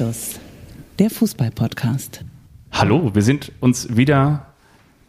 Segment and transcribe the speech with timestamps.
[0.00, 0.40] Anstoß,
[0.98, 2.24] der Fußball-Podcast.
[2.72, 4.46] Hallo, wir sind uns wieder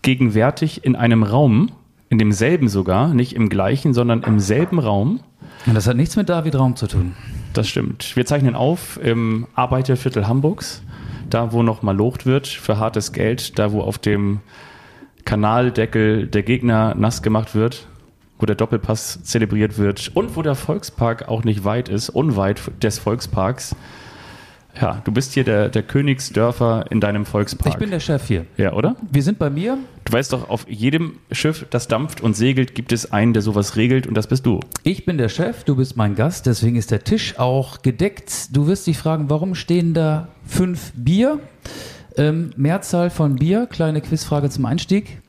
[0.01, 1.71] gegenwärtig in einem Raum,
[2.09, 5.21] in demselben sogar, nicht im gleichen, sondern im selben Raum.
[5.65, 7.15] Und das hat nichts mit David Raum zu tun.
[7.53, 8.17] Das stimmt.
[8.17, 10.83] Wir zeichnen auf im Arbeiterviertel Hamburgs,
[11.29, 14.41] da wo noch mal locht wird für hartes Geld, da wo auf dem
[15.23, 17.87] Kanaldeckel der Gegner nass gemacht wird,
[18.39, 22.99] wo der Doppelpass zelebriert wird und wo der Volkspark auch nicht weit ist, unweit des
[22.99, 23.73] Volksparks.
[24.79, 27.73] Ja, du bist hier der, der Königsdörfer in deinem Volkspark.
[27.73, 28.45] Ich bin der Chef hier.
[28.57, 28.95] Ja, oder?
[29.11, 29.77] Wir sind bei mir.
[30.05, 33.75] Du weißt doch, auf jedem Schiff, das dampft und segelt, gibt es einen, der sowas
[33.75, 34.59] regelt und das bist du.
[34.83, 38.55] Ich bin der Chef, du bist mein Gast, deswegen ist der Tisch auch gedeckt.
[38.55, 41.39] Du wirst dich fragen, warum stehen da fünf Bier?
[42.17, 45.21] Ähm, Mehrzahl von Bier, kleine Quizfrage zum Einstieg.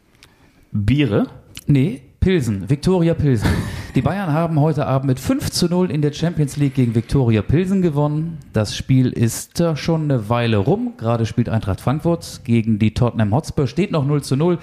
[0.72, 1.26] Biere?
[1.66, 3.48] Nee, Pilsen, Viktoria Pilsen.
[3.94, 7.42] Die Bayern haben heute Abend mit 5 zu 0 in der Champions League gegen Viktoria
[7.42, 8.38] Pilsen gewonnen.
[8.54, 10.94] Das Spiel ist äh, schon eine Weile rum.
[10.96, 13.66] Gerade spielt Eintracht Frankfurt gegen die Tottenham Hotspur.
[13.66, 14.58] Steht noch 0 zu 0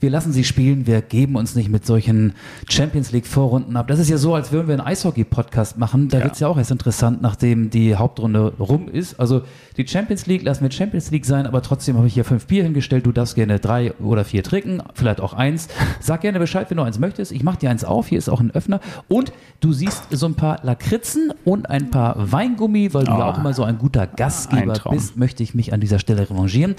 [0.00, 2.34] wir lassen sie spielen, wir geben uns nicht mit solchen
[2.68, 3.88] Champions League Vorrunden ab.
[3.88, 6.08] Das ist ja so, als würden wir einen Eishockey-Podcast machen.
[6.08, 6.24] Da ja.
[6.24, 9.18] wird es ja auch erst interessant, nachdem die Hauptrunde rum ist.
[9.18, 9.42] Also
[9.76, 12.62] die Champions League lassen wir Champions League sein, aber trotzdem habe ich hier fünf Bier
[12.64, 13.06] hingestellt.
[13.06, 15.68] Du darfst gerne drei oder vier trinken, vielleicht auch eins.
[16.00, 17.32] Sag gerne Bescheid, wenn du eins möchtest.
[17.32, 18.08] Ich mache dir eins auf.
[18.08, 18.80] Hier ist auch ein Öffner.
[19.08, 23.18] Und du siehst so ein paar Lakritzen und ein paar Weingummi, weil du oh.
[23.18, 26.76] ja auch immer so ein guter Gastgeber bist, möchte ich mich an dieser Stelle revanchieren.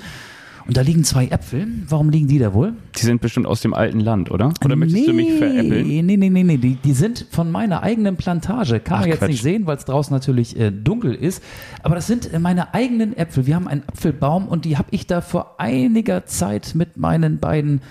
[0.67, 1.65] Und da liegen zwei Äpfel.
[1.87, 2.73] Warum liegen die da wohl?
[2.97, 4.53] Die sind bestimmt aus dem alten Land, oder?
[4.65, 5.87] Oder möchtest nee, du mich veräppeln?
[5.87, 6.57] Nee, nee, nee, nee.
[6.57, 8.81] Die, die sind von meiner eigenen Plantage.
[8.81, 9.29] Kann Ach, man jetzt Quatsch.
[9.29, 11.41] nicht sehen, weil es draußen natürlich äh, dunkel ist.
[11.83, 13.47] Aber das sind äh, meine eigenen Äpfel.
[13.47, 17.81] Wir haben einen Apfelbaum und die habe ich da vor einiger Zeit mit meinen beiden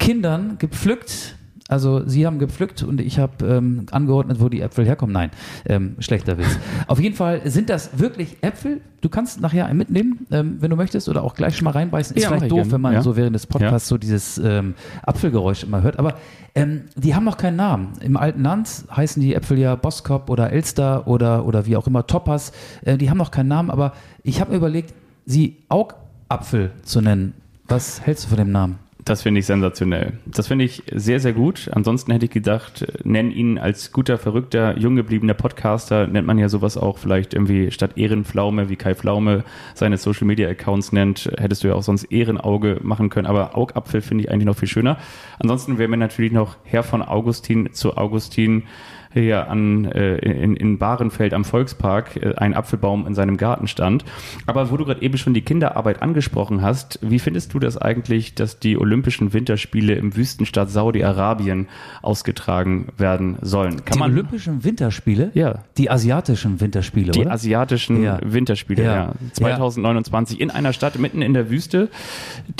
[0.00, 1.36] Kindern gepflückt
[1.72, 5.14] also Sie haben gepflückt und ich habe ähm, angeordnet, wo die Äpfel herkommen.
[5.14, 5.30] Nein,
[5.64, 6.58] ähm, schlechter Witz.
[6.86, 8.82] Auf jeden Fall sind das wirklich Äpfel.
[9.00, 12.14] Du kannst nachher einen mitnehmen, ähm, wenn du möchtest, oder auch gleich schon mal reinbeißen.
[12.14, 13.00] Ist ja, vielleicht doof, wenn man ja.
[13.00, 13.94] so während des Podcasts ja.
[13.94, 15.98] so dieses ähm, Apfelgeräusch immer hört.
[15.98, 16.16] Aber
[16.54, 17.94] ähm, die haben noch keinen Namen.
[18.00, 22.06] Im alten Land heißen die Äpfel ja Boskop oder Elster oder, oder wie auch immer,
[22.06, 22.52] Toppers.
[22.84, 24.92] Äh, die haben noch keinen Namen, aber ich habe mir überlegt,
[25.24, 27.32] sie Augapfel zu nennen.
[27.66, 28.78] Was hältst du von dem Namen?
[29.04, 30.12] Das finde ich sensationell.
[30.26, 31.68] Das finde ich sehr, sehr gut.
[31.72, 36.48] Ansonsten hätte ich gedacht, nenn ihn als guter, verrückter, jung gebliebener Podcaster, nennt man ja
[36.48, 39.42] sowas auch vielleicht irgendwie statt Ehrenpflaume, wie Kai Pflaume
[39.74, 43.26] seine Social Media Accounts nennt, hättest du ja auch sonst Ehrenauge machen können.
[43.26, 44.98] Aber Augapfel finde ich eigentlich noch viel schöner.
[45.40, 48.64] Ansonsten wäre mir natürlich noch Herr von Augustin zu Augustin
[49.12, 54.04] hier an, äh, in, in Bahrenfeld am Volkspark äh, ein Apfelbaum in seinem Garten stand.
[54.46, 58.34] Aber wo du gerade eben schon die Kinderarbeit angesprochen hast, wie findest du das eigentlich,
[58.34, 61.68] dass die Olympischen Winterspiele im Wüstenstaat Saudi-Arabien
[62.02, 63.84] ausgetragen werden sollen?
[63.84, 65.30] Kann die man, Olympischen Winterspiele?
[65.34, 65.60] Ja.
[65.78, 67.30] Die asiatischen Winterspiele, die oder?
[67.30, 68.18] Die asiatischen ja.
[68.22, 68.94] Winterspiele, ja.
[68.94, 69.14] ja.
[69.32, 70.42] 2029 ja.
[70.42, 71.88] in einer Stadt mitten in der Wüste,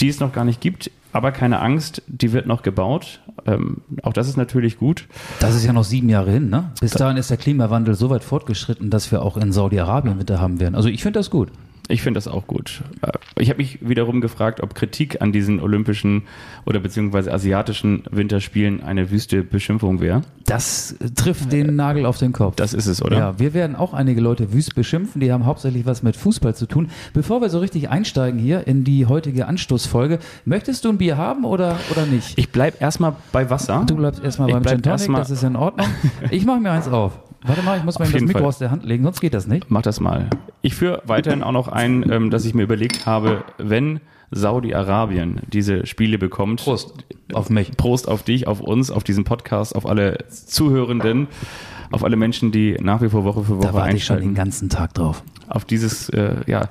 [0.00, 0.90] die es noch gar nicht gibt.
[1.12, 3.21] Aber keine Angst, die wird noch gebaut.
[3.47, 5.06] Ähm, auch das ist natürlich gut.
[5.41, 6.73] Das ist ja noch sieben Jahre hin, ne?
[6.81, 10.59] Bis dahin ist der Klimawandel so weit fortgeschritten, dass wir auch in Saudi-Arabien Winter haben
[10.59, 10.75] werden.
[10.75, 11.50] Also ich finde das gut.
[11.92, 12.82] Ich finde das auch gut.
[13.03, 16.22] Äh, ich habe mich wiederum gefragt, ob Kritik an diesen olympischen
[16.64, 20.22] oder beziehungsweise asiatischen Winterspielen eine wüste Beschimpfung wäre.
[20.47, 22.56] Das trifft den Nagel auf den Kopf.
[22.56, 23.19] Das ist es, oder?
[23.19, 26.64] Ja, wir werden auch einige Leute wüst beschimpfen, die haben hauptsächlich was mit Fußball zu
[26.64, 26.88] tun.
[27.12, 31.44] Bevor wir so richtig einsteigen hier in die heutige Anstoßfolge, möchtest du ein Bier haben
[31.44, 32.38] oder, oder nicht?
[32.38, 33.84] Ich bleib erstmal bei Wasser.
[33.86, 35.86] Du bleibst erstmal beim Gin Tonic, das ist in Ordnung.
[36.31, 37.19] Ich mache mir eins auf.
[37.44, 38.44] Warte mal, ich muss mal das Mikro Fall.
[38.44, 39.70] aus der Hand legen, sonst geht das nicht.
[39.70, 40.30] Mach das mal.
[40.62, 45.86] Ich führe weiterhin auch noch ein, ähm, dass ich mir überlegt habe, wenn Saudi-Arabien diese
[45.86, 46.62] Spiele bekommt.
[46.62, 46.94] Prost
[47.32, 47.76] auf mich.
[47.76, 51.28] Prost auf dich, auf uns, auf diesen Podcast, auf alle Zuhörenden,
[51.92, 53.97] auf alle Menschen, die nach wie vor Woche für Woche da warte einschalten.
[53.97, 55.22] ich schon den ganzen Tag drauf.
[55.48, 56.69] Auf dieses, äh, ja,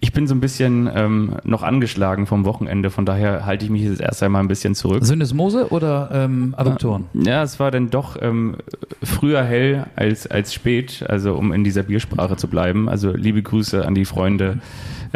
[0.00, 3.82] ich bin so ein bisschen ähm, noch angeschlagen vom Wochenende, von daher halte ich mich
[3.82, 5.04] jetzt erst einmal ein bisschen zurück.
[5.04, 7.04] Syndesmose oder ähm, Adduktoren?
[7.14, 8.56] Ja, es war dann doch ähm,
[9.02, 12.88] früher hell als, als spät, also um in dieser Biersprache zu bleiben.
[12.88, 14.58] Also liebe Grüße an die Freunde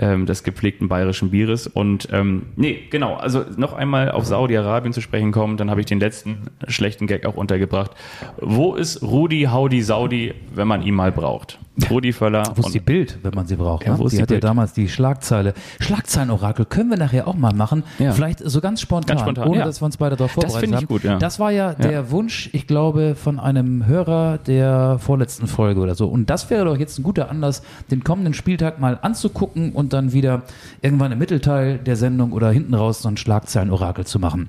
[0.01, 1.67] ähm, des gepflegten bayerischen Bieres.
[1.67, 5.87] Und ähm, nee, genau, also noch einmal auf Saudi-Arabien zu sprechen kommen, dann habe ich
[5.87, 7.93] den letzten schlechten Gag auch untergebracht.
[8.41, 11.59] Wo ist Rudi Haudi Saudi, wenn man ihn mal braucht?
[11.89, 12.43] Rudi Völler.
[12.57, 13.87] Wo ist die Bild, wenn man sie braucht?
[13.87, 14.05] Ja, ne?
[14.05, 14.43] Die, die hat Bild?
[14.43, 15.55] ja damals die Schlagzeile.
[15.79, 17.85] Schlagzeilenorakel können wir nachher auch mal machen.
[17.99, 18.13] Ja.
[18.13, 19.65] Vielleicht so ganz spontan, ganz spontan ohne ja.
[19.65, 20.87] dass wir uns beide darauf vorbereitet das haben.
[20.87, 21.19] Gut, ja.
[21.19, 26.09] Das war ja, der Wunsch, ich glaube, von einem Hörer der vorletzten Folge oder so.
[26.09, 30.13] Und das wäre doch jetzt ein guter Anlass, den kommenden Spieltag mal anzugucken und dann
[30.13, 30.43] wieder
[30.83, 34.49] irgendwann im Mittelteil der Sendung oder hinten raus so ein Schlagzeilenorakel zu machen.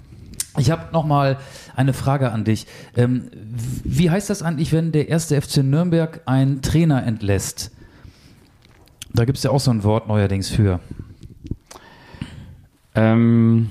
[0.57, 1.37] Ich habe nochmal
[1.75, 2.67] eine Frage an dich.
[2.95, 3.29] Ähm,
[3.83, 7.71] wie heißt das eigentlich, wenn der erste FC Nürnberg einen Trainer entlässt?
[9.13, 10.79] Da gibt es ja auch so ein Wort neuerdings für.
[12.95, 13.69] Ähm,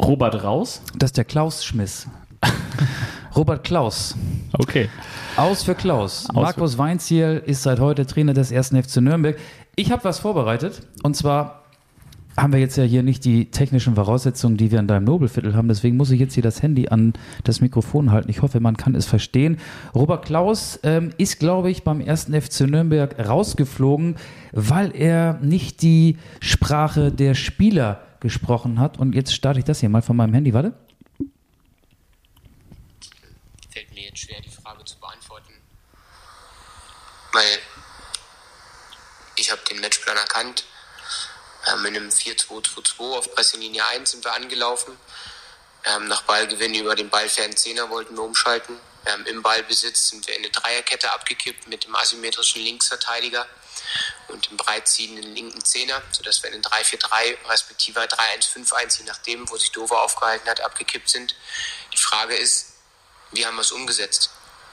[0.00, 0.82] Robert Raus?
[0.96, 2.06] Das ist der Klaus Schmiss.
[3.36, 4.16] Robert Klaus.
[4.52, 4.88] Okay.
[5.36, 6.28] Aus für Klaus.
[6.28, 9.38] Aus Markus Weinziel ist seit heute Trainer des ersten FC Nürnberg.
[9.76, 10.86] Ich habe was vorbereitet.
[11.02, 11.62] Und zwar
[12.36, 15.68] haben wir jetzt ja hier nicht die technischen Voraussetzungen, die wir in deinem Nobelviertel haben.
[15.68, 17.14] Deswegen muss ich jetzt hier das Handy an
[17.44, 18.28] das Mikrofon halten.
[18.28, 19.56] Ich hoffe, man kann es verstehen.
[19.94, 24.16] Robert Klaus ähm, ist, glaube ich, beim ersten FC Nürnberg rausgeflogen,
[24.52, 28.98] weil er nicht die Sprache der Spieler gesprochen hat.
[28.98, 30.52] Und jetzt starte ich das hier mal von meinem Handy.
[30.52, 30.74] Warte.
[33.70, 34.61] fällt mir jetzt schwer, die Frage.
[37.32, 37.58] Weil
[39.36, 40.64] ich habe den Matchplan erkannt.
[41.66, 44.98] Ähm, in einem 4-2-2-2 auf Pressinglinie 1 sind wir angelaufen.
[45.84, 48.78] Ähm, nach Ballgewinn über den ballfernen Zehner wollten wir umschalten.
[49.06, 53.46] Ähm, Im Ballbesitz sind wir in eine Dreierkette abgekippt mit dem asymmetrischen Linksverteidiger
[54.28, 59.56] und dem breitziehenden linken Zehner, sodass wir in den 3-4-3 respektive 3-1-5-1, je nachdem, wo
[59.56, 61.34] sich Dover aufgehalten hat, abgekippt sind.
[61.92, 62.74] Die Frage ist,
[63.32, 64.30] wie haben wir es umgesetzt?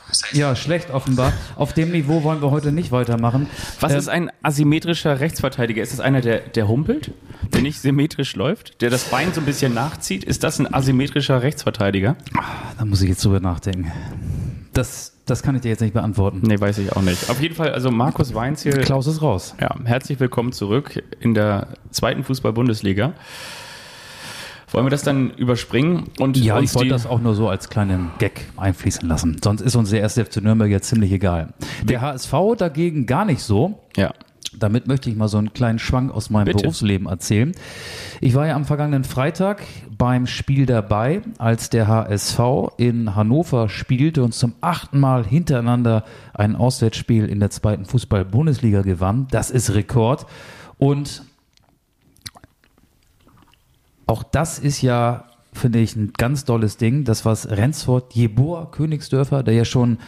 [0.10, 1.32] Das heißt, Ja, schlecht offenbar.
[1.56, 3.48] Auf dem Niveau wollen wir heute nicht weitermachen.
[3.80, 5.82] Was Ähm, ist ein asymmetrischer Rechtsverteidiger?
[5.82, 7.12] Ist das einer, der, der humpelt,
[7.54, 10.24] der nicht symmetrisch läuft, der das Bein so ein bisschen nachzieht?
[10.24, 12.16] Ist das ein asymmetrischer Rechtsverteidiger?
[12.78, 13.92] Da muss ich jetzt drüber nachdenken.
[14.74, 16.42] Das, das kann ich dir jetzt nicht beantworten.
[16.44, 17.30] Nee, weiß ich auch nicht.
[17.30, 18.78] Auf jeden Fall, also Markus Weinziel.
[18.82, 19.56] Klaus ist raus.
[19.60, 23.14] Ja, herzlich willkommen zurück in der zweiten Fußball-Bundesliga.
[24.72, 27.70] Wollen wir das dann überspringen und Ja, uns ich wollte das auch nur so als
[27.70, 29.38] kleinen Gag einfließen lassen.
[29.44, 31.54] Sonst ist uns der erste FC Nürnberg jetzt ziemlich egal.
[31.84, 33.80] Der HSV dagegen gar nicht so.
[33.98, 34.14] Ja,
[34.58, 36.64] Damit möchte ich mal so einen kleinen Schwank aus meinem Bitte.
[36.64, 37.52] Berufsleben erzählen.
[38.20, 39.62] Ich war ja am vergangenen Freitag
[39.98, 42.40] beim Spiel dabei, als der HSV
[42.78, 49.28] in Hannover spielte und zum achten Mal hintereinander ein Auswärtsspiel in der zweiten Fußball-Bundesliga gewann.
[49.32, 50.26] Das ist Rekord.
[50.78, 51.24] Und
[54.10, 57.04] auch das ist ja, finde ich, ein ganz tolles Ding.
[57.04, 60.00] Das, was Rensford Jeboa Königsdörfer, der ja schon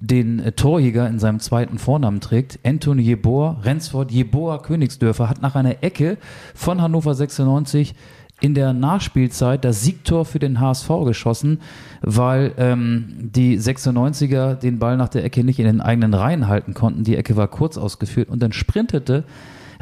[0.00, 5.56] den äh, Torjäger in seinem zweiten Vornamen trägt, Anthony Jeboa, Rensford Jeboa Königsdörfer, hat nach
[5.56, 6.16] einer Ecke
[6.54, 7.94] von Hannover 96
[8.40, 11.60] in der Nachspielzeit das Siegtor für den HSV geschossen,
[12.00, 16.72] weil ähm, die 96er den Ball nach der Ecke nicht in den eigenen Reihen halten
[16.72, 17.04] konnten.
[17.04, 19.24] Die Ecke war kurz ausgeführt und dann sprintete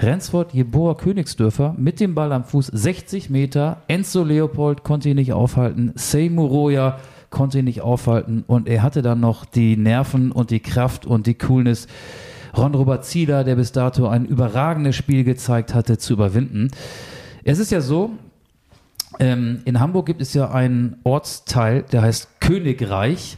[0.01, 3.83] Rensford Jeboa Königsdörfer mit dem Ball am Fuß 60 Meter.
[3.89, 5.93] Enzo Leopold konnte ihn nicht aufhalten.
[5.97, 6.99] Seymour Roya
[7.31, 8.45] konnte ihn nicht aufhalten.
[8.47, 11.89] Und er hatte dann noch die Nerven und die Kraft und die Coolness,
[12.57, 16.71] Ron Robert Zieler, der bis dato ein überragendes Spiel gezeigt hatte, zu überwinden.
[17.43, 18.13] Es ist ja so,
[19.19, 23.37] ähm, in Hamburg gibt es ja einen Ortsteil, der heißt Königreich.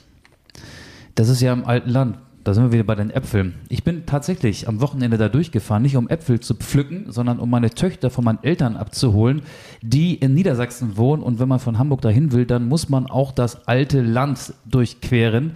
[1.15, 2.19] Das ist ja im alten Land.
[2.43, 3.55] Da sind wir wieder bei den Äpfeln.
[3.69, 7.69] Ich bin tatsächlich am Wochenende da durchgefahren, nicht um Äpfel zu pflücken, sondern um meine
[7.71, 9.43] Töchter von meinen Eltern abzuholen,
[9.83, 11.23] die in Niedersachsen wohnen.
[11.23, 15.53] Und wenn man von Hamburg dahin will, dann muss man auch das alte Land durchqueren.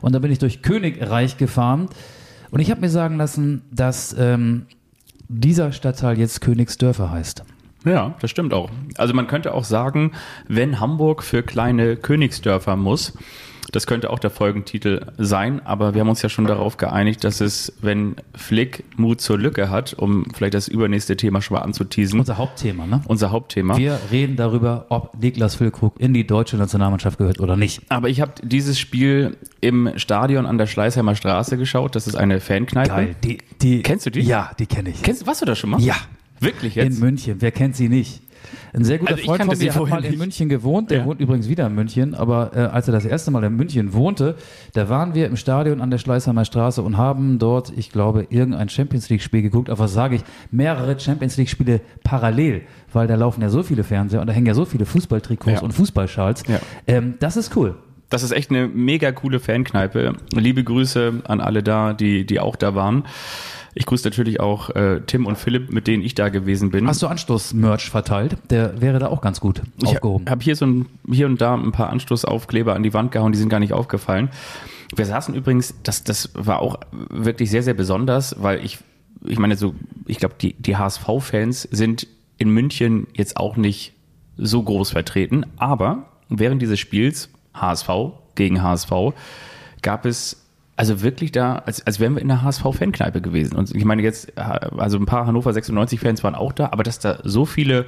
[0.00, 1.88] Und da bin ich durch Königreich gefahren.
[2.50, 4.66] Und ich habe mir sagen lassen, dass ähm,
[5.28, 7.42] dieser Stadtteil jetzt Königsdörfer heißt.
[7.84, 8.70] ja, das stimmt auch.
[8.96, 10.12] Also man könnte auch sagen,
[10.46, 13.12] wenn Hamburg für kleine Königsdörfer muss,
[13.72, 17.40] das könnte auch der Folgentitel sein, aber wir haben uns ja schon darauf geeinigt, dass
[17.40, 22.18] es, wenn Flick Mut zur Lücke hat, um vielleicht das übernächste Thema schon mal anzuteasen,
[22.20, 23.02] Unser Hauptthema, ne?
[23.06, 23.76] unser Hauptthema.
[23.76, 27.82] Wir reden darüber, ob Niklas Füllkrug in die deutsche Nationalmannschaft gehört oder nicht.
[27.88, 31.94] Aber ich habe dieses Spiel im Stadion an der Schleißheimer Straße geschaut.
[31.94, 33.14] Das ist eine Fankneipe.
[33.24, 34.20] Die, die, Kennst du die?
[34.20, 35.02] Ja, die kenne ich.
[35.02, 35.80] Kennst, warst du da schon mal?
[35.80, 35.96] Ja.
[36.40, 37.00] Wirklich In jetzt?
[37.00, 37.36] München.
[37.40, 38.22] Wer kennt sie nicht?
[38.78, 40.18] Ein sehr guter Also Freund von mir hat mal in.
[40.18, 40.90] München gewohnt.
[40.90, 41.04] Der Ja.
[41.04, 42.14] wohnt übrigens wieder in München.
[42.14, 44.36] Aber äh, als er das erste Mal in München wohnte,
[44.72, 48.68] da waren wir im Stadion an der Schleißheimer Straße und haben dort, ich glaube, irgendein
[48.68, 49.70] Champions League-Spiel geguckt.
[49.70, 50.22] Aber was sage ich?
[50.50, 54.54] Mehrere Champions League-Spiele parallel, weil da laufen ja so viele Fernseher und da hängen ja
[54.54, 55.62] so viele Fußballtrikots Ja.
[55.62, 56.42] und Fußballschals.
[56.48, 56.58] Ja.
[56.86, 57.74] Ähm, das ist cool.
[58.10, 60.14] Das ist echt eine mega coole Fankneipe.
[60.32, 63.04] Liebe Grüße an alle da, die, die auch da waren.
[63.74, 66.88] Ich grüße natürlich auch äh, Tim und Philipp, mit denen ich da gewesen bin.
[66.88, 68.36] Hast du Anstoß-Merch verteilt?
[68.50, 70.28] Der wäre da auch ganz gut ich aufgehoben.
[70.28, 73.38] habe hier so ein, hier und da ein paar Anstoßaufkleber an die Wand gehauen, die
[73.38, 74.30] sind gar nicht aufgefallen.
[74.96, 78.78] Wir saßen übrigens, das, das war auch wirklich sehr, sehr besonders, weil ich,
[79.24, 79.74] ich meine, so,
[80.06, 82.06] ich glaube, die, die HSV-Fans sind
[82.38, 83.92] in München jetzt auch nicht
[84.36, 87.88] so groß vertreten, aber während dieses Spiels, HSV
[88.34, 88.92] gegen HSV,
[89.82, 90.44] gab es
[90.76, 93.56] also wirklich da, als, als wären wir in der HSV-Fankneipe gewesen.
[93.56, 97.18] Und ich meine jetzt, also ein paar Hannover 96-Fans waren auch da, aber dass da
[97.24, 97.86] so viele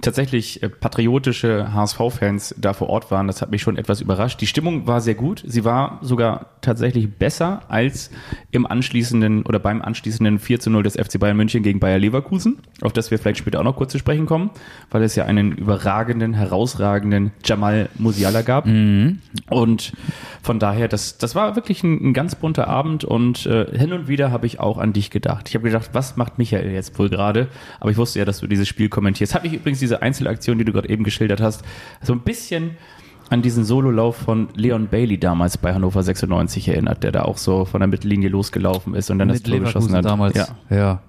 [0.00, 4.40] tatsächlich äh, patriotische HSV-Fans da vor Ort waren, das hat mich schon etwas überrascht.
[4.40, 5.42] Die Stimmung war sehr gut.
[5.46, 8.10] Sie war sogar tatsächlich besser als
[8.50, 12.58] im anschließenden oder beim anschließenden 4 zu 0 des FC Bayern München gegen Bayer Leverkusen,
[12.80, 14.50] auf das wir vielleicht später auch noch kurz zu sprechen kommen,
[14.90, 18.66] weil es ja einen überragenden, herausragenden Jamal Musiala gab.
[18.66, 19.18] Mhm.
[19.48, 19.92] Und
[20.42, 24.08] von daher, das, das war wirklich ein, ein ganz bunter Abend und äh, hin und
[24.08, 25.48] wieder habe ich auch an dich gedacht.
[25.48, 27.48] Ich habe gedacht, was macht Michael jetzt wohl gerade?
[27.80, 29.34] Aber ich wusste ja, dass du dieses Spiel kommentierst.
[29.34, 31.62] Hat mich übrigens diese Einzelaktion, die du gerade eben geschildert hast,
[32.02, 32.76] so ein bisschen
[33.32, 37.64] an diesen Sololauf von Leon Bailey damals bei Hannover 96 erinnert, der da auch so
[37.64, 40.04] von der Mittellinie losgelaufen ist und dann das Mit Tor geschossen hat.
[40.04, 40.36] damals.
[40.36, 40.48] Ja.
[40.68, 41.02] Ja,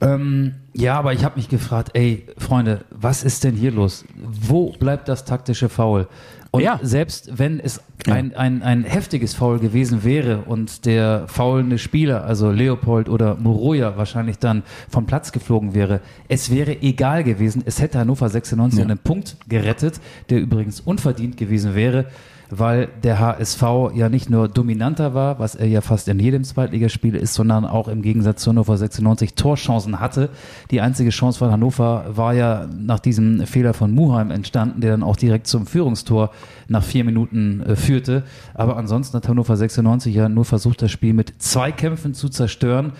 [0.00, 4.06] ähm, ja aber ich habe mich gefragt, ey, Freunde, was ist denn hier los?
[4.16, 6.08] Wo bleibt das taktische Foul?
[6.56, 6.78] Und Ja.
[6.82, 12.50] selbst wenn es ein, ein, ein heftiges Foul gewesen wäre und der faulende Spieler, also
[12.50, 17.62] Leopold oder Moroja, wahrscheinlich dann vom Platz geflogen wäre, es wäre egal gewesen.
[17.66, 18.84] Es hätte Hannover 96 Ja.
[18.84, 22.06] einen Punkt gerettet, der übrigens unverdient gewesen wäre,
[22.50, 23.62] weil der HSV
[23.94, 27.88] ja nicht nur dominanter war, was er ja fast in jedem Zweitligaspiel ist, sondern auch
[27.88, 30.30] im Gegensatz zu Hannover 96 Torchancen hatte.
[30.70, 35.02] Die einzige Chance von Hannover war ja nach diesem Fehler von Muheim entstanden, der dann
[35.02, 36.30] auch direkt zum Führungstor
[36.68, 38.24] nach vier Minuten äh, führte.
[38.54, 42.92] Aber ansonsten hat Hannover 96 ja nur versucht, das Spiel mit zwei Kämpfen zu zerstören.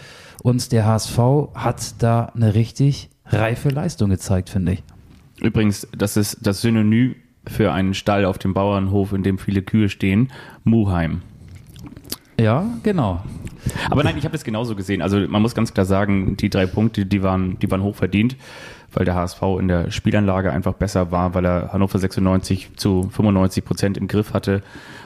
[0.43, 1.19] Und der HSV
[1.55, 4.83] hat da eine richtig reife Leistung gezeigt, finde ich.
[5.41, 9.89] Übrigens, das ist das Synonym für einen Stall auf dem Bauernhof, in dem viele Kühe
[9.89, 10.33] stehen,
[10.65, 11.23] Muheim.
[12.39, 13.23] Ja, genau.
[13.91, 15.03] Aber nein, ich habe das genauso gesehen.
[15.03, 18.37] Also man muss ganz klar sagen, die drei Punkte, die waren, die waren hoch verdient,
[18.93, 23.65] weil der HSV in der Spielanlage einfach besser war, weil er Hannover 96 zu 95
[23.65, 24.63] Prozent im Griff hatte,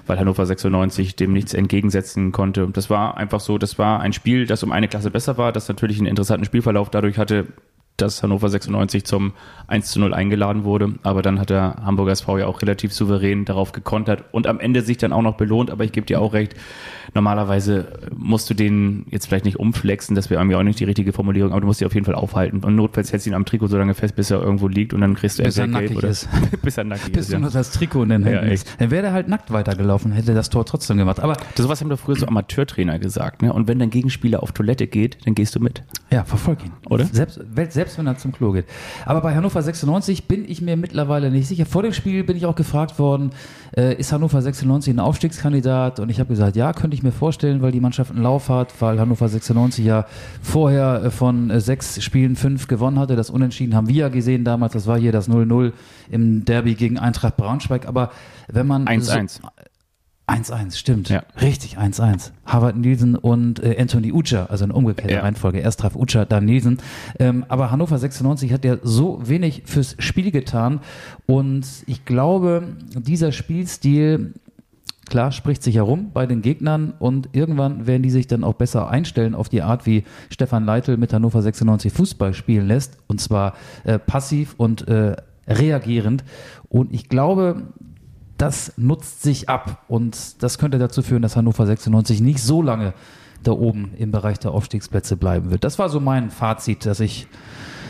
[0.07, 2.67] weil Hannover 96 dem nichts entgegensetzen konnte.
[2.67, 5.53] Und das war einfach so, das war ein Spiel, das um eine Klasse besser war,
[5.53, 7.47] das natürlich einen interessanten Spielverlauf dadurch hatte,
[8.01, 9.33] dass Hannover 96 zum
[9.67, 10.95] 1 zu 0 eingeladen wurde.
[11.03, 14.83] Aber dann hat der Hamburger SV ja auch relativ souverän darauf gekontert und am Ende
[14.83, 15.71] sich dann auch noch belohnt.
[15.71, 16.55] Aber ich gebe dir auch recht,
[17.15, 21.13] normalerweise musst du den jetzt vielleicht nicht umflexen, das wäre mir auch nicht die richtige
[21.13, 22.63] Formulierung, aber du musst ihn auf jeden Fall aufhalten.
[22.65, 25.01] Und notfalls hältst du ihn am Trikot so lange fest, bis er irgendwo liegt und
[25.01, 26.29] dann kriegst du Bis er nackig oder ist.
[26.63, 27.29] bis er nackig Bis ist.
[27.31, 27.39] du Ja.
[27.41, 28.77] nur das Trikot in den Händen Ja, ist.
[28.79, 31.21] Dann wäre er halt nackt weitergelaufen, hätte das Tor trotzdem gemacht.
[31.21, 33.43] Aber Das, sowas haben doch früher so Amateurtrainer gesagt.
[33.43, 33.53] Ne?
[33.53, 35.83] Und wenn dein Gegenspieler auf Toilette geht, dann gehst du mit.
[36.11, 36.73] ja, verfolg ihn.
[36.89, 37.05] Oder?
[37.07, 37.41] Selbst,
[37.71, 38.67] selbst wenn er zum Klo geht.
[39.05, 41.67] Aber bei Hannover 96 bin ich mir mittlerweile nicht sicher.
[41.67, 43.31] Vor dem Spiel bin ich auch gefragt worden,
[43.77, 46.01] äh, ist Hannover 96 ein Aufstiegskandidat?
[46.01, 48.73] Und ich habe gesagt, ja, könnte ich mir vorstellen, weil die Mannschaft einen Lauf hat,
[48.81, 50.07] weil Hannover 96 ja
[50.43, 53.17] vorher äh, von äh, sechs Spielen fünf gewonnen hatte.
[53.17, 54.73] Das Unentschieden haben wir ja gesehen damals.
[54.73, 55.73] Das war hier das 0-0
[56.11, 57.87] im Derby gegen Eintracht Braunschweig.
[57.87, 58.11] Aber
[58.49, 59.29] wenn man 1-1.
[59.29, 59.49] So,
[60.31, 61.09] 1-1, stimmt.
[61.09, 61.23] Ja.
[61.41, 62.31] Richtig, 1-1.
[62.47, 65.23] Harvard Nielsen und äh, Anthony Ucha, also eine umgekehrte Ja.
[65.23, 65.59] Reihenfolge.
[65.59, 66.79] Erst traf Ucha, dann Nielsen.
[67.19, 70.81] Ähm, aber Hannover 96 hat ja so wenig fürs Spiel getan.
[71.27, 74.35] Und ich glaube, dieser Spielstil,
[75.09, 78.89] klar, spricht sich herum bei den Gegnern und irgendwann werden die sich dann auch besser
[78.89, 82.99] einstellen auf die Art, wie Stefan Leitl mit Hannover 96 Fußball spielen lässt.
[83.09, 85.17] Und zwar äh, passiv und äh,
[85.49, 86.23] reagierend.
[86.69, 87.63] Und ich glaube,
[88.41, 92.95] das nutzt sich ab und das könnte dazu führen, dass Hannover 96 nicht so lange
[93.43, 95.63] da oben im Bereich der Aufstiegsplätze bleiben wird.
[95.65, 97.27] Das war so mein Fazit, dass ich,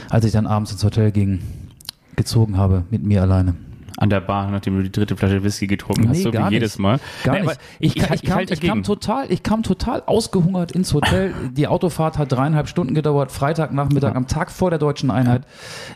[0.09, 1.41] als ich dann abends ins Hotel ging,
[2.17, 3.55] gezogen habe mit mir alleine.
[3.97, 6.51] An der Bar, nachdem du die dritte Flasche Whisky getrunken hast, Nee, so wie gar
[6.51, 6.83] jedes nicht.
[6.83, 7.01] Mal.
[7.25, 7.61] Gar Nee, nicht.
[7.79, 11.35] Ich, ich, ich kam, ich, kam total, ich kam total ausgehungert ins Hotel.
[11.57, 13.31] Die Autofahrt hat dreieinhalb Stunden gedauert.
[13.33, 15.43] Freitagnachmittag, am Tag vor der deutschen Einheit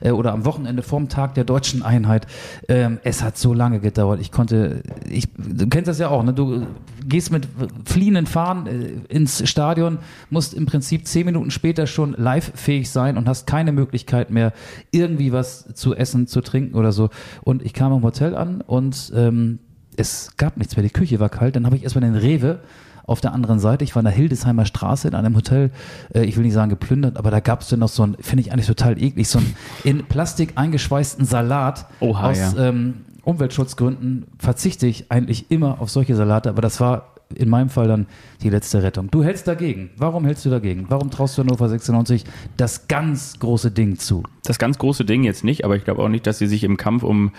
[0.01, 2.27] äh, oder am Wochenende vorm Tag der deutschen Einheit.
[2.69, 4.21] Ähm, es hat so lange gedauert.
[4.21, 6.33] Ich konnte, ich, du kennst das ja auch, ne?
[6.33, 6.67] Du
[7.07, 7.47] gehst mit
[7.85, 9.99] fliehenden Fahnen äh, ins Stadion,
[10.31, 14.53] musst im Prinzip zehn Minuten später schon live-fähig sein und hast keine Möglichkeit mehr,
[14.91, 17.11] irgendwie was zu essen, zu trinken oder so.
[17.43, 19.59] Und ich kam im Hotel an und ähm,
[19.97, 20.83] es gab nichts mehr.
[20.83, 21.57] Die Küche war kalt.
[21.57, 22.61] Dann habe ich erstmal den Rewe
[23.07, 23.85] auf der anderen Seite.
[23.85, 25.71] Ich war in der Hildesheimer Straße in einem Hotel,
[26.15, 28.43] äh, ich will nicht sagen geplündert, aber da gab es dann noch so ein, finde
[28.43, 32.69] ich eigentlich total eklig, so einen in Plastik eingeschweißten Salat Oha, aus ja.
[32.69, 37.89] ähm, Umweltschutzgründen verzichte ich eigentlich immer auf solche Salate, aber das war in meinem Fall
[37.89, 38.07] dann
[38.43, 39.11] die letzte Rettung.
[39.11, 39.91] Du hältst dagegen.
[39.97, 40.87] Warum hältst du dagegen?
[40.89, 42.25] Warum traust du Hannover 96
[42.57, 44.23] das ganz große Ding zu?
[44.45, 46.77] das ganz große Ding jetzt nicht, aber ich glaube auch nicht, dass sie sich im
[46.77, 47.33] Kampf um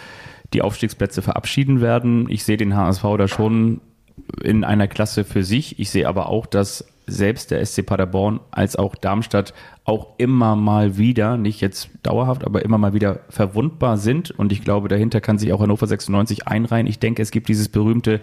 [0.53, 2.29] die Aufstiegsplätze verabschieden werden.
[2.29, 3.81] Ich sehe den HSV da schon
[4.41, 5.79] in einer Klasse für sich.
[5.79, 10.97] Ich sehe aber auch, dass selbst der SC Paderborn als auch Darmstadt auch immer mal
[10.97, 14.31] wieder, nicht jetzt dauerhaft, aber immer mal wieder verwundbar sind.
[14.31, 16.87] Und ich glaube, dahinter kann sich auch Hannover 96 einreihen.
[16.87, 18.21] Ich denke, es gibt dieses berühmte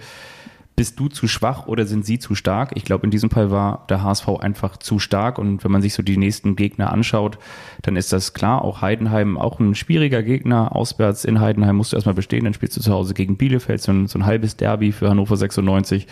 [0.75, 2.73] bist du zu schwach oder sind sie zu stark?
[2.75, 5.93] Ich glaube, in diesem Fall war der HSV einfach zu stark und wenn man sich
[5.93, 7.39] so die nächsten Gegner anschaut,
[7.83, 8.63] dann ist das klar.
[8.63, 10.75] Auch Heidenheim, auch ein schwieriger Gegner.
[10.75, 13.93] Auswärts in Heidenheim musst du erstmal bestehen, dann spielst du zu Hause gegen Bielefeld, so
[13.93, 16.07] ein, so ein halbes Derby für Hannover 96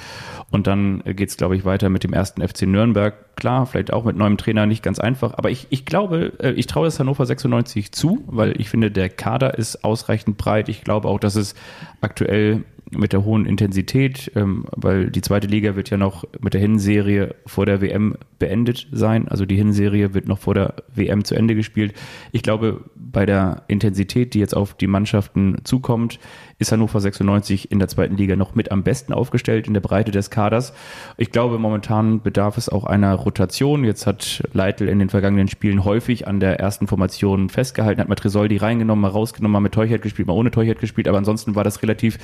[0.50, 3.36] und dann geht's, glaube ich, weiter mit dem ersten FC Nürnberg.
[3.36, 6.66] Klar, vielleicht auch mit neuem Trainer nicht ganz einfach, aber ich, ich glaube, äh, ich
[6.66, 10.68] traue es Hannover 96 zu, weil ich finde, der Kader ist ausreichend breit.
[10.68, 11.54] Ich glaube auch, dass es
[12.02, 16.60] aktuell mit der hohen Intensität, ähm, weil die zweite Liga wird ja noch mit der
[16.60, 19.28] Hinserie vor der WM beendet sein.
[19.28, 21.94] Also die Hinserie wird noch vor der WM zu Ende gespielt.
[22.32, 26.18] Ich glaube, bei der Intensität, die jetzt auf die Mannschaften zukommt,
[26.60, 30.10] ist Hannover 96 in der zweiten Liga noch mit am besten aufgestellt in der Breite
[30.10, 30.74] des Kaders.
[31.16, 33.82] Ich glaube, momentan bedarf es auch einer Rotation.
[33.82, 38.14] Jetzt hat Leitl in den vergangenen Spielen häufig an der ersten Formation festgehalten, hat mal
[38.14, 41.64] Tresoldi reingenommen, mal rausgenommen, mal mit Teuchert gespielt, mal ohne Teuchert gespielt, aber ansonsten war
[41.64, 42.18] das relativ,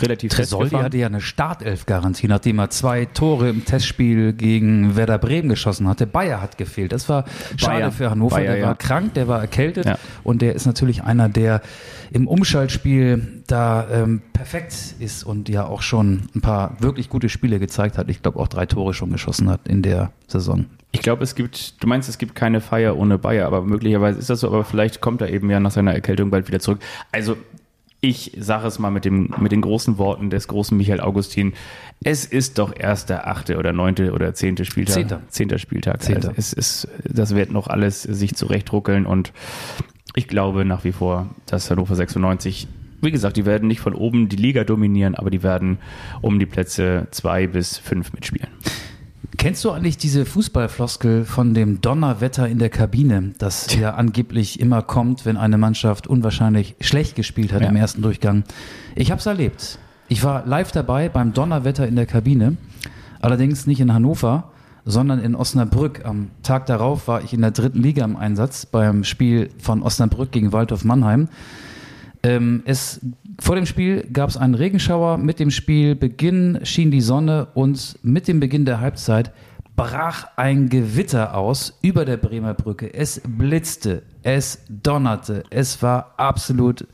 [0.00, 5.50] relativ Tresoldi hatte ja eine Startelf-Garantie, nachdem er zwei Tore im Testspiel gegen Werder Bremen
[5.50, 6.06] geschossen hatte.
[6.06, 6.92] Bayer hat gefehlt.
[6.92, 7.26] Das war
[7.58, 7.92] schade Bayer.
[7.92, 8.36] für Hannover.
[8.36, 8.66] Bayer, der ja.
[8.68, 9.98] war krank, der war erkältet Ja.
[10.24, 11.60] und der ist natürlich einer, der
[12.12, 17.58] im Umschaltspiel da ähm, perfekt ist und ja auch schon ein paar wirklich gute Spiele
[17.58, 18.08] gezeigt hat.
[18.10, 20.66] Ich glaube auch drei Tore schon geschossen hat in der Saison.
[20.92, 24.28] Ich glaube, es gibt, du meinst, es gibt keine Feier ohne Bayer, aber möglicherweise ist
[24.28, 26.80] das so, aber vielleicht kommt er eben ja nach seiner Erkältung bald wieder zurück.
[27.12, 27.36] Also,
[28.02, 31.54] ich sage es mal mit, dem, mit den großen Worten des großen Michael Augustin.
[32.02, 34.94] Es ist doch erst der achte oder neunte oder zehnte Spieltag.
[34.94, 35.22] Zehnter.
[35.28, 36.02] Zehnter Spieltag.
[36.02, 36.28] Zehnter.
[36.28, 39.32] Also es ist, das wird noch alles sich zurechtruckeln und
[40.14, 42.68] ich glaube nach wie vor, dass Hannover 96,
[43.00, 45.78] wie gesagt, die werden nicht von oben die Liga dominieren, aber die werden
[46.20, 48.48] um die Plätze zwei bis fünf mitspielen.
[49.38, 54.82] Kennst du eigentlich diese Fußballfloskel von dem Donnerwetter in der Kabine, das ja angeblich immer
[54.82, 57.68] kommt, wenn eine Mannschaft unwahrscheinlich schlecht gespielt hat Ja.
[57.68, 58.44] im ersten Durchgang?
[58.94, 59.78] Ich habe es erlebt.
[60.08, 62.56] Ich war live dabei beim Donnerwetter in der Kabine,
[63.20, 64.51] allerdings nicht in Hannover,
[64.84, 66.04] sondern in Osnabrück.
[66.04, 70.32] Am Tag darauf war ich in der dritten Liga im Einsatz beim Spiel von Osnabrück
[70.32, 71.28] gegen Waldorf Mannheim.
[72.22, 73.00] Ähm, es,
[73.40, 75.18] vor dem Spiel gab es einen Regenschauer.
[75.18, 79.32] Mit dem Spielbeginn schien die Sonne und mit dem Beginn der Halbzeit
[79.74, 82.92] brach ein Gewitter aus über der Bremer Brücke.
[82.92, 86.86] Es blitzte, es donnerte, es war absolut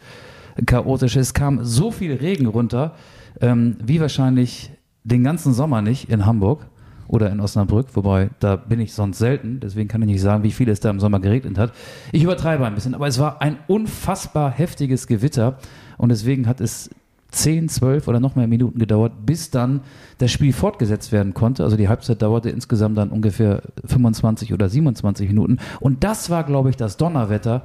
[0.65, 1.17] chaotisch.
[1.17, 2.95] Es kam so viel Regen runter,
[3.41, 4.71] ähm, wie wahrscheinlich
[5.05, 6.67] den ganzen Sommer nicht in Hamburg
[7.09, 10.53] oder in Osnabrück, wobei da bin ich sonst selten, deswegen kann ich nicht sagen, wie
[10.53, 11.73] viel es da im Sommer geregnet hat.
[12.13, 15.59] Ich übertreibe ein bisschen, aber es war ein unfassbar heftiges Gewitter
[15.97, 16.91] und deswegen hat es
[17.31, 19.81] 10, 12 oder noch mehr Minuten gedauert, bis dann
[20.19, 21.63] das Spiel fortgesetzt werden konnte.
[21.63, 26.71] Also die Halbzeit dauerte insgesamt dann ungefähr 25 oder 27 Minuten und das war, glaube
[26.71, 27.63] ich, das Donnerwetter,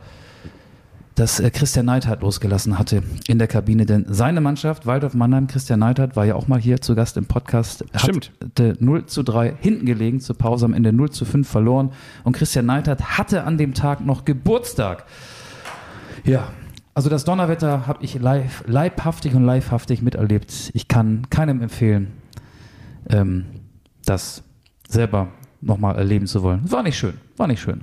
[1.15, 3.85] das äh, Christian Neidhardt losgelassen hatte in der Kabine.
[3.85, 7.25] Denn seine Mannschaft, Waldorf Mannheim, Christian Neidhardt, war ja auch mal hier zu Gast im
[7.25, 7.85] Podcast.
[7.95, 8.31] Stimmt.
[8.43, 11.91] Hatte 0 zu 3 hinten gelegen, zur Pause am Ende 0 zu 5 verloren.
[12.23, 15.05] Und Christian Neidhardt hatte an dem Tag noch Geburtstag.
[16.23, 16.47] Ja,
[16.95, 20.71] also das Donnerwetter habe ich live, leibhaftig und livehaftig miterlebt.
[20.73, 22.13] Ich kann keinem empfehlen,
[23.09, 23.45] ähm,
[24.05, 24.43] das
[24.87, 25.29] selber
[25.61, 26.71] nochmal erleben zu wollen.
[26.71, 27.81] War nicht schön, war nicht schön.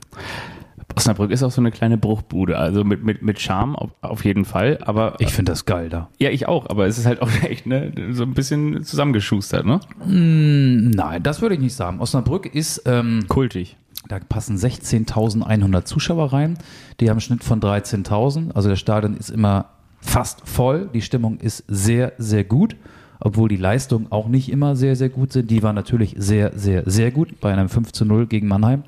[0.96, 4.44] Osnabrück ist auch so eine kleine Bruchbude, also mit, mit, mit Charme auf, auf jeden
[4.44, 6.08] Fall, aber Ich finde das geil da.
[6.18, 9.80] ja, ich auch, aber es ist halt auch echt ne, so ein bisschen zusammengeschustert, ne?
[10.06, 12.00] Nein, das würde ich nicht sagen.
[12.00, 13.76] Osnabrück ist, ähm, Kultig.
[14.08, 16.58] da passen 16.100 Zuschauer rein.
[17.00, 18.52] Die haben einen Schnitt von 13.000.
[18.52, 19.66] Also das Stadion ist immer
[20.00, 20.88] fast voll.
[20.94, 22.76] Die Stimmung ist sehr, sehr gut.
[23.22, 25.50] Obwohl die Leistungen auch nicht immer sehr, sehr gut sind.
[25.50, 28.82] Die war natürlich sehr, sehr, sehr gut bei einem 5 zu 0 gegen Mannheim.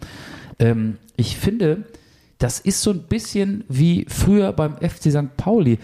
[0.63, 1.85] Ähm, ich finde,
[2.39, 5.37] das ist so ein bisschen wie früher beim FC St.
[5.37, 5.79] Pauli.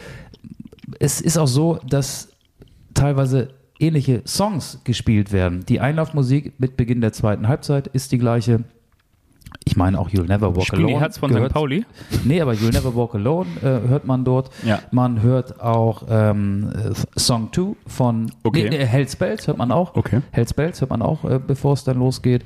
[0.99, 2.29] Es ist auch so, dass
[2.95, 5.64] teilweise ähnliche Songs gespielt werden.
[5.67, 8.64] Die Einlaufmusik mit Beginn der zweiten Halbzeit ist die gleiche.
[9.70, 11.00] Ich meine auch You'll Never Walk Spielen die Alone.
[11.00, 11.37] Herz von St.
[11.37, 11.85] gehört- Pauli?
[12.24, 14.48] Nee, aber You'll Never Walk Alone äh, hört man dort.
[14.64, 14.81] Ja.
[14.92, 18.70] Man hört auch ähm, äh, Song 2 von Okay.
[18.70, 19.94] nee, nee, Hell's Bells hört man auch.
[19.94, 20.22] Okay.
[20.31, 22.44] Hell's Bells hört man auch, äh, bevor es dann losgeht.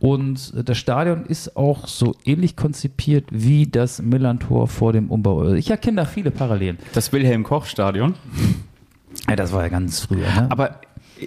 [0.00, 5.52] Und äh, das Stadion ist auch so ähnlich konzipiert wie das Millantor vor dem Umbau.
[5.52, 6.78] Ich erkenne da viele Parallelen.
[6.92, 8.14] Das Wilhelm-Koch-Stadion.
[9.28, 10.26] Ja, das war ja ganz früher.
[10.26, 10.46] Ne?
[10.50, 10.80] Aber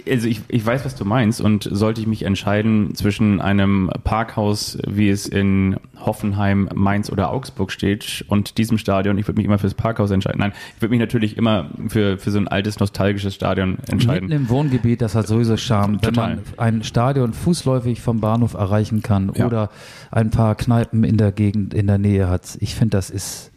[0.09, 4.77] also ich, ich weiß, was du meinst und sollte ich mich entscheiden zwischen einem Parkhaus,
[4.87, 9.57] wie es in Hoffenheim, Mainz oder Augsburg steht und diesem Stadion, ich würde mich immer
[9.59, 10.39] fürs Parkhaus entscheiden.
[10.39, 14.27] Nein, ich würde mich natürlich immer für, für so ein altes, nostalgisches Stadion entscheiden.
[14.29, 16.35] Mitten im Wohngebiet, das hat sowieso Charme, wenn Total.
[16.35, 19.45] man ein Stadion fußläufig vom Bahnhof erreichen kann Ja.
[19.47, 19.69] oder
[20.11, 22.57] ein paar Kneipen in der Gegend in der Nähe hat.
[22.59, 23.51] Ich finde, das ist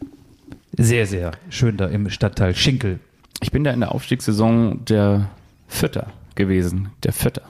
[0.76, 3.00] sehr, sehr schön da im Stadtteil Schinkel.
[3.42, 5.28] Ich bin da in der Aufstiegssaison der
[5.68, 6.06] Vierter
[6.40, 6.90] gewesen.
[7.04, 7.42] Der Vierter.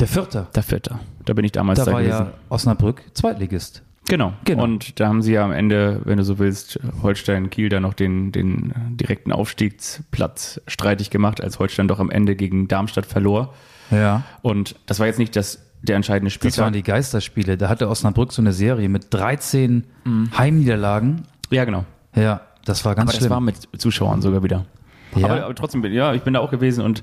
[0.00, 0.46] Der Vierte.
[0.54, 1.00] Der Vierter.
[1.24, 2.18] Da bin ich damals Da da, war gewesen.
[2.18, 3.82] ja Osnabrück Zweitligist.
[4.08, 4.32] Genau.
[4.44, 4.62] Genau.
[4.64, 7.92] Und da haben sie ja am Ende, wenn du so willst, Holstein Kiel da noch
[7.94, 13.52] den, den direkten Aufstiegsplatz streitig gemacht, als Holstein doch am Ende gegen Darmstadt verlor.
[13.90, 14.22] Ja.
[14.42, 16.72] Und das war jetzt nicht das, der entscheidende Das waren Spieltag.
[16.72, 17.56] die Geisterspiele.
[17.58, 19.84] Da hatte Osnabrück so eine Serie mit 13
[20.38, 21.22] Heimniederlagen.
[21.50, 21.84] ja, genau.
[22.14, 23.30] Ja, das war ganz Aber das schlimm.
[23.30, 24.64] war mit Zuschauern sogar wieder.
[25.16, 25.26] Ja.
[25.28, 27.02] Aber, aber trotzdem, ja, ich bin da auch gewesen und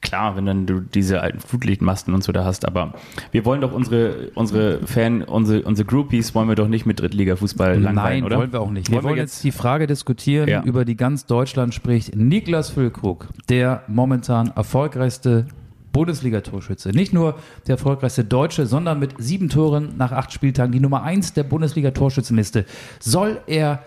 [0.00, 2.94] klar, wenn dann du diese alten Flutlichtmasten und so da hast, aber
[3.30, 7.78] wir wollen doch unsere, unsere Fan, unsere, unsere Groupies wollen wir doch nicht mit Drittliga-Fußball
[7.80, 8.38] langweilen, Nein, oder?
[8.38, 8.88] wollen wir auch nicht.
[8.88, 10.62] Wir Wollen wollen, wir jetzt die Frage diskutieren, Ja.
[10.62, 12.14] über die ganz Deutschland spricht.
[12.16, 15.46] Niklas Füllkrug, der momentan erfolgreichste
[15.92, 16.90] Bundesliga-Torschütze.
[16.90, 17.34] Nicht nur
[17.66, 22.64] der erfolgreichste Deutsche, sondern mit sieben Toren nach acht Spieltagen die Nummer eins der Bundesliga-Torschützenliste.
[22.98, 23.80] Soll er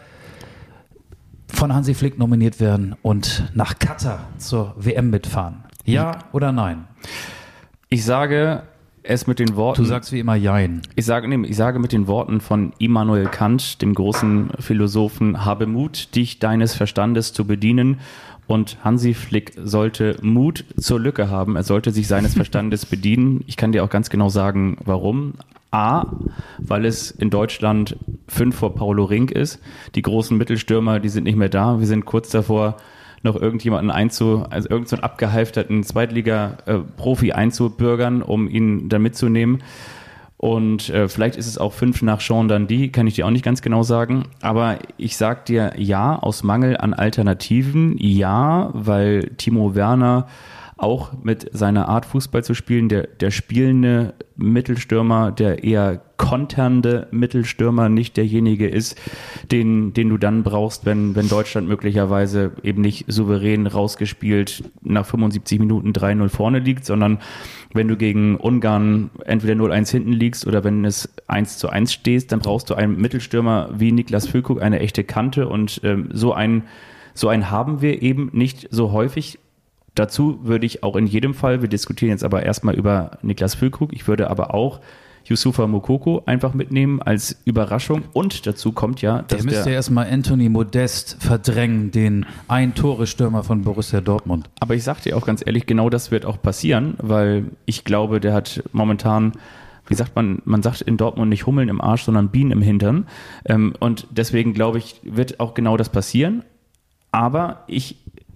[1.55, 5.63] von Hansi Flick nominiert werden und nach Katar zur WM mitfahren?
[5.85, 6.85] Ja oder nein?
[7.89, 8.63] Ich sage
[9.03, 9.83] es mit den Worten.
[9.83, 10.81] Du sagst wie immer Jein.
[10.95, 15.67] Ich sage, nee, ich sage mit den Worten von Immanuel Kant, dem großen Philosophen, habe
[15.67, 17.99] Mut, dich deines Verstandes zu bedienen.
[18.47, 21.55] Und Hansi Flick sollte Mut zur Lücke haben.
[21.55, 23.43] Er sollte sich seines Verstandes bedienen.
[23.47, 25.33] Ich kann dir auch ganz genau sagen, warum.
[25.71, 26.05] A,
[26.57, 29.59] weil es in Deutschland fünf vor Paulo Rink ist.
[29.95, 31.79] Die großen Mittelstürmer, die sind nicht mehr da.
[31.79, 32.77] Wir sind kurz davor,
[33.23, 39.63] noch irgendjemanden einzu, also irgendeinen so abgehalfterten Zweitliga-Profi einzubürgern, um ihn dann mitzunehmen.
[40.45, 43.43] Und äh, vielleicht ist es auch fünf nach Sean Dundee, kann ich dir auch nicht
[43.43, 44.25] ganz genau sagen.
[44.41, 50.27] Aber ich sag dir ja, aus Mangel an Alternativen, ja, weil Timo Werner
[50.77, 57.89] auch mit seiner Art Fußball zu spielen, der, der spielende Mittelstürmer, der eher konternde Mittelstürmer
[57.89, 58.99] nicht derjenige ist,
[59.51, 65.59] den, den du dann brauchst, wenn, wenn Deutschland möglicherweise eben nicht souverän rausgespielt nach 75
[65.59, 67.19] Minuten 3-0 vorne liegt, sondern
[67.73, 72.31] wenn du gegen Ungarn entweder 0-1 hinten liegst oder wenn es 1 zu 1 stehst,
[72.31, 76.63] dann brauchst du einen Mittelstürmer wie Niklas Füllkrug, eine echte Kante und ähm, so ein
[77.15, 79.39] so einen haben wir eben nicht so häufig.
[79.95, 83.93] Dazu würde ich auch in jedem Fall, wir diskutieren jetzt aber erstmal über Niklas Füllkrug,
[83.93, 84.81] ich würde aber auch
[85.25, 90.07] Yusufa Mokoko einfach mitnehmen als Überraschung und dazu kommt ja, Der dass müsste der, erstmal
[90.07, 94.49] Anthony Modest verdrängen, den Ein-Tore-Stürmer von Borussia Dortmund.
[94.59, 98.19] Aber ich sag dir auch ganz ehrlich, genau das wird auch passieren, weil ich glaube,
[98.19, 99.33] der hat momentan,
[99.87, 103.07] wie sagt man, man sagt in Dortmund nicht Hummeln im Arsch, sondern Bienen im Hintern.
[103.45, 106.43] Ähm, und deswegen glaube ich, wird auch genau das passieren.
[107.11, 107.95] Aber ich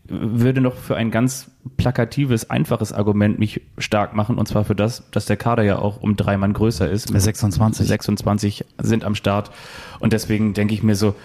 [0.09, 5.09] würde noch für ein ganz plakatives, einfaches Argument mich stark machen, und zwar für das,
[5.11, 7.09] dass der Kader ja auch um drei Mann größer ist.
[7.09, 7.87] 26.
[7.87, 9.51] 26 sind am Start.
[9.99, 11.15] Und deswegen denke ich mir so,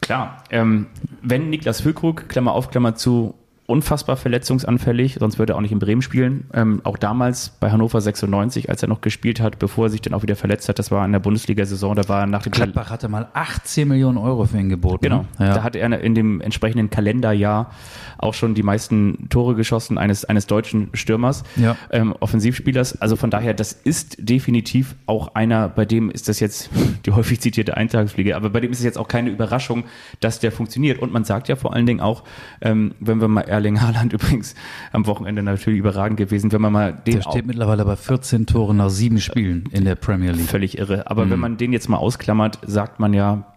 [0.00, 0.86] klar, ähm,
[1.22, 3.34] wenn Niklas Füllkrug, Klammer auf, Klammer zu,
[3.68, 6.46] unfassbar verletzungsanfällig, sonst würde er auch nicht in Bremen spielen.
[6.54, 10.14] Ähm, auch damals bei Hannover 96, als er noch gespielt hat, bevor er sich dann
[10.14, 12.88] auch wieder verletzt hat, das war in der Bundesliga-Saison, da war er nach dem Gladbach
[12.88, 15.02] hatte mal 18 Millionen Euro für ihn geboten.
[15.02, 15.26] Genau.
[15.38, 15.52] Ja.
[15.52, 17.70] Da hat er in dem entsprechenden Kalenderjahr
[18.16, 21.76] auch schon die meisten Tore geschossen eines, eines deutschen Stürmers, Ja.
[21.90, 23.02] ähm, Offensivspielers.
[23.02, 26.70] Also von daher, das ist definitiv auch einer, bei dem ist das jetzt
[27.04, 29.84] die häufig zitierte Eintagsfliege, aber bei dem ist es jetzt auch keine Überraschung,
[30.20, 30.98] dass der funktioniert.
[30.98, 32.24] Und man sagt ja vor allen Dingen auch,
[32.62, 34.54] ähm, wenn wir mal Erling Haaland übrigens
[34.92, 38.76] am Wochenende natürlich überragend gewesen, wenn man mal den Der steht mittlerweile bei 14 Toren
[38.76, 40.48] nach sieben Spielen in der Premier League.
[40.48, 41.10] völlig irre.
[41.10, 43.52] Aber wenn man den jetzt mal ausklammert, sagt man ja,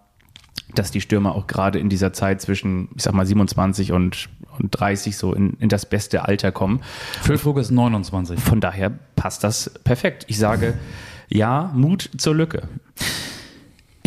[0.73, 4.69] dass die Stürmer auch gerade in dieser Zeit zwischen, ich sag mal, 27 und, und
[4.71, 6.81] 30 so in, in das beste Alter kommen.
[7.21, 8.39] Füllkrug ist 29.
[8.39, 10.25] Von daher passt das perfekt.
[10.29, 10.73] Ich sage,
[11.27, 12.63] ja, Mut zur Lücke.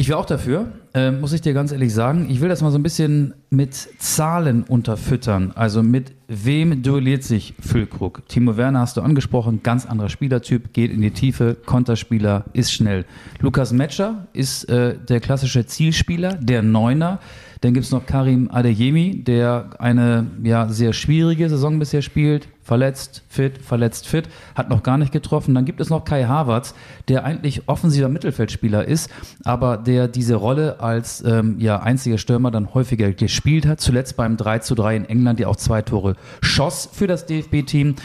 [0.04, 2.26] Ich wäre auch dafür, äh, muss ich dir ganz ehrlich sagen.
[2.28, 5.52] Ich will das mal so ein bisschen mit Zahlen unterfüttern.
[5.54, 8.28] Also mit wem duelliert sich Füllkrug?
[8.28, 13.06] Timo Werner hast du angesprochen, ganz anderer Spielertyp, geht in die Tiefe, Konterspieler, ist schnell.
[13.40, 17.18] Lukas Metscher ist äh, der klassische Zielspieler, der Neuner.
[17.62, 22.46] Dann gibt's noch Karim Adeyemi, der eine ja, sehr schwierige Saison bisher spielt.
[22.64, 25.54] Verletzt, fit, verletzt, fit, hat noch gar nicht getroffen.
[25.54, 26.74] Dann gibt es noch Kai Havertz,
[27.08, 29.10] der eigentlich offensiver Mittelfeldspieler ist,
[29.44, 33.80] aber der diese Rolle als ähm, ja, einziger Stürmer dann häufiger gespielt hat.
[33.80, 37.96] Zuletzt beim 3 zu 3 in England, der auch zwei Tore schoss für das DFB-Team.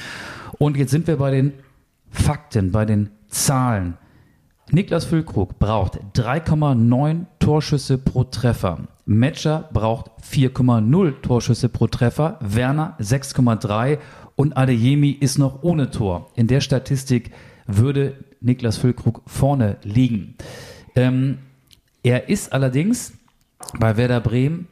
[0.57, 1.53] Und jetzt sind wir bei den
[2.11, 3.97] Fakten, bei den Zahlen.
[4.71, 8.79] Niklas Füllkrug braucht 3,9 Torschüsse pro Treffer.
[9.05, 12.37] Metscher braucht 4,0 Torschüsse pro Treffer.
[12.41, 13.97] Werner 6,3
[14.39, 16.29] und Adeyemi ist noch ohne Tor.
[16.33, 17.31] In der Statistik
[17.67, 20.35] würde Niklas Füllkrug vorne liegen.
[20.95, 21.39] Ähm,
[22.03, 23.11] er ist allerdings
[23.77, 24.69] bei Werder Bremen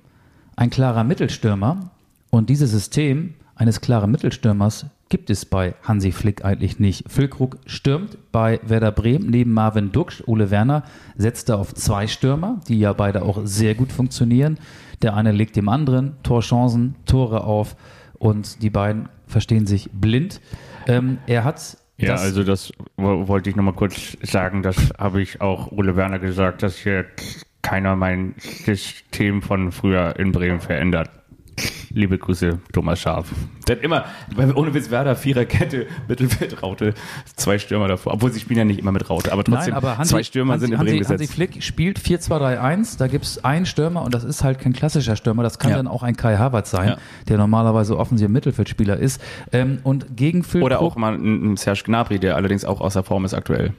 [0.55, 1.91] ein klarer Mittelstürmer
[2.29, 7.11] und dieses System eines klaren Mittelstürmers gibt es bei Hansi Flick eigentlich nicht.
[7.11, 10.23] Füllkrug stürmt bei Werder Bremen neben Marvin Duksch.
[10.27, 10.83] Ole Werner
[11.17, 14.59] setzt da auf zwei Stürmer, die ja beide auch sehr gut funktionieren.
[15.01, 17.75] Der eine legt dem anderen Torchancen, Tore auf
[18.17, 20.41] und die beiden verstehen sich blind.
[20.87, 25.41] Ähm, er hat ja, das also das wollte ich nochmal kurz sagen, das habe ich
[25.41, 27.05] auch Ole Werner gesagt, dass hier
[27.63, 31.09] keiner mein System von früher in Bremen verändert.
[31.89, 33.31] Liebe Grüße, Thomas Scharf.
[33.69, 34.05] Hat immer,
[34.55, 36.93] ohne Witz, Werder, Viererkette, Mittelfeldraute,
[37.35, 38.13] zwei Stürmer davor.
[38.13, 40.53] Obwohl sie spielen ja nicht immer mit Raute, aber trotzdem, Nein, aber Hansi, zwei Stürmer
[40.53, 41.21] Hansi, sind in Hansi, Bremen gesetzt.
[41.21, 45.15] Hansi Flick spielt 4-2-3-1, da gibt es einen Stürmer und das ist halt kein klassischer
[45.15, 45.77] Stürmer, das kann Ja.
[45.77, 46.97] dann auch ein Kai Havertz sein, Ja.
[47.27, 49.21] der normalerweise offensiver Mittelfeldspieler ist.
[49.51, 53.03] Ähm, und gegen Füllkrug, Oder auch mal ein, ein Serge Gnabry, der allerdings auch außer
[53.03, 53.73] Form ist aktuell.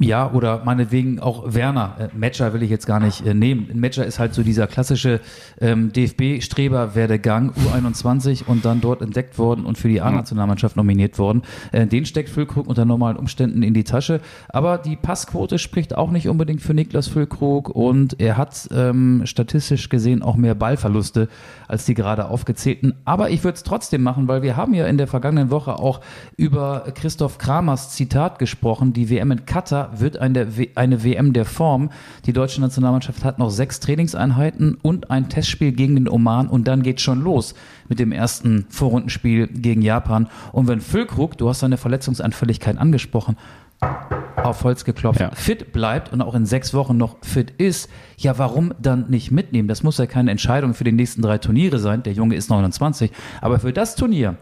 [0.00, 1.94] Ja, oder meinetwegen auch Werner.
[2.00, 3.68] Äh, Matcher will ich jetzt gar nicht äh, nehmen.
[3.74, 5.20] Matcher ist halt so dieser klassische
[5.60, 11.42] ähm, DFB-Streber-Werdegang, U21 und dann dort entdeckt worden und für die A-Nationalmannschaft nominiert worden.
[11.70, 14.20] Äh, den steckt Füllkrug unter normalen Umständen in die Tasche.
[14.48, 19.90] Aber die Passquote spricht auch nicht unbedingt für Niklas Füllkrug und er hat ähm, statistisch
[19.90, 21.28] gesehen auch mehr Ballverluste
[21.68, 22.94] als die gerade aufgezählten.
[23.04, 26.00] Aber ich würde es trotzdem machen, weil wir haben ja in der vergangenen Woche auch
[26.36, 28.92] über Christoph Kramers Zitat gesprochen.
[28.92, 31.90] Die WM in Katar wird eine, W- eine WM der Form.
[32.26, 36.82] Die deutsche Nationalmannschaft hat noch sechs Trainingseinheiten und ein Testspiel gegen den Oman und dann
[36.82, 37.54] geht schon los
[37.88, 40.28] mit dem ersten Vorrundenspiel gegen Japan.
[40.52, 43.36] Und wenn Füllkrug, du hast seine Verletzungsanfälligkeit angesprochen,
[44.42, 45.30] auf Holz geklopft, Ja.
[45.32, 49.68] fit bleibt und auch in sechs Wochen noch fit ist, ja, warum dann nicht mitnehmen?
[49.68, 52.02] Das muss ja keine Entscheidung für die nächsten drei Turniere sein.
[52.02, 53.10] Der Junge ist 29.
[53.40, 54.36] Aber für das Turnier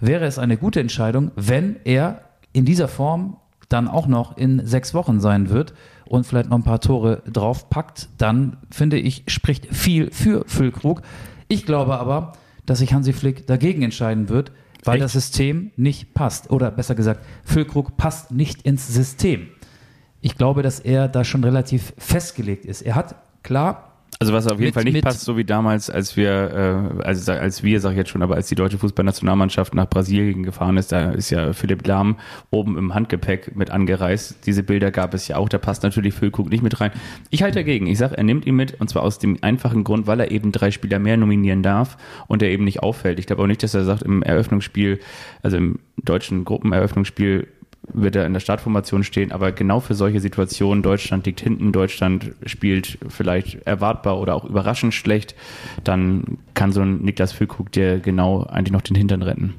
[0.00, 2.22] wäre es eine gute Entscheidung, wenn er
[2.52, 3.36] in dieser Form
[3.68, 5.74] dann auch noch in sechs Wochen sein wird
[6.06, 11.02] und vielleicht noch ein paar Tore draufpackt, dann finde ich, spricht viel für Füllkrug.
[11.48, 12.32] Ich glaube aber,
[12.66, 14.52] dass sich Hansi Flick dagegen entscheiden wird,
[14.84, 15.04] weil Echt?
[15.04, 16.50] das System nicht passt.
[16.50, 19.48] Oder besser gesagt, Füllkrug passt nicht ins System.
[20.20, 22.82] Ich glaube, dass er da schon relativ festgelegt ist.
[22.82, 23.87] Er hat klar
[24.20, 27.30] Also was auf jeden Mit- Fall nicht passt, so wie damals, als wir, äh, also
[27.30, 30.90] als wir, sag ich jetzt schon, aber als die deutsche Fußballnationalmannschaft nach Brasilien gefahren ist,
[30.90, 32.16] da ist ja Philipp Lahm
[32.50, 34.44] oben im Handgepäck mit angereist.
[34.44, 36.90] Diese Bilder gab es ja auch, da passt natürlich Füllkrug nicht mit rein.
[37.30, 37.86] Ich halte dagegen.
[37.86, 40.50] Ich sage, er nimmt ihn mit und zwar aus dem einfachen Grund, weil er eben
[40.50, 43.20] drei Spieler mehr nominieren darf und er eben nicht auffällt.
[43.20, 44.98] Ich glaube auch nicht, dass er sagt, im Eröffnungsspiel,
[45.44, 47.46] also im deutschen Gruppeneröffnungsspiel
[47.92, 52.32] wird er in der Startformation stehen, aber genau für solche Situationen, Deutschland liegt hinten, Deutschland
[52.46, 55.34] spielt vielleicht erwartbar oder auch überraschend schlecht,
[55.84, 59.54] dann kann so ein Niklas Füllkrug dir genau eigentlich noch den Hintern retten.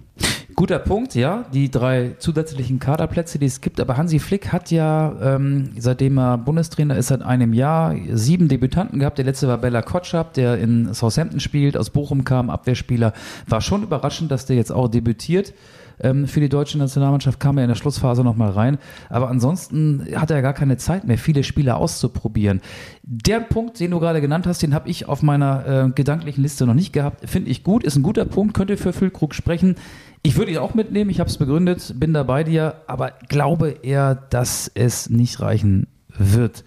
[0.59, 1.45] Guter Punkt, ja.
[1.53, 3.79] Die drei zusätzlichen Kaderplätze, die es gibt.
[3.79, 8.99] Aber Hansi Flick hat ja, ähm, seitdem er Bundestrainer ist, seit einem Jahr sieben Debütanten
[8.99, 9.17] gehabt.
[9.19, 13.13] Der letzte war Bella Kotschap, der in Southampton spielt, aus Bochum kam, Abwehrspieler.
[13.47, 15.53] War schon überraschend, dass der jetzt auch debütiert.
[16.01, 18.79] Ähm, für die deutsche Nationalmannschaft kam er in der Schlussphase nochmal rein.
[19.09, 22.61] Aber ansonsten hat er gar keine Zeit mehr, viele Spieler auszuprobieren.
[23.03, 26.65] Der Punkt, den du gerade genannt hast, den habe ich auf meiner äh, gedanklichen Liste
[26.65, 27.29] noch nicht gehabt.
[27.29, 29.75] Finde ich gut, ist ein guter Punkt, könnte für Füllkrug sprechen.
[30.21, 33.69] Ich würde ihn auch mitnehmen, ich habe es begründet, bin da bei dir, aber glaube
[33.83, 36.65] eher, dass es nicht reichen wird,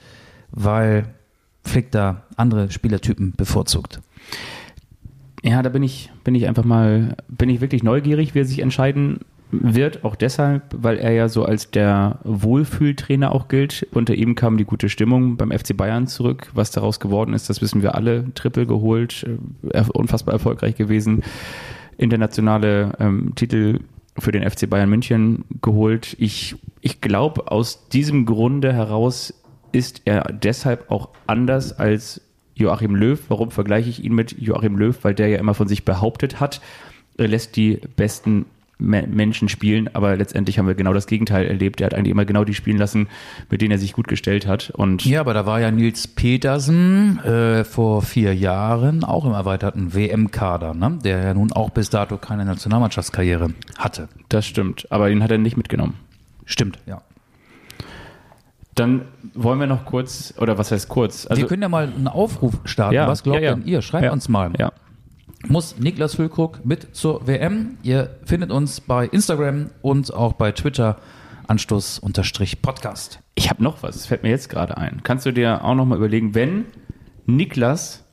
[0.51, 1.15] weil
[1.63, 4.01] Flick da andere Spielertypen bevorzugt.
[5.43, 8.61] Ja, da bin ich, bin ich einfach mal, bin ich wirklich neugierig, wie er sich
[8.61, 13.87] entscheiden wird, auch deshalb, weil er ja so als der Wohlfühltrainer auch gilt.
[13.93, 16.51] Unter ihm kam die gute Stimmung beim FC Bayern zurück.
[16.55, 18.33] Was daraus geworden ist, das wissen wir alle.
[18.33, 19.27] Triple geholt,
[19.73, 21.23] äh, unfassbar erfolgreich gewesen.
[21.97, 23.81] Internationale ähm, Titel
[24.19, 26.17] für den FC Bayern München geholt.
[26.19, 29.35] Ich, ich glaube, aus diesem Grunde heraus
[29.73, 32.21] ist er deshalb auch anders als
[32.55, 33.19] Joachim Löw.
[33.29, 34.97] Warum vergleiche ich ihn mit Joachim Löw?
[35.03, 36.61] Weil der ja immer von sich behauptet hat,
[37.17, 38.47] er lässt die besten
[38.79, 41.81] Menschen spielen, aber letztendlich haben wir genau das Gegenteil erlebt.
[41.81, 43.09] Er hat eigentlich immer genau die spielen lassen,
[43.49, 44.71] mit denen er sich gut gestellt hat.
[44.71, 49.95] Und Ja, aber da war ja Nils Petersen äh, vor vier Jahren auch im erweiterten
[49.95, 50.99] WM-Kader, ne?
[51.05, 54.09] der ja nun auch bis dato keine Nationalmannschaftskarriere hatte.
[54.29, 54.91] das stimmt.
[54.91, 55.95] Aber den hat er nicht mitgenommen.
[56.45, 57.03] Stimmt, ja.
[58.75, 59.03] Dann
[59.35, 61.29] wollen wir noch kurz, oder was heißt kurz?
[61.31, 62.95] Wir können ja mal einen Aufruf starten.
[62.95, 63.55] ja, Was glaubt ja, ja.
[63.55, 63.83] denn ihr?
[63.83, 64.51] Schreibt uns mal.
[64.59, 64.73] Ja.
[65.49, 67.77] Muss Niklas Füllkrug mit zur WM?
[67.83, 70.99] Ihr findet uns bei Instagram und auch bei Twitter
[71.49, 73.21] Anstoß-Podcast.
[73.35, 75.01] Ich habe noch was, das fällt mir jetzt gerade ein.
[75.03, 76.67] Kannst du dir auch noch mal überlegen, wenn
[77.27, 78.05] Niklas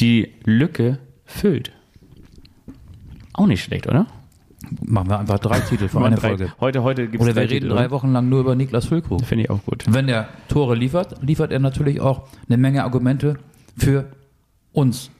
[0.00, 1.72] die Lücke füllt?
[3.32, 4.06] Auch nicht schlecht, oder?
[4.84, 6.52] Machen wir einfach drei Titel für eine drei, Folge.
[6.60, 9.24] Heute, heute gibt es Oder wir reden drei Wochen lang nur über Niklas Füllkrug.
[9.24, 9.84] Finde ich auch gut.
[9.88, 13.38] Wenn er Tore liefert, liefert er natürlich auch eine Menge Argumente
[13.76, 14.06] für
[14.72, 15.10] uns,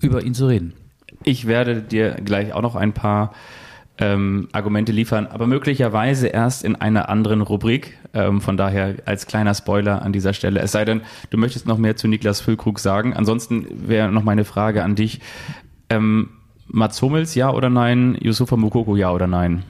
[0.00, 0.72] über ihn zu reden.
[1.24, 3.32] Ich werde dir gleich auch noch ein paar
[3.98, 7.98] ähm, Argumente liefern, aber möglicherweise erst in einer anderen Rubrik.
[8.12, 10.60] Ähm, von daher als kleiner Spoiler an dieser Stelle.
[10.60, 13.14] Es sei denn, du möchtest noch mehr zu Niklas Füllkrug sagen.
[13.14, 15.20] Ansonsten wäre noch meine Frage an dich.
[15.90, 16.30] Ähm,
[16.66, 18.16] Mats Hummels, ja oder nein?
[18.20, 19.64] Yusufa Mukoko, ja oder nein?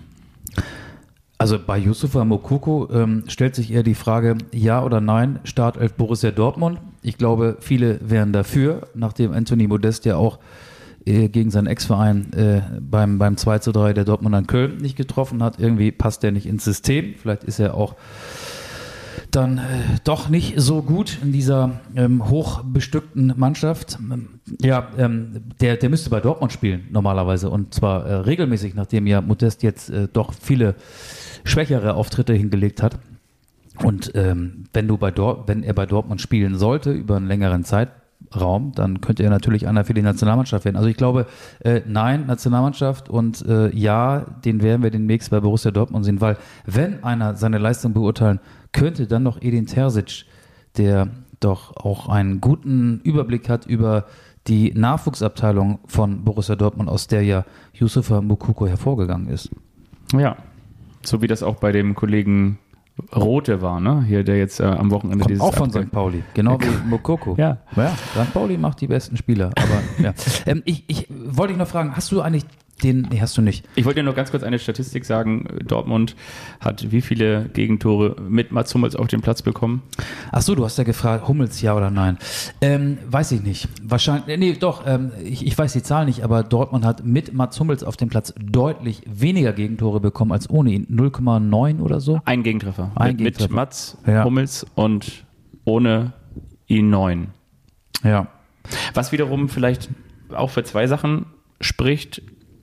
[1.41, 6.33] Also bei Yusufa Mokoko ähm, stellt sich eher die Frage, ja oder nein, Startelf Borussia
[6.33, 6.81] Dortmund.
[7.01, 10.39] Ich glaube, viele wären dafür, nachdem Anthony Modest ja auch
[11.07, 14.97] äh, gegen seinen Ex-Verein äh, beim, beim 2 zu 3 der Dortmund an Köln nicht
[14.97, 15.59] getroffen hat.
[15.59, 17.15] Irgendwie passt der nicht ins System.
[17.17, 17.95] Vielleicht ist er auch
[19.31, 19.63] dann äh,
[20.05, 23.99] doch nicht so gut in dieser ähm, hochbestückten Mannschaft.
[24.61, 29.21] Ja, ähm, der, der müsste bei Dortmund spielen normalerweise und zwar äh, regelmäßig, nachdem ja
[29.21, 30.75] Modest jetzt äh, doch viele
[31.45, 32.99] schwächere Auftritte hingelegt hat.
[33.83, 35.13] Und ähm, wenn du bei
[35.47, 39.85] wenn er bei Dortmund spielen sollte über einen längeren Zeitraum, dann könnte er natürlich einer
[39.85, 40.77] für die Nationalmannschaft werden.
[40.77, 41.27] Also ich glaube,
[41.61, 46.37] äh, nein, Nationalmannschaft und äh, ja, den werden wir demnächst bei Borussia Dortmund sehen, weil
[46.67, 48.41] wenn einer seine Leistung beurteilen
[48.73, 50.25] könnte, dann noch Edin Terzic,
[50.77, 51.09] der
[51.41, 54.07] doch auch einen guten Überblick hat über
[54.47, 59.51] die Nachwuchsabteilung von Borussia Dortmund, aus der ja Yusufa Mukoko hervorgegangen ist.
[60.13, 60.37] Ja,
[61.03, 62.59] so wie das auch bei dem Kollegen
[63.15, 64.05] Rote war, ne?
[64.07, 65.91] Hier, der jetzt äh, am Wochenende Kommt dieses auch von St.
[65.91, 67.35] Pauli, genau wie Mokoko.
[67.39, 67.59] Ja.
[67.77, 67.91] ja.
[67.91, 68.33] St.
[68.33, 69.53] Pauli macht die besten Spieler.
[69.57, 70.13] Aber ja.
[70.47, 72.45] ähm, ich, ich wollte dich noch fragen, hast du eigentlich
[72.83, 73.65] den, nee, hast du nicht.
[73.77, 75.47] Ich wollte dir nur ganz kurz eine Statistik sagen.
[75.65, 76.17] Dortmund
[76.61, 79.83] hat wie viele Gegentore mit Mats Hummels auf den Platz bekommen?
[80.33, 82.19] Ach so, du hast ja gefragt, Hummels ja oder nein.
[82.61, 83.69] Ähm, weiß ich nicht.
[83.83, 87.59] Wahrscheinlich, nee, doch, ähm, ich, ich weiß die Zahl nicht, aber Dortmund hat mit Mats
[87.61, 90.87] Hummels auf dem Platz deutlich weniger Gegentore bekommen als ohne ihn.
[90.91, 92.21] 0,9 oder so.
[92.25, 92.93] Ein Gegentreffer.
[92.95, 93.49] Ein mit, Gegentreffer.
[93.49, 94.25] mit Mats Ja.
[94.25, 95.25] Hummels und
[95.65, 96.13] ohne
[96.67, 97.29] ihn neun.
[98.03, 98.29] Ja.
[98.95, 99.89] Was wiederum vielleicht
[100.33, 101.27] auch für zwei Sachen
[101.61, 102.23] spricht.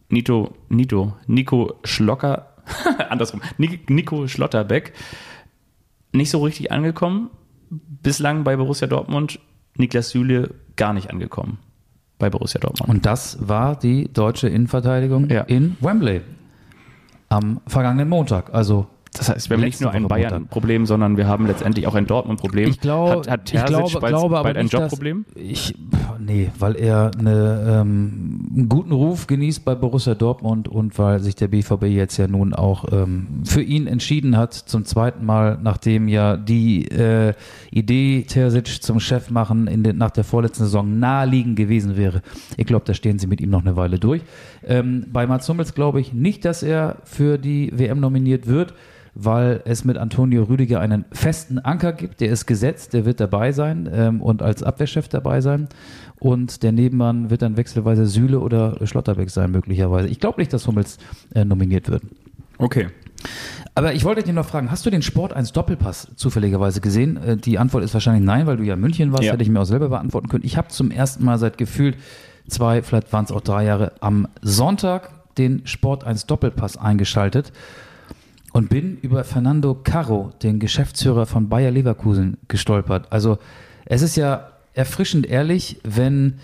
[0.09, 2.53] Nito, Nito, Nico Schlocker,
[3.09, 4.93] andersrum, Ni- Nico Schlotterbeck,
[6.13, 7.29] nicht so richtig angekommen.
[7.69, 9.39] Bislang bei Borussia Dortmund.
[9.75, 11.59] Niklas Süle gar nicht angekommen
[12.17, 12.89] bei Borussia Dortmund.
[12.89, 15.41] Und das war die deutsche Innenverteidigung Ja.
[15.41, 16.21] in Wembley
[17.29, 18.53] am vergangenen Montag.
[18.53, 20.07] Also Das heißt, wir haben nicht nur ein.
[20.07, 22.69] Bayern-Problem, sondern wir haben letztendlich auch ein Dortmund-Problem.
[22.69, 25.25] Ich glaube, hat, hat ich Terzic glaube, bald, glaube aber bald ein Jobproblem?
[25.35, 25.75] Ich,
[26.19, 31.35] nee, weil er eine, ähm, einen guten Ruf genießt bei Borussia Dortmund und weil sich
[31.35, 36.07] der BVB jetzt ja nun auch ähm, für ihn entschieden hat, zum zweiten Mal, nachdem
[36.07, 37.33] ja die äh,
[37.71, 42.21] Idee, Terzic zum Chef machen in den, nach der vorletzten Saison naheliegend gewesen wäre.
[42.55, 44.21] Ich glaube, da stehen sie mit ihm noch eine Weile durch.
[44.65, 48.73] Ähm, bei Mats Hummels glaube ich nicht, dass er für die WM nominiert wird
[49.19, 52.21] weil es mit Antonio Rüdiger einen festen Anker gibt.
[52.21, 55.67] Der ist gesetzt, der wird dabei sein ähm, und als Abwehrchef dabei sein.
[56.19, 60.07] Und der Nebenmann wird dann wechselweise Süle oder Schlotterbeck sein, möglicherweise.
[60.07, 60.97] Ich glaube nicht, dass Hummels
[61.33, 62.03] äh, nominiert wird.
[62.59, 62.87] Okay.
[63.75, 67.17] Aber ich wollte dich noch fragen, hast du den Sport 1 Doppelpass zufälligerweise gesehen?
[67.17, 69.33] Äh, Die Antwort ist wahrscheinlich nein, weil du ja in München warst, Ja.
[69.33, 70.45] hätte ich mir auch selber beantworten können.
[70.45, 71.97] Ich habe zum ersten Mal seit gefühlt
[72.47, 77.51] zwei, vielleicht waren es auch drei Jahre, am Sonntag den Sport 1 Doppelpass eingeschaltet
[78.57, 83.05] und bin über Fernando Caro, den Geschäftsführer von Bayer Leverkusen, gestolpert.
[83.11, 83.37] Also
[83.85, 86.39] es ist ja erfrischend ehrlich, wenn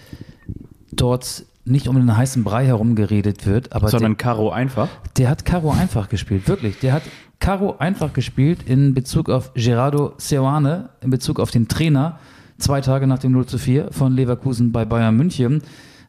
[0.92, 4.90] dort nicht um den heißen Brei herumgeredet wird, aber Sondern Caro einfach.
[5.18, 6.78] der hat Caro einfach gespielt, wirklich.
[6.80, 7.02] Der hat
[7.40, 12.20] Caro einfach gespielt in Bezug auf Gerardo Seoane, in Bezug auf den Trainer,
[12.60, 15.64] zwei Tage nach dem 0 zu 4 von Leverkusen bei Bayern München.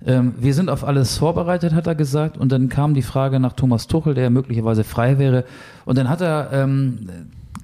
[0.06, 2.36] Ähm, wir sind auf alles vorbereitet, hat er gesagt.
[2.38, 5.44] Und dann kam die Frage nach Thomas Tuchel, der möglicherweise frei wäre.
[5.84, 7.08] Und dann hat er ähm,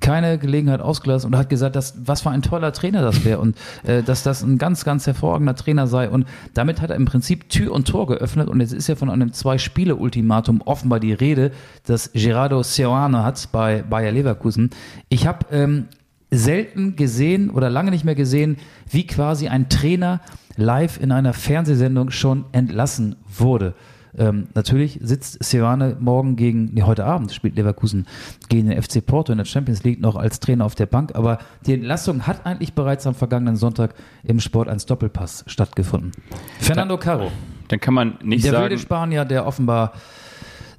[0.01, 3.57] keine Gelegenheit ausgelassen und hat gesagt, dass, was für ein toller Trainer das wäre und
[3.85, 6.09] äh, dass das ein ganz, ganz hervorragender Trainer sei.
[6.09, 8.49] Und damit hat er im Prinzip Tür und Tor geöffnet.
[8.49, 11.53] Und jetzt ist ja von einem Zwei-Spiele-Ultimatum offenbar die Rede,
[11.87, 14.71] das Gerardo Seoane hat bei Bayer Leverkusen.
[15.09, 15.89] Ich habe ähm,
[16.31, 18.57] selten gesehen oder lange nicht mehr gesehen,
[18.89, 20.21] wie quasi ein Trainer
[20.57, 23.75] live in einer Fernsehsendung schon entlassen wurde.
[24.17, 28.07] Ähm, natürlich sitzt Seoane morgen gegen, nee, heute Abend spielt Leverkusen
[28.49, 31.39] gegen den FC Porto in der Champions League noch als Trainer auf der Bank, aber
[31.67, 36.13] die Entlassung hat eigentlich bereits am vergangenen Sonntag im Sport 1 Doppelpass stattgefunden.
[36.59, 37.31] Fernando Caro,
[37.69, 39.93] Dann kann man nicht der sagen, wilde Spanier, der offenbar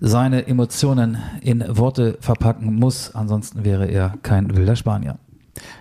[0.01, 5.17] seine Emotionen in Worte verpacken muss, ansonsten wäre er kein wilder Spanier.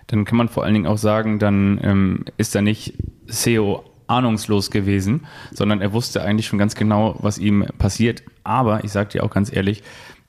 [0.06, 2.94] Dann kann man vor allen Dingen auch sagen, dann ähm, ist er nicht
[3.26, 8.22] SEO ahnungslos gewesen, sondern er wusste eigentlich schon ganz genau, was ihm passiert.
[8.44, 9.82] Aber ich sage dir auch ganz ehrlich,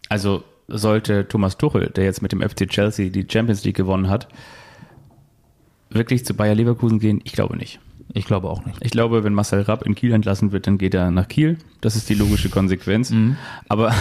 [0.10, 4.28] also sollte Thomas Tuchel, der jetzt mit dem FC Chelsea die Champions League gewonnen hat,
[5.89, 7.22] wirklich zu Bayer Leverkusen gehen?
[7.24, 7.80] Ich glaube nicht.
[8.14, 8.78] Ich glaube auch nicht.
[8.82, 11.58] Ich glaube, wenn Marcel Rapp in Kiel entlassen wird, dann geht er nach Kiel.
[11.80, 13.12] Das ist die logische Konsequenz.
[13.70, 13.93] Aber,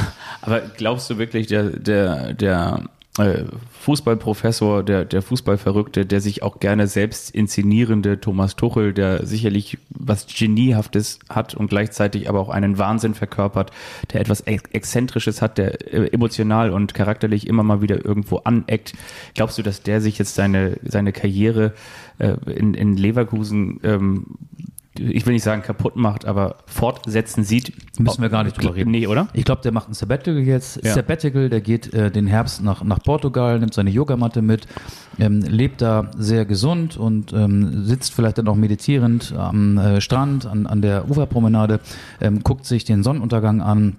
[0.42, 2.84] aber glaubst du wirklich, der, der, der
[3.18, 3.44] äh,
[3.80, 10.26] Fußballprofessor, der, der Fußballverrückte, der sich auch gerne selbst inszenierende Thomas Tuchel, der sicherlich was
[10.26, 13.72] Geniehaftes hat und gleichzeitig aber auch einen Wahnsinn verkörpert,
[14.12, 18.92] der etwas Ex- Exzentrisches hat, der äh, emotional und charakterlich immer mal wieder irgendwo aneckt.
[19.34, 21.74] Glaubst du, dass der sich jetzt seine, seine Karriere
[22.18, 24.26] äh, in, in Leverkusen ähm,
[24.98, 27.72] ich will nicht sagen kaputt macht, aber fortsetzen sieht.
[27.98, 28.90] Müssen wir gar nicht drüber reden.
[28.90, 29.28] Nee, oder?
[29.34, 30.84] Ich glaube, der macht ein Sabbatical jetzt.
[30.84, 30.94] Ja.
[30.94, 34.66] Sabbatical, der geht äh, den Herbst nach, nach Portugal, nimmt seine Yogamatte mit,
[35.18, 40.46] ähm, lebt da sehr gesund und ähm, sitzt vielleicht dann auch meditierend am äh, Strand,
[40.46, 41.80] an, an der Uferpromenade,
[42.20, 43.96] ähm, guckt sich den Sonnenuntergang an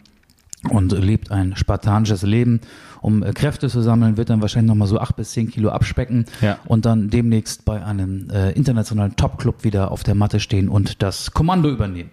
[0.70, 2.60] und lebt ein spartanisches Leben.
[3.02, 6.26] Um äh, Kräfte zu sammeln, wird dann wahrscheinlich nochmal so acht bis zehn Kilo abspecken
[6.42, 6.60] Ja.
[6.66, 11.32] und dann demnächst bei einem äh, internationalen Top-Club wieder auf der Matte stehen und das
[11.32, 12.12] Kommando übernehmen.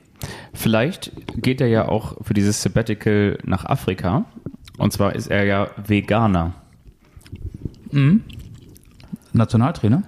[0.55, 4.25] Vielleicht geht er ja auch für dieses Sabbatical nach Afrika.
[4.79, 6.55] Und zwar ist er ja Veganer.
[9.33, 10.03] Nationaltrainer?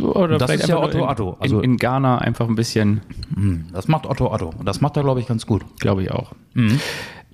[0.00, 1.36] Oder Das ist ja Otto Addo.
[1.40, 3.00] Also- in, in Ghana einfach ein bisschen,
[3.72, 4.52] Das macht Otto Otto.
[4.56, 5.64] Und das macht er, glaube ich, ganz gut.
[5.78, 6.32] glaube ich auch.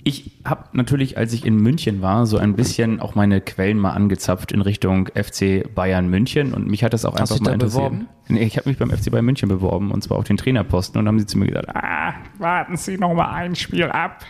[0.05, 3.91] Ich habe natürlich, als ich in München war, so ein bisschen auch meine Quellen mal
[3.91, 7.85] angezapft in Richtung FC Bayern München und mich hat das auch Hast einfach mal interessiert.
[7.91, 8.09] beworben?
[8.29, 11.05] Nee, ich habe mich beim FC Bayern München beworben und zwar auf den Trainerposten und
[11.05, 14.25] dann haben sie zu mir gesagt, ah, Ah, warten Sie noch mal ein Spiel ab,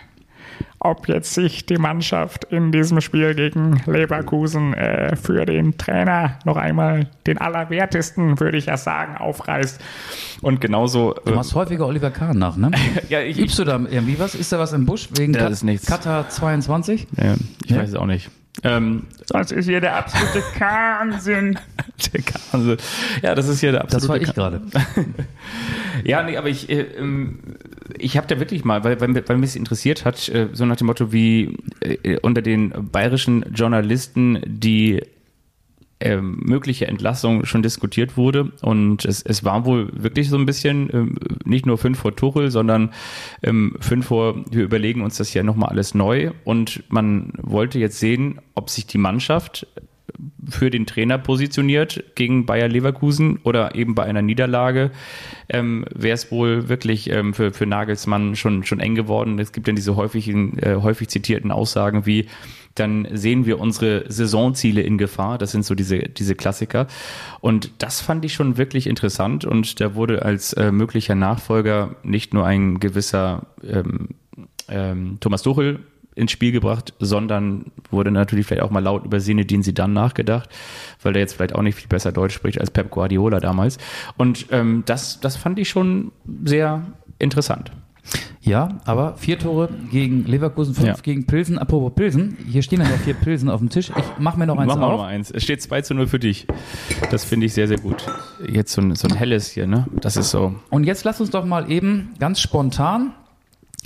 [0.80, 6.56] ob jetzt sich die Mannschaft in diesem Spiel gegen Leverkusen äh, für den Trainer noch
[6.56, 9.80] einmal den allerwertesten, würde ich ja sagen, aufreißt.
[10.42, 12.70] und genauso Du machst häufiger Oliver Kahn nach, ne?
[13.10, 14.34] ja, ich, Übst du da irgendwie was?
[14.34, 15.86] Ist da was im Busch wegen Das Kat- ist nichts.
[15.86, 17.06] Katar 22?
[17.16, 17.78] ja, ich Ja?
[17.78, 18.30] weiß es auch nicht.
[18.62, 21.58] Ähm, Sonst ist hier der absolute Wahnsinn.
[22.12, 22.76] der Kahn-
[23.22, 24.60] ja, das ist hier der absolute Das war ich gerade.
[26.04, 27.40] Ja, nee, aber ich, äh, ähm,
[27.98, 30.76] ich habe da wirklich mal, weil, weil, weil mich es interessiert hat, äh, so nach
[30.76, 35.02] dem Motto, wie äh, unter den bayerischen Journalisten die
[36.00, 38.52] ähm, mögliche Entlassung schon diskutiert wurde.
[38.62, 42.50] Und es, es war wohl wirklich so ein bisschen ähm, nicht nur fünf vor Tuchel,
[42.50, 42.90] sondern
[43.42, 46.32] ähm, fünf vor, wir überlegen uns das ja nochmal alles neu.
[46.44, 49.66] Und man wollte jetzt sehen, ob sich die Mannschaft
[50.50, 54.90] für den Trainer positioniert gegen Bayer Leverkusen oder eben bei einer Niederlage
[55.48, 59.38] ähm, wäre es wohl wirklich ähm, für, für Nagelsmann schon, schon eng geworden.
[59.38, 62.26] Es gibt dann diese häufigen, äh, häufig zitierten Aussagen wie,
[62.74, 65.38] dann sehen wir unsere Saisonziele in Gefahr.
[65.38, 66.86] Das sind so diese, diese Klassiker.
[67.40, 69.44] Und das fand ich schon wirklich interessant.
[69.44, 74.08] Und da wurde als äh, möglicher Nachfolger nicht nur ein gewisser ähm,
[74.68, 75.80] ähm, Thomas Tuchel
[76.14, 80.48] ins Spiel gebracht, sondern wurde natürlich vielleicht auch mal laut über Zinedine Zidane nachgedacht,
[81.02, 83.78] weil der jetzt vielleicht auch nicht viel besser Deutsch spricht als Pep Guardiola damals.
[84.16, 86.12] Und ähm, das, das fand ich schon
[86.44, 86.82] sehr
[87.18, 87.70] interessant.
[88.40, 90.94] Ja, aber vier Tore gegen Leverkusen, fünf Ja.
[91.02, 91.58] gegen Pilsen.
[91.58, 93.90] Apropos Pilsen, hier stehen dann ja vier Pilsen auf dem Tisch.
[93.90, 94.92] Ich mache mir noch eins Mach mal auf.
[94.92, 95.30] noch mal eins.
[95.30, 96.46] Es steht 2 zu 0 für dich.
[97.10, 98.06] Das finde ich sehr, sehr gut.
[98.50, 99.86] Jetzt so ein, so ein helles hier, ne?
[100.00, 100.54] Das ist so.
[100.70, 103.12] Und jetzt lass uns doch mal eben ganz spontan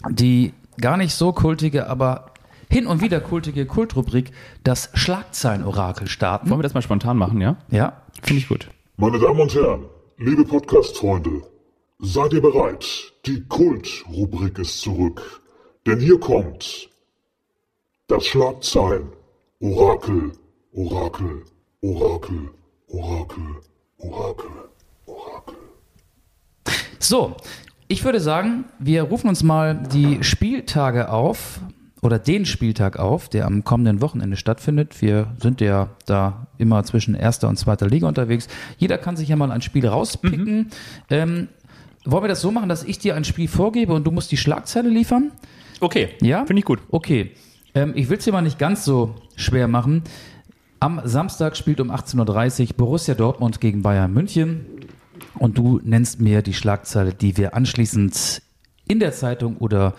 [0.09, 2.33] die gar nicht so kultige, aber
[2.71, 4.33] hin und wieder kultige Kultrubrik,
[4.65, 6.51] das Schlagzeilen-Orakel starten.
[6.51, 7.57] Wollen wir das mal spontan machen, ja?
[7.71, 8.71] Ja, Finde ich gut.
[8.97, 9.85] Meine Damen und Herren,
[10.17, 11.43] liebe Podcast-Freunde,
[11.99, 13.13] seid ihr bereit?
[13.27, 15.43] Die Kult-Rubrik ist zurück.
[15.87, 16.89] Denn hier kommt
[18.07, 19.13] das Schlagzeilen.
[19.61, 20.33] Orakel,
[20.73, 21.45] Orakel,
[21.83, 22.51] Orakel,
[22.89, 23.61] Orakel,
[23.99, 24.51] Orakel,
[25.07, 25.55] Orakel.
[26.99, 27.37] So,
[27.89, 31.61] ich würde sagen, wir rufen uns mal die Spieltage auf
[32.03, 35.01] oder den Spieltag auf, der am kommenden Wochenende stattfindet.
[35.01, 38.49] Wir sind ja da immer zwischen erster und zweiter Liga unterwegs.
[38.79, 40.71] Jeder kann sich ja mal ein Spiel rauspicken.
[41.11, 41.49] Ähm,
[42.05, 44.37] wollen wir das so machen, dass ich dir ein Spiel vorgebe und du musst die
[44.37, 45.33] Schlagzeile liefern?
[45.81, 46.11] Okay.
[46.21, 46.45] Ja?
[46.45, 46.81] Finde ich gut.
[46.91, 47.33] Okay.
[47.75, 50.03] Ähm, ich will es dir mal nicht ganz so schwer machen.
[50.81, 54.67] Am Samstag spielt um 18.30 Uhr Borussia Dortmund gegen Bayern München.
[55.39, 58.43] Und du nennst mir die Schlagzeile, die wir anschließend
[58.87, 59.95] in der Zeitung oder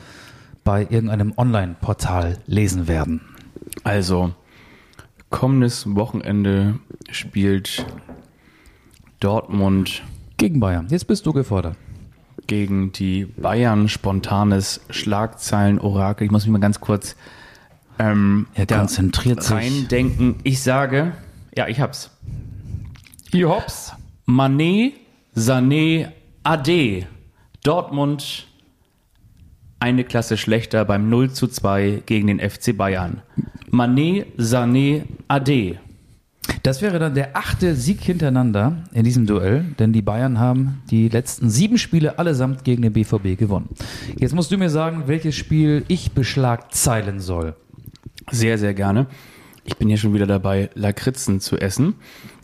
[0.63, 3.21] bei irgendeinem Online-Portal lesen werden.
[3.83, 4.33] Also,
[5.29, 6.79] kommendes Wochenende
[7.11, 7.85] spielt
[9.19, 10.03] Dortmund
[10.37, 10.87] Gegen Bayern.
[10.89, 11.77] Jetzt bist du gefordert.
[12.47, 16.25] gegen die Bayern spontanes Schlagzeilen-Orakel.
[16.25, 17.15] Ich muss mich mal ganz kurz
[17.97, 19.51] ähm, Er konzentriert sich.
[19.53, 20.35] reindenken.
[20.43, 21.13] Ich sage,
[21.55, 22.11] ja, ich hab's.
[23.31, 23.93] Hier hops.
[24.27, 24.91] Mané,
[25.35, 26.13] Sané,
[26.43, 27.07] Ade.
[27.61, 28.47] Dortmund
[29.79, 33.21] eine Klasse schlechter beim 0 zu 2 gegen den FC Bayern.
[33.69, 35.77] Mané, Sané, Ade.
[36.63, 41.09] Das wäre dann der achte Sieg hintereinander in diesem Duell, denn die Bayern haben die
[41.09, 43.69] letzten sieben Spiele allesamt gegen den BVB gewonnen.
[44.17, 47.55] Jetzt musst du mir sagen, welches Spiel ich beschlagzeilen soll.
[48.31, 49.07] Sehr, sehr gerne.
[49.67, 51.95] Ich bin hier schon wieder dabei, Lakritzen zu essen.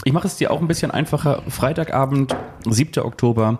[0.03, 1.43] Ich mache es dir auch ein bisschen einfacher.
[1.47, 2.35] Freitagabend,
[2.67, 3.03] 7.
[3.03, 3.59] Oktober,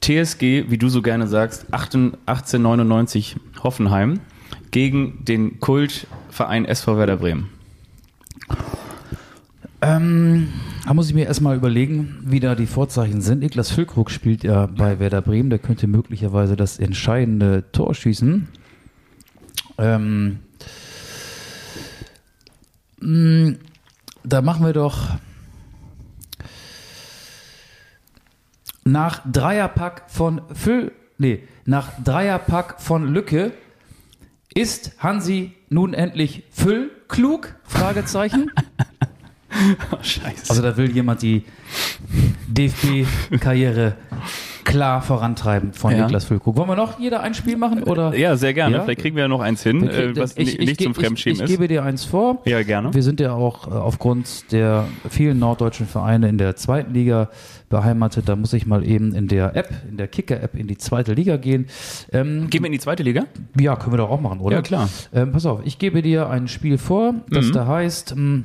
[0.00, 4.20] TSG, wie du so gerne sagst, 18 1899 Hoffenheim
[4.72, 7.50] gegen den Kultverein SV Werder Bremen.
[9.82, 10.48] Ähm,
[10.84, 13.38] da muss ich mir erstmal überlegen, wie da die Vorzeichen sind.
[13.38, 18.48] Niklas Füllkrug spielt ja bei Werder Bremen, der könnte möglicherweise das entscheidende Tor schießen.
[19.78, 20.40] Ähm,
[23.00, 23.56] mh,
[24.24, 25.08] da machen wir doch
[28.84, 33.52] nach Dreierpack von Füll, nee, nach Dreierpack von Lücke
[34.54, 37.54] ist Hansi nun endlich Füllklug?
[37.64, 38.50] Fragezeichen.
[40.02, 40.50] Scheiße.
[40.50, 41.44] Also da will jemand die
[42.48, 43.96] DFB-Karriere
[44.64, 46.02] klar vorantreiben von Ja.
[46.04, 46.56] Niklas Füllkrug.
[46.56, 47.82] Wollen wir noch jeder ein Spiel machen?
[47.84, 48.14] Oder?
[48.16, 48.76] ja, sehr gerne.
[48.76, 48.82] Ja?
[48.84, 50.84] Vielleicht kriegen wir ja noch eins hin, Okay, äh, was ich- ni- ich nicht ge-
[50.86, 51.50] zum ich, Fremdschämen ich, ist.
[51.50, 52.40] gebe dir eins vor.
[52.44, 52.92] Ja, gerne.
[52.94, 57.28] Wir sind ja auch äh, aufgrund der vielen norddeutschen Vereine in der zweiten Liga
[57.68, 58.28] beheimatet.
[58.28, 61.36] Da muss ich mal eben in der App, in der Kicker-App in die zweite Liga
[61.36, 61.66] gehen.
[62.12, 63.24] Ähm, Gehen wir in die zweite Liga?
[63.58, 64.56] ja, können wir doch auch machen, oder?
[64.56, 64.88] Ja, klar.
[65.14, 67.52] Ähm, pass auf, ich gebe dir ein Spiel vor, das Mhm.
[67.52, 68.42] da heißt, mh,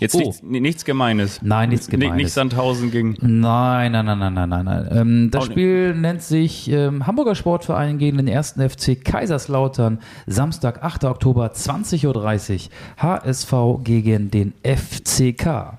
[0.00, 0.18] Jetzt Oh.
[0.18, 1.40] nichts, ni- nichts Gemeines.
[1.42, 2.16] Nein, nichts Ni- Gemeines.
[2.16, 3.16] Nicht Sandhausen gegen.
[3.20, 4.64] Nein, nein, nein, nein, nein, nein.
[4.64, 4.88] nein.
[4.90, 5.52] Ähm, das Auch nicht.
[5.52, 9.98] Spiel nennt sich ähm, Hamburger Sportverein gegen den ersten FC Kaiserslautern.
[10.26, 11.04] Samstag, 8.
[11.04, 13.02] Oktober, 20.30 Uhr.
[13.02, 13.52] HSV
[13.84, 15.78] gegen den FCK.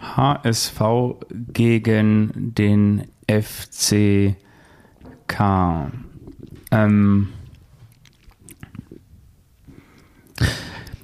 [0.00, 0.80] HSV
[1.52, 4.34] gegen den FCK.
[6.70, 7.28] Ähm.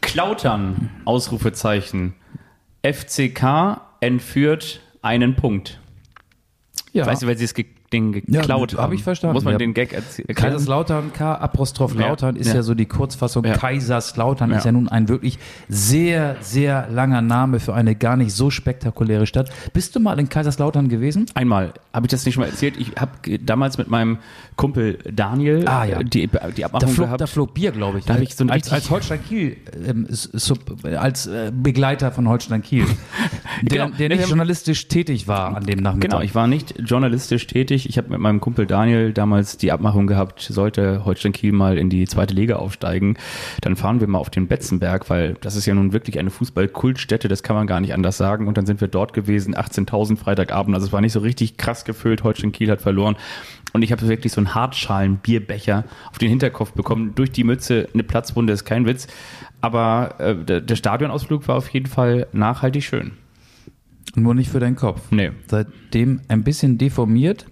[0.00, 2.14] Klautern, Ausrufezeichen.
[2.82, 5.80] FCK entführt einen Punkt.
[6.92, 7.06] Ja.
[7.06, 8.84] Weißt du, weil sie es ge den geklaut Ja, haben?
[8.86, 9.58] hab ich verstanden, Muss man ja.
[9.58, 10.34] den Gag erz- erklären?
[10.52, 12.54] Kaiserslautern, K, Apostroph Lautern ist ja.
[12.56, 12.62] ja.
[12.62, 13.42] so die Kurzfassung.
[13.44, 15.38] Kaiserslautern ist ja nun ein wirklich
[15.68, 19.50] sehr, sehr langer Name für eine gar nicht so spektakuläre Stadt.
[19.72, 21.26] Bist du mal in Kaiserslautern gewesen?
[21.34, 22.76] Einmal, habe ich das nicht schon mal erzählt?
[22.78, 24.18] Ich habe damals mit meinem
[24.56, 26.00] Kumpel Daniel Ah, ja.
[26.00, 26.28] äh, die, die
[26.60, 27.20] Da Abmachung flog, gehabt.
[27.20, 28.04] da flog Bier, glaube ich.
[28.04, 32.62] Da hab ich so als, als Holstein Kiel, ähm, sub, als äh, Begleiter von Holstein
[32.62, 32.84] Kiel,
[33.62, 33.96] der, Genau.
[33.96, 36.10] der nicht journalistisch tätig war an dem Nachmittag.
[36.10, 37.81] Genau, ich war nicht journalistisch tätig.
[37.88, 41.90] Ich habe mit meinem Kumpel Daniel damals die Abmachung gehabt, sollte Holstein Kiel mal in
[41.90, 43.16] die zweite Liga aufsteigen,
[43.60, 47.28] dann fahren wir mal auf den Betzenberg, weil das ist ja nun wirklich eine Fußballkultstätte,
[47.28, 48.48] das kann man gar nicht anders sagen.
[48.48, 50.74] Und dann sind wir dort gewesen, 18.000 Freitagabend.
[50.74, 52.24] Also es war nicht so richtig krass gefüllt.
[52.24, 53.16] Holstein Kiel hat verloren.
[53.72, 58.02] Und ich habe wirklich so einen Hartschalen-Bierbecher auf den Hinterkopf bekommen, durch die Mütze, eine
[58.02, 59.06] Platzwunde ist kein Witz.
[59.60, 63.12] Aber äh, der, der Stadionausflug war auf jeden Fall nachhaltig schön.
[64.14, 65.10] Nur nicht für deinen Kopf.
[65.10, 65.30] Nee.
[65.46, 67.46] Seitdem ein bisschen deformiert.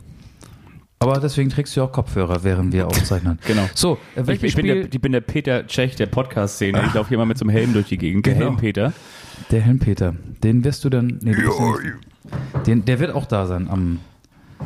[1.03, 3.39] Aber deswegen trägst du ja auch Kopfhörer, während wir aufzeichnen.
[3.47, 3.67] Genau.
[3.75, 4.83] So, äh, Ich, welches ich, bin Spiel?
[4.83, 6.83] der, ich bin der Peter Tschech der Podcast-Szene.
[6.89, 8.27] Ich laufe hier mal mit so einem Helm durch die Gegend.
[8.27, 8.47] Der Genau.
[8.49, 8.93] Helm-Peter.
[9.51, 10.15] Der Helmpeter.
[10.43, 11.19] Den wirst du dann.
[11.23, 13.99] Nee, du ja den, der wird auch da sein am,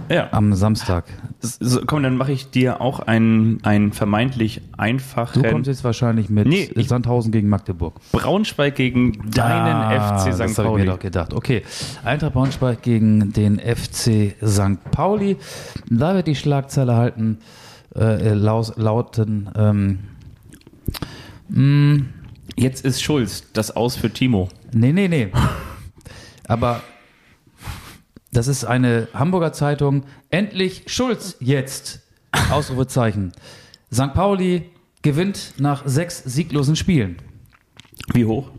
[0.08, 0.28] Ja.
[0.32, 1.04] am Samstag.
[1.40, 6.28] So, komm, dann mache ich dir auch einen, einen vermeintlich einfachen Du kommst jetzt wahrscheinlich
[6.28, 8.00] mit Nee, Sandhausen gegen Magdeburg.
[8.12, 10.58] Braunschweig gegen deinen Ah, FC Das St.
[10.58, 11.32] habe ich mir doch gedacht.
[11.34, 11.62] Okay,
[12.04, 14.82] Eintracht Braunschweig gegen den FC St.
[14.90, 15.36] Pauli.
[15.90, 17.38] Da wird die Schlagzeile halten,
[17.96, 19.50] äh, laus, lauten.
[19.56, 19.98] Ähm,
[21.48, 22.04] mh,
[22.56, 24.48] Jetzt ist Schulz, das Aus für Timo.
[24.72, 25.28] nee, nee, nee.
[26.46, 26.82] Aber
[28.34, 30.04] das ist eine Hamburger Zeitung.
[30.28, 32.00] Endlich Schulz jetzt.
[32.50, 33.32] Ausrufezeichen.
[33.92, 34.12] St.
[34.12, 34.70] Pauli
[35.02, 37.16] gewinnt nach sechs sieglosen Spielen.
[38.12, 38.50] Wie hoch?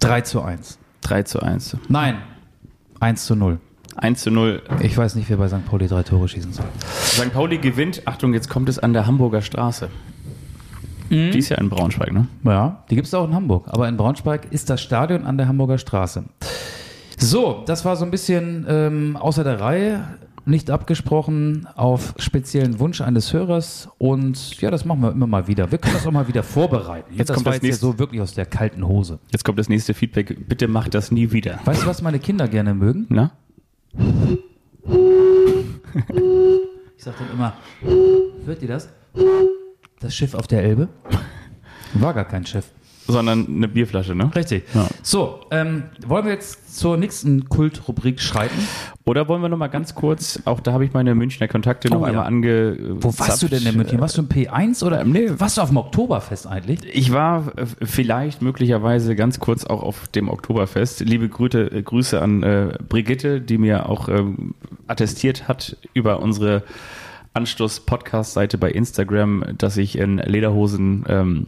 [0.00, 0.78] 3 zu 1.
[1.02, 1.76] 3 zu 1.
[1.88, 2.18] Nein,
[2.98, 3.60] 1 zu 0.
[3.96, 4.62] 1 zu 0.
[4.80, 5.64] Ich weiß nicht, wer bei St.
[5.64, 6.66] Pauli drei Tore schießen soll.
[6.90, 7.32] St.
[7.32, 8.02] Pauli gewinnt.
[8.06, 9.90] Achtung, jetzt kommt es an der Hamburger Straße.
[11.12, 12.26] Die ist ja in Braunschweig, ne?
[12.44, 13.66] Ja, die gibt es auch in Hamburg.
[13.68, 16.24] Aber in Braunschweig ist das Stadion an der Hamburger Straße.
[17.18, 20.04] So, das war so ein bisschen ähm, außer der Reihe,
[20.44, 23.88] nicht abgesprochen, auf speziellen Wunsch eines Hörers.
[23.98, 25.70] Und ja, das machen wir immer mal wieder.
[25.70, 27.14] Wir können das auch mal wieder vorbereiten.
[27.16, 29.18] Jetzt das kommt war das jetzt ja nächste- so wirklich aus der kalten Hose.
[29.30, 30.48] Jetzt kommt das nächste Feedback.
[30.48, 31.60] Bitte macht das nie wieder.
[31.64, 33.06] Weißt du, was meine Kinder gerne mögen?
[33.08, 33.30] Na?
[36.96, 37.52] Ich sag dann immer,
[38.46, 38.88] hört ihr das?
[40.02, 40.88] Das Schiff auf der Elbe?
[41.94, 42.64] War gar kein Schiff.
[43.06, 44.30] sondern eine Bierflasche, ne?
[44.34, 44.62] Richtig.
[44.74, 44.86] Ja.
[45.02, 48.56] So, ähm, wollen wir jetzt zur nächsten Kultrubrik schreiten?
[49.04, 51.98] Oder wollen wir noch mal ganz kurz, auch da habe ich meine Münchner Kontakte noch
[52.00, 52.10] Oh, ja.
[52.10, 52.76] einmal ange.
[53.00, 54.00] Wo warst du denn in München?
[54.00, 55.28] Warst du im P1 oder nee.
[55.36, 56.78] warst du auf dem Oktoberfest eigentlich?
[56.92, 61.00] Ich war äh, vielleicht möglicherweise ganz kurz auch auf dem Oktoberfest.
[61.00, 64.54] Liebe Grüße, äh, Grüße an äh, Brigitte, die mir auch ähm,
[64.86, 66.62] attestiert hat über unsere
[67.34, 71.46] Anstoß-Podcast-Seite bei Instagram, dass ich in Lederhosen ähm,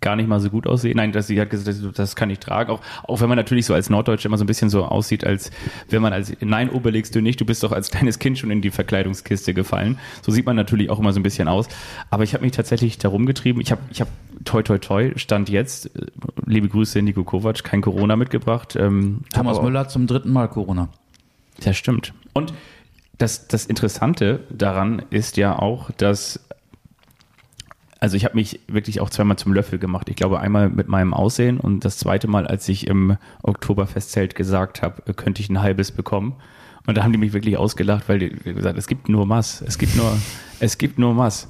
[0.00, 0.94] gar nicht mal so gut aussehe.
[0.94, 2.70] Nein, dass sie hat gesagt, das- das kann ich tragen.
[2.70, 5.50] Auch, auch wenn man natürlich so als Norddeutscher immer so ein bisschen so aussieht, als
[5.88, 8.60] wenn man als, nein, überlegst du nicht, du bist doch als kleines Kind schon in
[8.60, 9.98] die Verkleidungskiste gefallen.
[10.22, 11.68] So sieht man natürlich auch immer so ein bisschen aus.
[12.10, 13.60] Aber ich habe mich tatsächlich darum getrieben.
[13.60, 14.10] Ich habe, ich habe
[14.44, 16.06] toi toi toi, stand jetzt, äh,
[16.44, 18.76] liebe Grüße Nico Kovac, kein Corona mitgebracht.
[18.76, 20.88] Ähm, Thomas Müller zum dritten Mal Corona.
[21.62, 22.12] ja, stimmt.
[22.34, 22.52] Und
[23.18, 26.40] das, das Interessante daran ist ja auch, dass,
[28.00, 30.08] also ich habe mich wirklich auch zweimal zum Löffel gemacht.
[30.08, 34.82] Ich glaube einmal mit meinem Aussehen und das zweite Mal, als ich im Oktoberfestzelt gesagt
[34.82, 36.36] habe, könnte ich ein halbes bekommen.
[36.86, 39.78] Und da haben die mich wirklich ausgelacht, weil die gesagt, es gibt nur Mass, es
[39.78, 40.16] gibt nur,
[40.60, 41.46] es gibt nur Mass.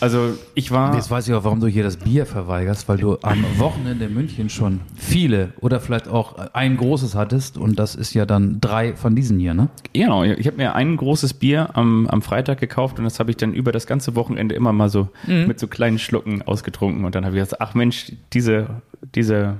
[0.00, 0.94] Also ich war.
[0.94, 4.14] Jetzt weiß ich auch, warum du hier das Bier verweigerst, weil du am Wochenende in
[4.14, 8.94] München schon viele oder vielleicht auch ein großes hattest und das ist ja dann drei
[8.94, 9.68] von diesen hier, ne?
[9.92, 13.36] Genau, ich habe mir ein großes Bier am, am Freitag gekauft und das habe ich
[13.36, 15.08] dann über das ganze Wochenende immer mal so
[15.46, 18.68] mit so kleinen Schlucken ausgetrunken und dann habe ich gesagt, ach Mensch, diese,
[19.14, 19.56] diese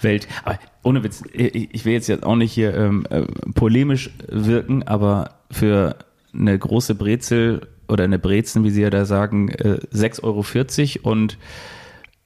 [0.00, 0.26] Welt.
[0.44, 3.22] Aber ohne Witz, ich, ich will jetzt, jetzt auch nicht hier ähm, äh,
[3.54, 5.96] polemisch wirken, aber für
[6.32, 10.22] eine große Brezel oder eine Brezen, wie sie ja da sagen, äh, 6,40
[11.04, 11.38] Euro und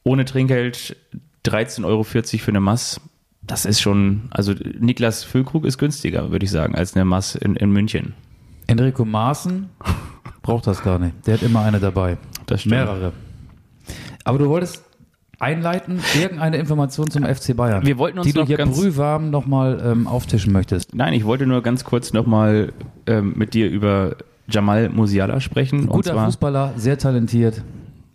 [0.04, 0.96] ohne Trinkgeld
[1.44, 3.00] 13,40 Euro für eine Mass.
[3.42, 7.56] Das ist schon, also Niklas Füllkrug ist günstiger, würde ich sagen, als eine Mass in,
[7.56, 8.14] in München.
[8.66, 9.68] Enrico Maaßen
[10.42, 11.26] braucht das gar nicht.
[11.26, 12.18] Der hat immer eine dabei.
[12.46, 12.74] Das stimmt.
[12.74, 13.12] Mehrere.
[14.24, 14.84] Aber du wolltest
[15.38, 19.80] einleiten, irgendeine Information zum FC Bayern, Wir wollten uns die du hier ganz- brühwarm nochmal
[19.84, 20.94] ähm, auftischen möchtest.
[20.94, 22.72] Nein, ich wollte nur ganz kurz nochmal
[23.06, 24.16] ähm, mit dir über
[24.50, 25.80] Jamal Musiala sprechen.
[25.80, 27.62] und Guter zwar, Fußballer, sehr talentiert.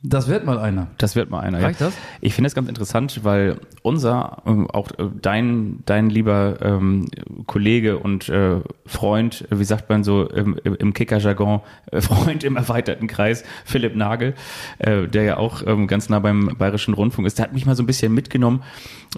[0.05, 0.87] Das wird mal einer.
[0.97, 1.61] Das wird mal einer.
[1.61, 1.93] Reicht das?
[2.19, 7.07] Ich finde das ganz interessant, weil unser, ähm, auch äh, dein, dein lieber ähm,
[7.47, 12.57] Kollege und äh, Freund, äh, wie sagt man so im, im Kicker-Jargon, äh, Freund im
[12.57, 14.33] erweiterten Kreis, Philipp Nagel,
[14.79, 17.75] äh, der ja auch ähm, ganz nah beim Bayerischen Rundfunk ist, der hat mich mal
[17.75, 18.61] so ein bisschen mitgenommen,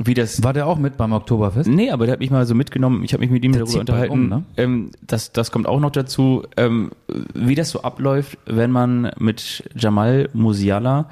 [0.04, 1.68] wie das War der auch mit beim Oktoberfest?
[1.68, 3.80] Nee, aber der hat mich mal so mitgenommen, ich habe mich mit ihm Der darüber
[3.80, 4.14] unterhalten.
[4.14, 4.44] um, ne?
[4.58, 6.92] ähm, das, das kommt auch noch dazu, ähm,
[7.34, 10.30] wie das so abläuft, wenn man mit Jamal
[10.80, 11.06] Musiala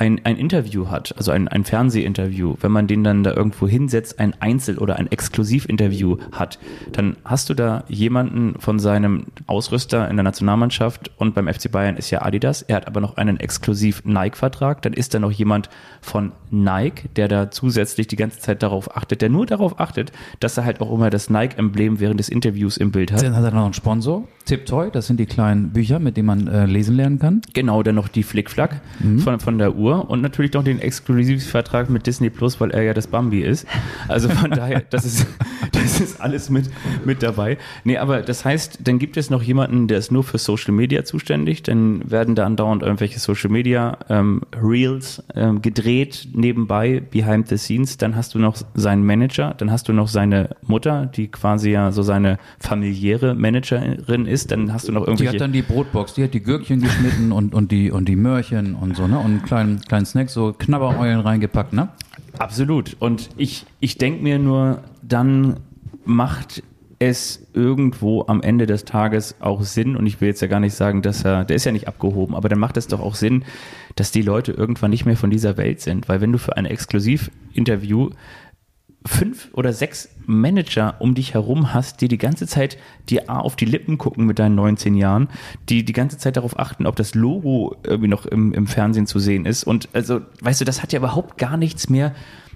[0.00, 4.18] ein, ein Interview hat, also ein, ein Fernsehinterview, wenn man den dann da irgendwo hinsetzt,
[4.18, 6.58] ein Einzel- oder ein Exklusivinterview hat,
[6.92, 11.96] dann hast du da jemanden von seinem Ausrüster in der Nationalmannschaft und beim FC Bayern
[11.96, 15.68] ist ja Adidas, er hat aber noch einen exklusiv Nike-Vertrag, dann ist da noch jemand
[16.00, 20.56] von Nike, der da zusätzlich die ganze Zeit darauf achtet, der nur darauf achtet, dass
[20.56, 23.22] er halt auch immer das Nike-Emblem während des Interviews im Bild hat.
[23.22, 26.46] Dann hat er noch einen Sponsor, Tiptoy, das sind die kleinen Bücher, mit denen man
[26.48, 27.42] äh, lesen lernen kann.
[27.52, 29.18] Genau, dann noch die Flickflack Mhm.
[29.20, 32.94] von, von der Uhr und natürlich noch den Exklusivvertrag mit Disney Plus, weil er ja
[32.94, 33.66] das Bambi ist.
[34.08, 35.26] Also von daher, das ist,
[35.72, 36.70] das ist alles mit,
[37.04, 37.58] mit dabei.
[37.84, 41.04] Nee, aber das heißt, dann gibt es noch jemanden, der ist nur für Social Media
[41.04, 41.62] zuständig.
[41.62, 47.96] Dann werden da andauernd irgendwelche Social Media ähm, Reels ähm, gedreht nebenbei, behind the scenes.
[47.96, 51.92] Dann hast du noch seinen Manager, dann hast du noch seine Mutter, die quasi ja
[51.92, 54.50] so seine familiäre Managerin ist.
[54.50, 55.32] Dann hast du noch Die irgendwelche.
[55.34, 58.74] hat dann die Brotbox, die hat die Gürkchen geschnitten und, und die und die Möhrchen
[58.74, 59.18] und so, ne?
[59.18, 61.88] Und einen kleinen, kleinen Snack, so Knabbereulen reingepackt, ne?
[62.38, 62.96] Absolut.
[62.98, 65.60] Und ich, ich denke mir nur, dann
[66.04, 66.62] macht
[66.98, 70.74] es irgendwo am Ende des Tages auch Sinn, und ich will jetzt ja gar nicht
[70.74, 73.44] sagen, dass er, der ist ja nicht abgehoben, aber dann macht es doch auch Sinn,
[73.96, 76.08] dass die Leute irgendwann nicht mehr von dieser Welt sind.
[76.08, 78.10] Weil wenn du für ein Exklusivinterview
[79.06, 82.76] fünf oder sechs Manager um dich herum hast, die die ganze Zeit
[83.08, 85.28] dir A auf die Lippen gucken mit deinen 19 Jahren,
[85.68, 89.18] die die ganze Zeit darauf achten, ob das Logo irgendwie noch im, im Fernsehen zu
[89.18, 89.64] sehen ist.
[89.64, 92.14] Und also, weißt du, das hat ja überhaupt gar nichts mehr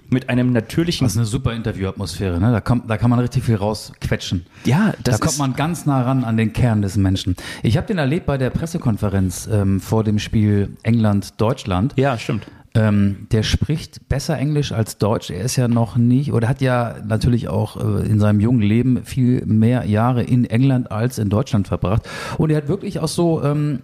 [0.09, 1.05] mit einem natürlichen.
[1.05, 2.51] Das ist eine super Interviewatmosphäre, ne?
[2.51, 4.45] Da, kommt, da kann man richtig viel rausquetschen.
[4.65, 7.35] ja, das da kommt man ganz nah ran an den Kern des Menschen.
[7.63, 11.93] Ich habe den erlebt bei der Pressekonferenz ähm, vor dem Spiel England-Deutschland.
[11.97, 12.45] Ja, stimmt.
[12.75, 15.29] Ähm, der spricht besser Englisch als Deutsch.
[15.29, 19.05] Er ist ja noch nicht oder hat ja natürlich auch äh, in seinem jungen Leben
[19.05, 22.03] viel mehr Jahre in England als in Deutschland verbracht.
[22.37, 23.81] Und er hat wirklich auch so ähm,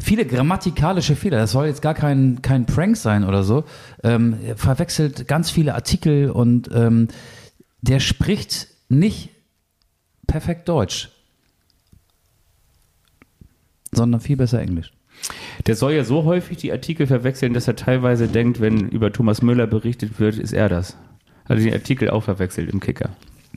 [0.00, 1.38] viele grammatikalische Fehler.
[1.38, 3.64] Das soll jetzt gar kein, kein Prank sein oder so.
[4.02, 7.08] Ähm, er verwechselt ganz viele Artikel und ähm,
[7.82, 9.30] der spricht nicht
[10.26, 11.10] perfekt Deutsch,
[13.92, 14.92] sondern viel besser Englisch.
[15.66, 19.40] Der soll ja so häufig die Artikel verwechseln, dass er teilweise denkt, wenn über Thomas
[19.40, 20.96] Müller berichtet wird, ist er das.
[21.48, 23.10] Hat er den Artikel auch verwechselt im Kicker.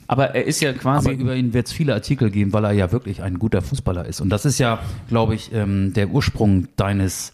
[0.07, 1.09] Aber er ist ja quasi.
[1.09, 4.05] Aber über ihn wird es viele Artikel geben, weil er ja wirklich ein guter Fußballer
[4.05, 4.21] ist.
[4.21, 4.79] Und das ist ja,
[5.09, 7.33] glaube ich, ähm, der Ursprung deines,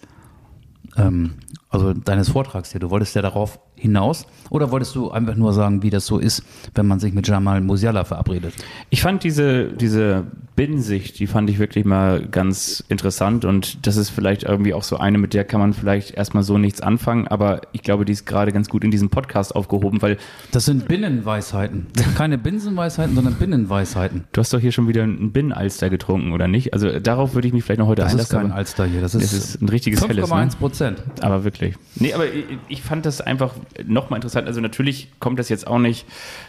[0.97, 1.35] ähm,
[1.69, 2.81] also deines Vortrags hier.
[2.81, 6.43] Du wolltest ja darauf hinaus oder wolltest du einfach nur sagen, wie das so ist,
[6.73, 8.53] wenn man sich mit Jamal Musiala verabredet?
[8.89, 10.23] Ich fand diese, diese
[10.55, 14.97] Binnensicht, die fand ich wirklich mal ganz interessant und das ist vielleicht irgendwie auch so
[14.97, 18.25] eine, mit der kann man vielleicht erstmal so nichts anfangen, aber ich glaube, die ist
[18.25, 20.17] gerade ganz gut in diesem Podcast aufgehoben, weil.
[20.51, 21.87] Das sind Binnenweisheiten.
[22.15, 24.25] Keine Binsenweisheiten, sondern Binnenweisheiten.
[24.31, 26.73] Du hast doch hier schon wieder einen Binnenalster getrunken, oder nicht?
[26.73, 28.37] Also darauf würde ich mich vielleicht noch heute Das ist einlassen.
[28.37, 29.01] kein aber- Alster hier.
[29.01, 30.29] Das ist, Das ist ein richtiges Helles.
[30.29, 30.35] Ne?
[30.35, 31.03] 5,1 Prozent.
[31.21, 31.75] Aber wirklich.
[31.95, 33.55] Nee, aber ich, ich fand das einfach
[33.85, 34.47] nochmal interessant.
[34.47, 36.05] Also natürlich kommt das jetzt auch nicht,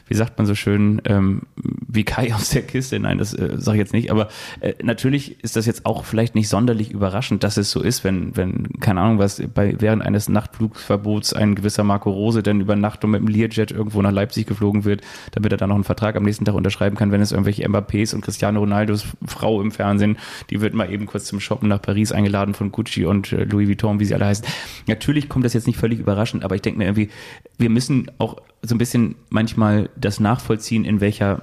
[0.06, 2.98] wie sagt man so schön, ähm, wie Kai aus der Kiste.
[2.98, 4.10] Nein, das äh, sage ich jetzt nicht.
[4.10, 4.28] Aber
[4.60, 8.36] äh, natürlich ist das jetzt auch vielleicht nicht sonderlich überraschend, dass es so ist, wenn,
[8.36, 13.04] wenn keine Ahnung was, bei, während eines Nachtflugsverbots ein gewisser Marco Rose dann über Nacht
[13.04, 15.02] und mit dem Learjet irgendwo nach Leipzig geflogen wird,
[15.32, 18.14] damit er dann noch einen Vertrag am nächsten Tag unterschreiben kann, wenn es irgendwelche Mbappés
[18.14, 20.18] und Cristiano Ronaldos Frau im Fernsehen,
[20.50, 23.68] die wird mal eben kurz zum Shoppen nach Paris eingeladen von Gucci und äh, Louis
[23.68, 24.44] Vuitton, wie sie alle heißen.
[24.86, 27.08] Natürlich kommt das jetzt nicht völlig überraschend, aber ich denke mir irgendwie,
[27.58, 28.36] wir müssen auch
[28.66, 31.42] so ein bisschen manchmal das nachvollziehen, in welcher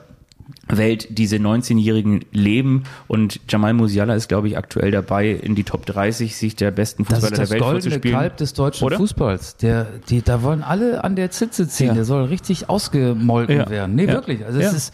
[0.68, 5.86] Welt diese 19-Jährigen leben und Jamal Musiala ist, glaube ich, aktuell dabei, in die Top
[5.86, 8.18] 30 sich der besten Das Fußballer ist das der Welt goldene vorzuspielen.
[8.18, 8.98] Kalb des deutschen Oder?
[8.98, 9.58] Fußballs.
[9.58, 11.88] Der, die, da wollen alle an der Zitze ziehen.
[11.88, 11.94] Ja.
[11.94, 13.70] Der soll richtig ausgemolken Ja.
[13.70, 13.96] werden.
[13.96, 14.14] Nee, Ja.
[14.14, 14.46] wirklich.
[14.46, 14.94] Also es ist,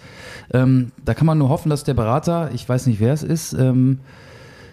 [0.53, 3.53] ähm, da kann man nur hoffen, dass der Berater, ich weiß nicht, wer es ist,
[3.53, 3.99] ähm,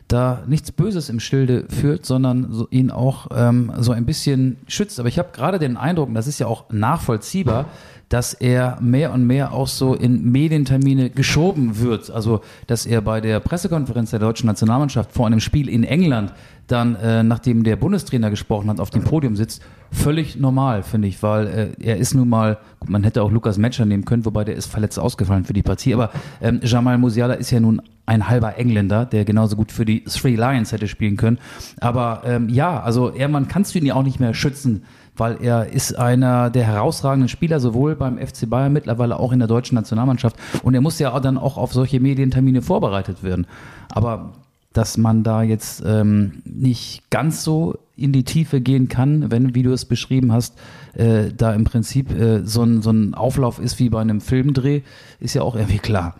[0.09, 5.01] da nichts Böses im Schilde führt, sondern so, ihn auch ähm, so ein bisschen schützt.
[5.01, 7.67] Aber ich habe gerade den Eindruck, und das ist ja auch nachvollziehbar,
[8.11, 12.11] dass er mehr und mehr auch so in Medientermine geschoben wird.
[12.11, 16.33] Also, dass er bei der Pressekonferenz der deutschen Nationalmannschaft vor einem Spiel in England
[16.67, 21.23] dann, äh, nachdem der Bundestrainer gesprochen hat, auf dem Podium sitzt, völlig normal, finde ich,
[21.23, 24.45] weil äh, er ist nun mal, gut, man hätte auch Lukas Metscher nehmen können, wobei
[24.45, 28.29] der ist verletzt ausgefallen für die Partie, aber ähm, Jamal Musiala ist ja nun ein
[28.29, 31.39] halber Engländer, der genauso gut für die Three Lions hätte spielen können.
[31.81, 34.85] Aber ähm, ja, also man kannst du ihn ja auch nicht mehr schützen,
[35.17, 39.49] weil er ist einer der herausragenden Spieler, sowohl beim FC Bayern, mittlerweile auch in der
[39.49, 40.37] deutschen Nationalmannschaft.
[40.63, 43.47] Und er muss ja dann auch auf solche Medientermine vorbereitet werden.
[43.91, 44.33] Aber
[44.73, 49.63] dass man da jetzt ähm, nicht ganz so in die Tiefe gehen kann, wenn, wie
[49.63, 50.59] du es beschrieben hast,
[50.95, 54.83] äh, da im Prinzip äh, so, ein, so ein Auflauf ist wie bei einem Filmdreh,
[55.21, 56.17] ist ja auch irgendwie klar.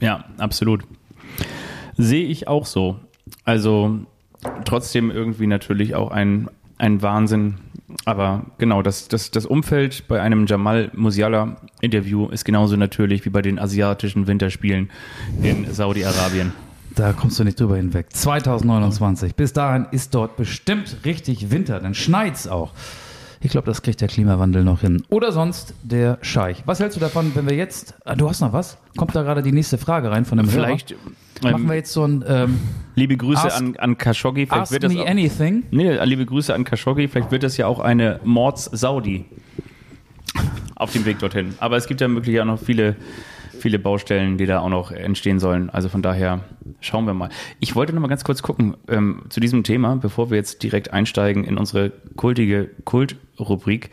[0.00, 0.82] Ja, absolut.
[1.96, 2.96] Sehe ich auch so.
[3.44, 3.98] Also
[4.64, 7.56] trotzdem irgendwie natürlich auch ein, ein Wahnsinn.
[8.04, 13.30] Aber genau, das, das, das Umfeld bei einem Jamal Musiala Interview ist genauso natürlich wie
[13.30, 14.90] bei den asiatischen Winterspielen
[15.42, 16.52] in Saudi-Arabien.
[16.94, 18.06] Da kommst du nicht drüber hinweg.
[18.10, 19.34] 2029.
[19.34, 22.72] Bis dahin ist dort bestimmt richtig Winter, dann schneit's auch.
[23.46, 25.04] Ich glaube, das kriegt der Klimawandel noch hin.
[25.08, 26.64] Oder sonst der Scheich.
[26.66, 27.94] Was hältst du davon, wenn wir jetzt.
[28.04, 28.76] Ah, du hast noch was?
[28.96, 31.52] Kommt da gerade die nächste Frage rein von einem Vielleicht Hörer?
[31.52, 32.58] Machen ähm, wir jetzt so ein ähm,
[32.96, 34.46] liebe Grüße Ask- an, an Khashoggi.
[34.46, 35.62] Vielleicht Ask wird das Me auch, Anything.
[35.70, 37.06] Nee, liebe Grüße an Khashoggi.
[37.06, 39.26] Vielleicht wird das ja auch eine Mords-Saudi
[40.74, 41.54] auf dem Weg dorthin.
[41.60, 42.96] Aber es gibt ja möglich auch noch viele,
[43.60, 45.70] viele Baustellen, die da auch noch entstehen sollen.
[45.70, 46.40] Also von daher
[46.80, 47.28] schauen wir mal.
[47.60, 50.92] Ich wollte noch mal ganz kurz gucken ähm, zu diesem Thema, bevor wir jetzt direkt
[50.92, 52.70] einsteigen in unsere kultige
[53.36, 53.90] Kult-Rubrik.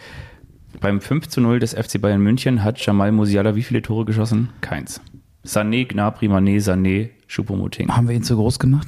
[0.79, 4.49] Beim 5 zu 0 des FC Bayern München hat Jamal Musiala wie viele Tore geschossen?
[4.61, 5.01] Keins.
[5.45, 7.89] Sané, Gnabry, Mané, Sané, Choupo-Moting.
[7.89, 8.87] Haben wir ihn zu groß gemacht?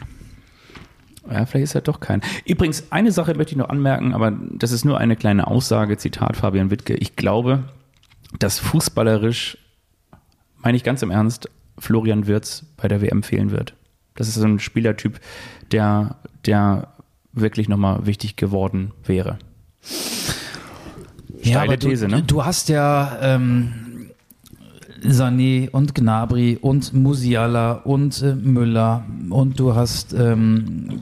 [1.30, 2.22] Ja, vielleicht ist er doch kein.
[2.45, 6.38] Übrigens, eine Sache möchte ich noch anmerken, aber das ist nur eine kleine Aussage, Zitat
[6.38, 6.95] Fabian Wittke.
[6.95, 7.64] Ich glaube,
[8.39, 9.58] dass fußballerisch,
[10.58, 13.74] meine ich ganz im Ernst, Florian Wirz bei der WM fehlen wird.
[14.16, 15.20] Das ist so ein Spielertyp,
[15.72, 16.93] der, der
[17.34, 19.39] wirklich nochmal wichtig geworden wäre.
[21.50, 22.24] Steile aber du, These, ne?
[22.24, 23.86] Du hast ja ähm,
[25.04, 31.02] Sané und Gnabry und Musiala und äh, Müller und du hast, ähm,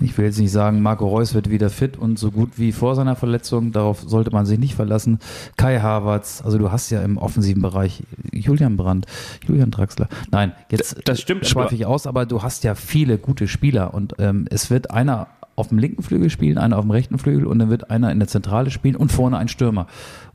[0.00, 2.94] ich will jetzt nicht sagen, Marco Reus wird wieder fit und so gut wie vor
[2.94, 5.18] seiner Verletzung, darauf sollte man sich nicht verlassen.
[5.56, 8.02] Kai Havertz, also du hast ja im offensiven Bereich
[8.32, 9.06] Julian Brandt,
[9.46, 10.08] Julian Draxler.
[10.30, 14.14] Nein, jetzt Das stimmt, schweife ich aus, aber du hast ja viele gute Spieler und
[14.18, 17.58] ähm, es wird einer auf dem linken Flügel spielen, einer auf dem rechten Flügel und
[17.58, 19.86] dann wird einer in der Zentrale spielen und vorne ein Stürmer.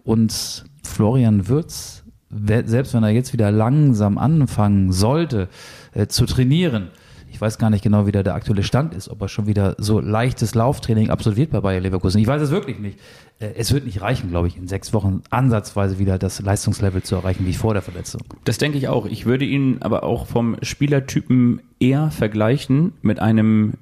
[0.04, 5.48] Und Florian Würz, selbst wenn er jetzt wieder langsam anfangen sollte
[5.94, 6.88] äh, zu trainieren,
[7.34, 9.76] ich weiß gar nicht genau, wie da der aktuelle Stand ist, ob er schon wieder
[9.78, 12.20] so leichtes Lauftraining absolviert bei Bayer Leverkusen.
[12.20, 13.00] Ich weiß es wirklich nicht.
[13.40, 17.16] Äh, Es wird nicht reichen, glaube ich, in sechs Wochen ansatzweise wieder das Leistungslevel zu
[17.16, 18.22] erreichen wie vor der Verletzung.
[18.44, 19.06] Das denke ich auch.
[19.06, 23.74] Ich würde ihn aber auch vom Spielertypen eher vergleichen mit einem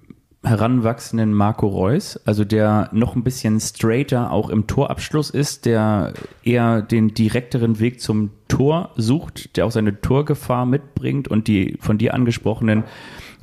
[0.44, 6.14] heranwachsenden Marco Reus, also der noch ein bisschen straighter auch im Torabschluss ist, der
[6.44, 11.98] eher den direkteren Weg zum Tor sucht, der auch seine Torgefahr mitbringt und die von
[11.98, 12.86] dir angesprochenen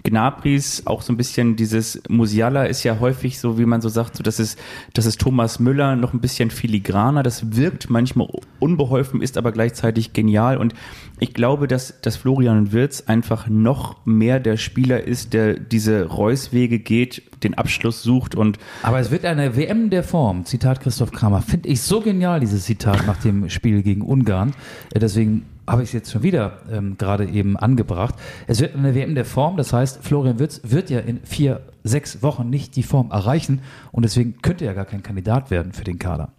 [0.06, 4.16] Gnabris auch so ein bisschen dieses Musiala ist ja häufig so, wie man so sagt,
[4.16, 4.58] so das ist,
[4.94, 8.28] das ist Thomas Müller noch ein bisschen filigraner, das wirkt manchmal
[8.60, 10.74] unbeholfen, ist aber gleichzeitig genial und
[11.18, 16.78] ich glaube, dass, dass Florian Wirz einfach noch mehr der Spieler ist, der diese Reus-Wege
[16.78, 20.44] geht, den Abschluss sucht und Aber es wird eine WM der Form.
[20.44, 21.42] Zitat Christoph Kramer.
[21.42, 24.52] Finde ich so genial, dieses Zitat nach dem Spiel gegen Ungarn.
[24.94, 28.14] Äh, Deswegen habe ich es jetzt schon wieder ähm, gerade eben angebracht.
[28.46, 29.56] Es wird eine WM der Form.
[29.56, 33.62] Das heißt, Florian Wirtz wird ja in vier, sechs Wochen nicht die Form erreichen.
[33.92, 36.30] Und deswegen könnte er gar kein Kandidat werden für den Kader.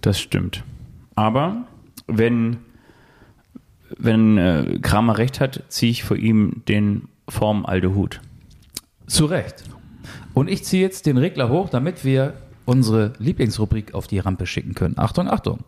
[0.00, 0.64] Das stimmt.
[1.14, 1.64] Aber
[2.06, 2.58] wenn,
[3.98, 8.20] wenn äh, Kramer recht hat, ziehe ich vor ihm den Form alte Hut.
[9.06, 9.64] Zu Recht.
[10.34, 14.74] Und ich ziehe jetzt den Regler hoch, damit wir unsere Lieblingsrubrik auf die Rampe schicken
[14.74, 14.94] können.
[14.96, 15.60] Achtung, Achtung.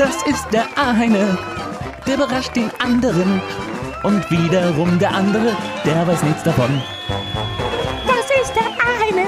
[0.00, 1.36] Das ist der eine,
[2.06, 3.38] der überrascht den anderen.
[4.02, 6.80] Und wiederum der andere, der weiß nichts davon.
[8.06, 9.26] Das ist der eine,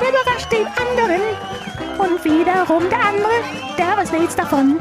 [0.00, 1.20] der überrascht den anderen.
[1.96, 3.36] Und wiederum der andere,
[3.78, 4.80] der weiß nichts davon.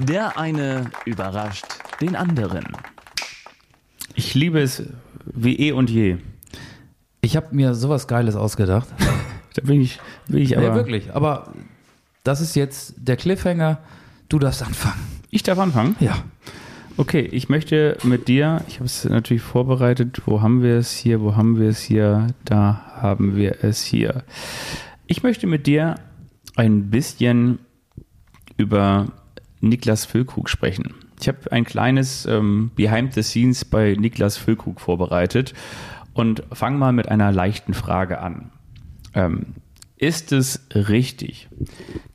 [0.00, 1.66] Der eine überrascht
[2.00, 2.64] den anderen.
[4.16, 4.82] Ich liebe es
[5.26, 6.18] wie eh und je.
[7.24, 8.88] Ich habe mir sowas Geiles ausgedacht.
[9.56, 10.66] Da bin ich, bin ich aber.
[10.66, 11.14] ja, wirklich.
[11.14, 11.52] Aber
[12.24, 13.78] das ist jetzt der Cliffhanger.
[14.28, 15.00] Du darfst anfangen.
[15.30, 15.94] Ich darf anfangen?
[16.00, 16.24] Ja.
[16.96, 21.20] Okay, ich möchte mit dir, ich habe es natürlich vorbereitet, wo haben wir es hier,
[21.20, 24.24] wo haben wir es hier, da haben wir es hier.
[25.06, 26.00] Ich möchte mit dir
[26.56, 27.60] ein bisschen
[28.56, 29.06] über
[29.60, 30.94] Niklas Füllkrug sprechen.
[31.20, 35.54] Ich habe ein kleines ähm, Behind the Scenes bei Niklas Füllkrug vorbereitet
[36.14, 38.50] und fange mal mit einer leichten Frage an.
[39.14, 39.46] Ähm,
[39.96, 41.48] ist es richtig,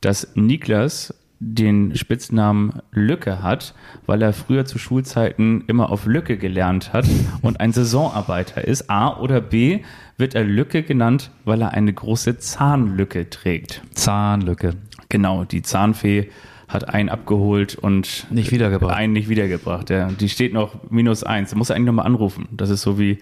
[0.00, 3.74] dass Niklas den Spitznamen Lücke hat,
[4.04, 7.06] weil er früher zu Schulzeiten immer auf Lücke gelernt hat
[7.42, 8.90] und ein Saisonarbeiter ist?
[8.90, 9.80] A oder B
[10.18, 13.82] wird er Lücke genannt, weil er eine große Zahnlücke trägt?
[13.94, 14.74] Zahnlücke.
[15.08, 16.30] Genau, die Zahnfee
[16.68, 18.94] hat einen abgeholt und Nicht wiedergebracht.
[18.94, 19.90] einen nicht wiedergebracht.
[19.90, 20.08] Ja.
[20.12, 21.50] Die steht noch minus eins.
[21.50, 22.48] Da muss er eigentlich nochmal anrufen.
[22.52, 23.18] Das ist so wie,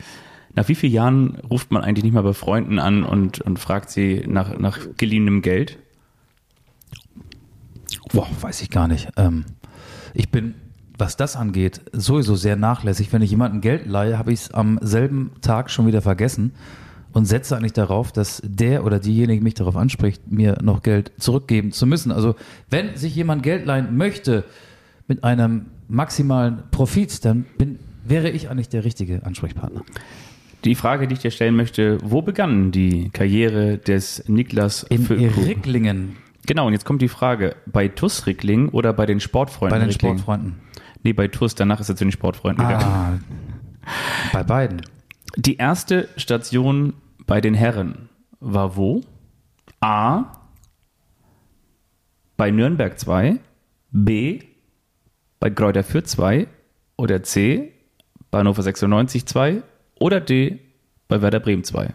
[0.59, 3.91] nach wie vielen Jahren ruft man eigentlich nicht mal bei Freunden an und, und fragt
[3.91, 5.79] sie nach, nach geliehenem Geld?
[8.13, 9.09] Boah, weiß ich gar nicht.
[9.17, 9.45] Ähm,
[10.15, 10.57] ich bin,
[10.99, 13.13] was das angeht, sowieso sehr nachlässig.
[13.13, 16.55] Wenn ich jemandem Geld leihe, habe ich es am selben Tag schon wieder vergessen
[17.13, 21.71] und setze eigentlich darauf, dass der oder diejenige mich darauf anspricht, mir noch Geld zurückgeben
[21.71, 22.11] zu müssen.
[22.11, 22.35] Also
[22.69, 24.45] wenn sich jemand Geld leihen möchte
[25.07, 29.85] mit einem maximalen Profit, dann bin, wäre ich eigentlich der richtige Ansprechpartner.
[30.65, 35.47] Die Frage, die ich dir stellen möchte, wo begann die Karriere des Niklas In Füllkrug?
[35.47, 36.17] Ricklingen
[36.49, 39.91] Genau, und jetzt kommt die Frage, bei TUS Rickling oder bei den Sportfreunden bei den
[39.91, 40.13] Rickling?
[40.13, 40.55] Sportfreunden.
[41.03, 42.85] Nee, bei TUS, danach ist er zu den Sportfreunden gegangen.
[42.85, 43.19] Ah,
[44.33, 44.81] bei beiden.
[45.37, 46.95] Die erste Station
[47.27, 48.09] bei den Herren
[48.41, 49.03] war wo?
[49.81, 50.33] A.
[52.39, 53.37] Bei Nürnberg 2,
[53.91, 54.41] B.
[55.41, 56.47] Bei Kräuter Fürth 2
[56.97, 57.75] oder C.
[58.31, 59.63] Bei Hannover 96 2
[59.99, 60.61] oder D.
[61.09, 61.95] Bei Werder Bremen 2.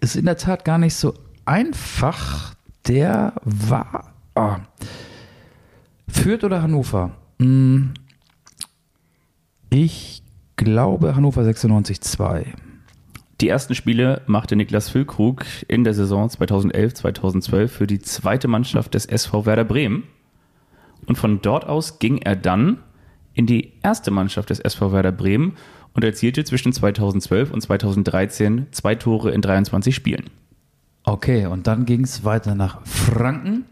[0.00, 2.54] ist in der Tat gar nicht so einfach.
[2.86, 4.14] Der war.
[4.34, 4.60] Ah.
[6.08, 7.10] Fürth oder Hannover?
[7.38, 7.94] Hm,
[9.70, 10.22] Ich
[10.56, 12.46] glaube Hannover 96-2.
[13.40, 19.06] Die ersten Spiele machte Niklas Füllkrug in der Saison 2011-2012 für die zweite Mannschaft des
[19.06, 20.04] SV Werder Bremen.
[21.06, 22.78] Und von dort aus ging er dann
[23.38, 25.52] in die erste Mannschaft des SV Werder Bremen
[25.94, 30.24] und erzielte zwischen 2012 und 2013 zwei Tore in 23 Spielen.
[31.04, 33.64] Okay, und dann ging es weiter nach Franken,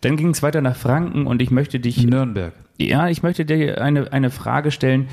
[0.00, 2.52] Dann ging es weiter nach Franken und ich möchte dich, Nürnberg.
[2.78, 5.08] ja, ich möchte dir eine, eine Frage stellen.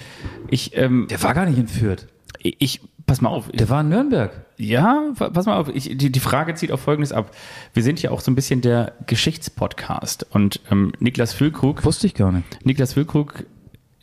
[0.49, 2.07] Ich, ähm, Der war gar nicht in Fürth.
[2.41, 3.49] ich, pass mal auf.
[3.51, 4.31] Der war in Nürnberg.
[4.57, 7.31] Ja, pa- pass mal auf, ich, die, die Frage zieht auf Folgendes ab.
[7.73, 12.13] Wir sind ja auch so ein bisschen der Geschichtspodcast und ähm, Niklas Füllkrug, Wusste ich
[12.15, 12.65] gar nicht.
[12.65, 13.45] Niklas Füllkrug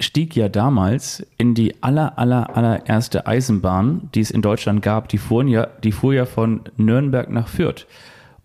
[0.01, 5.09] stieg ja damals in die aller, aller, allererste Eisenbahn, die es in Deutschland gab.
[5.09, 7.86] Die fuhren ja, die fuhr ja von Nürnberg nach Fürth.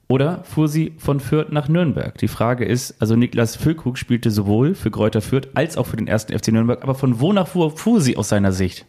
[0.07, 2.15] Oder fuhr sie von Fürth nach Nürnberg?
[2.19, 6.07] Die Frage ist, also Niklas Füllkrug spielte sowohl für Kräuter Fürth als auch für den
[6.07, 8.85] ersten FC Nürnberg, aber von wo nach wo fuhr sie aus seiner Sicht?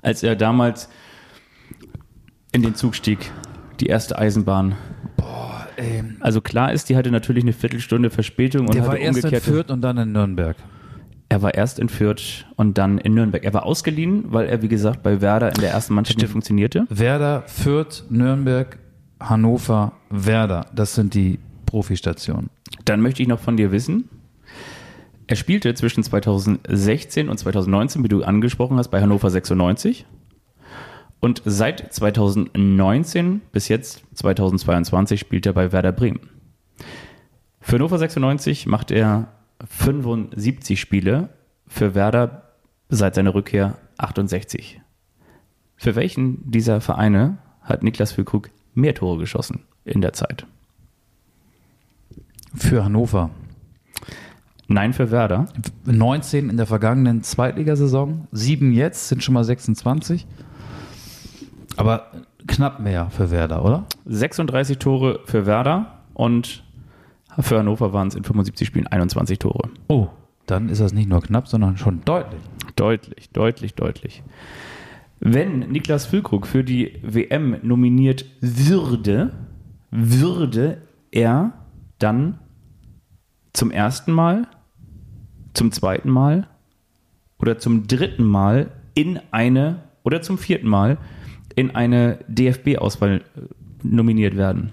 [0.00, 0.88] Als er damals
[2.52, 3.32] in den Zug stieg,
[3.80, 4.76] die erste Eisenbahn.
[5.76, 9.18] Ähm, Also klar ist, die hatte natürlich eine Viertelstunde Verspätung und der hatte war erst
[9.18, 9.42] in umgekehrt.
[9.42, 10.56] Fürth und dann in Nürnberg.
[11.32, 13.42] Er war erst in Fürth und dann in Nürnberg.
[13.42, 16.84] Er war ausgeliehen, weil er, wie gesagt, bei Werder in der ersten Mannschaft nicht funktionierte.
[16.90, 18.76] Werder, Fürth, Nürnberg,
[19.18, 20.66] Hannover, Werder.
[20.74, 22.50] Das sind die Profistationen.
[22.84, 24.10] Dann möchte ich noch von dir wissen,
[25.26, 30.04] er spielte zwischen 2016 und 2019, wie du angesprochen hast, bei Hannover 96.
[31.20, 36.20] Und seit 2019 bis jetzt 2022 spielt er bei Werder Bremen.
[37.62, 39.28] Für Hannover 96 macht er
[39.68, 41.28] 75 Spiele,
[41.66, 42.42] für Werder
[42.88, 44.80] seit seiner Rückkehr 68.
[45.76, 50.46] Für welchen dieser Vereine hat Niklas Füllkrug mehr Tore geschossen in der Zeit?
[52.54, 53.30] Für Hannover.
[54.68, 55.46] Nein, für Werder.
[55.84, 60.26] 19 in der vergangenen Zweitligasaison, 7 jetzt, sind schon mal 26.
[61.76, 62.10] Aber
[62.46, 63.84] knapp mehr für Werder, oder?
[64.06, 66.64] 36 Tore für Werder und
[67.40, 69.70] für Hannover waren es in 75 Spielen 21 Tore.
[69.88, 70.08] Oh,
[70.46, 72.40] dann ist das nicht nur knapp, sondern schon deutlich.
[72.76, 74.22] Deutlich, deutlich, deutlich.
[75.20, 79.32] Wenn Niklas Füllkrug für die WM nominiert würde,
[79.90, 81.52] würde er
[81.98, 82.38] dann
[83.52, 84.48] zum ersten Mal,
[85.54, 86.48] zum zweiten Mal
[87.38, 90.98] oder zum dritten Mal in eine oder zum vierten Mal
[91.54, 93.40] in eine DFB-Auswahl äh,
[93.82, 94.72] nominiert werden.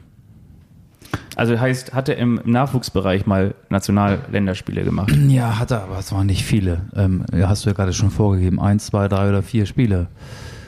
[1.40, 5.16] Also heißt, hat er im Nachwuchsbereich mal Nationalländerspiele gemacht.
[5.30, 6.88] Ja, hat er, aber es waren nicht viele.
[6.96, 8.60] Ähm, hast du ja gerade schon vorgegeben.
[8.60, 10.08] Eins, zwei, drei oder vier Spiele.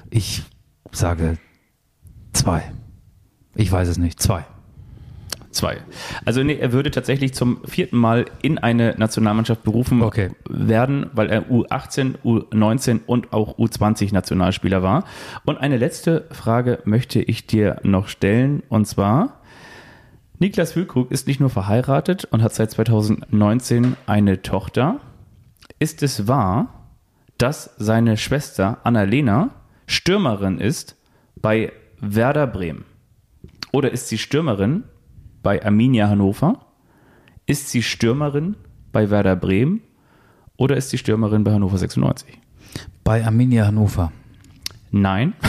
[0.10, 0.44] Ich
[0.92, 1.38] sage
[2.32, 2.64] zwei.
[3.56, 4.22] Ich weiß es nicht.
[4.22, 4.46] Zwei.
[5.52, 5.80] Zwei.
[6.24, 10.30] Also nee, er würde tatsächlich zum vierten Mal in eine Nationalmannschaft berufen Okay.
[10.48, 15.04] werden, weil er U18, U19 und auch U20 Nationalspieler war.
[15.44, 19.41] Und eine letzte Frage möchte ich dir noch stellen, und zwar,
[20.42, 25.00] Niklas Füllkrug ist nicht nur verheiratet und hat seit 2019 eine Tochter.
[25.78, 26.90] Ist es wahr,
[27.38, 29.52] dass seine Schwester Annalena
[29.86, 30.98] Stürmerin ist
[31.36, 32.86] bei Werder Bremen?
[33.72, 34.86] Oder ist sie Stürmerin
[35.44, 36.66] bei Arminia Hannover?
[37.46, 38.56] Ist sie Stürmerin
[38.92, 39.84] bei Werder Bremen?
[40.58, 42.40] Oder ist sie Stürmerin bei Hannover 96?
[43.04, 44.12] Bei Arminia Hannover.
[44.92, 45.34] Nein.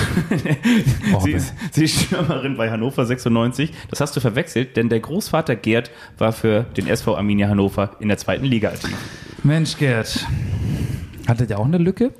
[1.14, 3.72] Oh, sie, ist, sie ist Stürmerin bei Hannover 96.
[3.88, 8.08] Das hast du verwechselt, denn der Großvater Gerd war für den SV Arminia Hannover in
[8.08, 8.96] der zweiten Liga aktiv.
[9.42, 10.26] Mensch, Gerd.
[11.26, 12.12] Hattet ihr auch eine Lücke?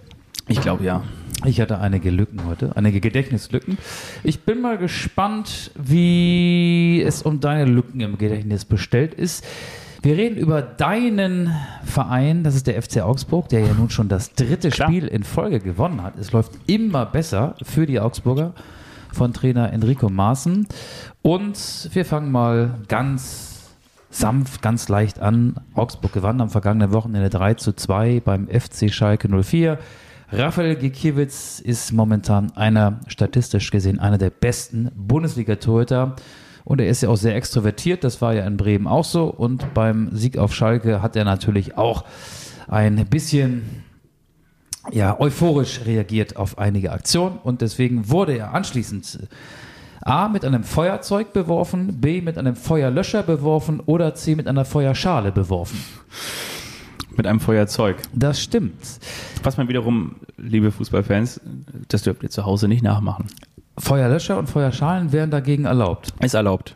[0.49, 1.03] Ich glaube ja.
[1.45, 3.77] Ich hatte einige Lücken heute, einige Gedächtnislücken.
[4.23, 9.45] Ich bin mal gespannt, wie es um deine Lücken im Gedächtnis bestellt ist.
[10.05, 14.32] Wir reden über deinen Verein, das ist der FC Augsburg, der ja nun schon das
[14.32, 14.88] dritte Klar.
[14.88, 16.18] Spiel in Folge gewonnen hat.
[16.18, 18.53] Es läuft immer besser für die Augsburger
[19.12, 20.66] von Trainer Enrico Maaßen.
[21.22, 23.70] Und wir fangen mal ganz
[24.11, 25.55] sanft, ganz leicht an.
[25.74, 29.78] Augsburg gewann am vergangenen Wochenende 3 zu 2 beim FC Schalke 04.
[30.32, 36.16] Raphael Gikiewicz ist momentan einer, statistisch gesehen, einer der besten Bundesliga-Torhüter.
[36.64, 39.24] Und er ist ja auch sehr extrovertiert, das war ja in Bremen auch so.
[39.24, 42.04] Und beim Sieg auf Schalke hat er natürlich auch
[42.68, 43.84] ein bisschen
[44.90, 47.38] ja, euphorisch reagiert auf einige Aktionen.
[47.42, 49.28] Und deswegen wurde er anschließend
[50.00, 55.30] A mit einem Feuerzeug beworfen, B mit einem Feuerlöscher beworfen oder C mit einer Feuerschale
[55.30, 55.78] beworfen.
[57.16, 57.98] Mit einem Feuerzeug.
[58.12, 58.74] Das stimmt.
[59.42, 61.40] Was man wiederum, liebe Fußballfans,
[61.88, 63.26] das dürft ihr zu Hause nicht nachmachen.
[63.79, 66.12] Feuerlöscher und Feuerschalen wären dagegen erlaubt.
[66.20, 66.75] Ist erlaubt.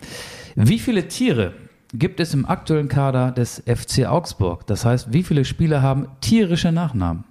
[0.55, 1.53] Wie viele Tiere
[1.93, 4.67] gibt es im aktuellen Kader des FC Augsburg?
[4.67, 7.25] Das heißt, wie viele Spieler haben tierische Nachnamen?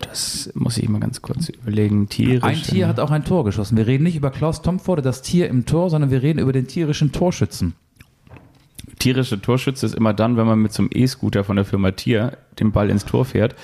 [0.00, 2.08] Das muss ich mal ganz kurz überlegen.
[2.08, 2.42] Tierisch.
[2.42, 3.76] Ein Tier hat auch ein Tor geschossen.
[3.76, 6.66] Wir reden nicht über Klaus Tomforde, das Tier im Tor, sondern wir reden über den
[6.66, 7.74] tierischen Torschützen.
[9.00, 12.36] Tierische Torschütze ist immer dann, wenn man mit so einem E-Scooter von der Firma Tier
[12.60, 13.56] den Ball ins Tor fährt.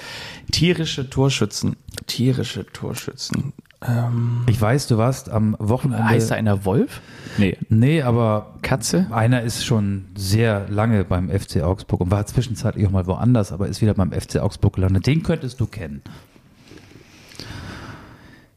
[0.50, 1.76] Tierische Torschützen.
[2.06, 3.52] Tierische Torschützen.
[3.86, 6.04] Ähm, Ich weiß, du warst am Wochenende.
[6.08, 7.02] heißt da einer Wolf?
[7.36, 7.58] Nee.
[7.68, 9.06] Nee, aber Katze?
[9.10, 13.68] einer ist schon sehr lange beim FC Augsburg und war zwischenzeitlich auch mal woanders, aber
[13.68, 15.06] ist wieder beim FC Augsburg gelandet.
[15.06, 16.00] Den könntest du kennen.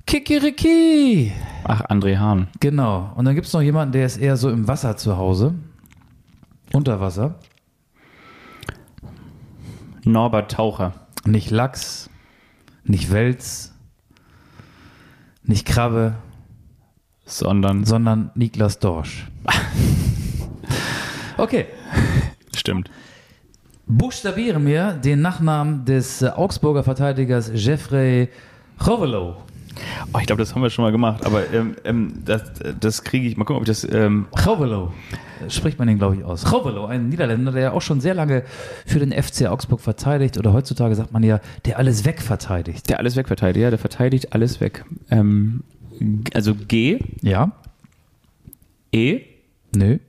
[0.05, 1.33] Kikiriki!
[1.65, 2.47] Ach, André Hahn.
[2.59, 3.11] Genau.
[3.15, 5.53] Und dann gibt es noch jemanden, der ist eher so im Wasser zu Hause.
[6.73, 7.35] Unter Wasser.
[10.03, 10.93] Norbert Taucher.
[11.25, 12.09] Nicht Lachs,
[12.83, 13.73] nicht Wels.
[15.43, 16.15] Nicht Krabbe,
[17.25, 19.27] Sondern, sondern Niklas Dorsch.
[21.37, 21.67] Okay.
[22.53, 22.91] stimmt.
[23.87, 28.27] Buchstabiere mir den Nachnamen des äh, Augsburger Verteidigers Jeffrey
[28.77, 29.37] Chovelo.
[30.13, 32.43] Oh, ich glaube, das haben wir schon mal gemacht, aber ähm, ähm, das,
[32.79, 33.37] das kriege ich.
[33.37, 33.87] Mal gucken, ob ich das.
[33.91, 34.27] Ähm.
[35.47, 36.43] Spricht man den, glaube ich, aus.
[36.45, 38.43] Chovelo, ein Niederländer, der ja auch schon sehr lange
[38.85, 40.37] für den FC Augsburg verteidigt.
[40.37, 42.89] Oder heutzutage sagt man ja, der alles wegverteidigt.
[42.89, 44.83] der alles wegverteidigt, ja, der verteidigt alles weg.
[45.09, 45.63] Ähm,
[46.33, 47.51] also G, Ja?
[48.91, 49.21] E,
[49.75, 49.99] Nö.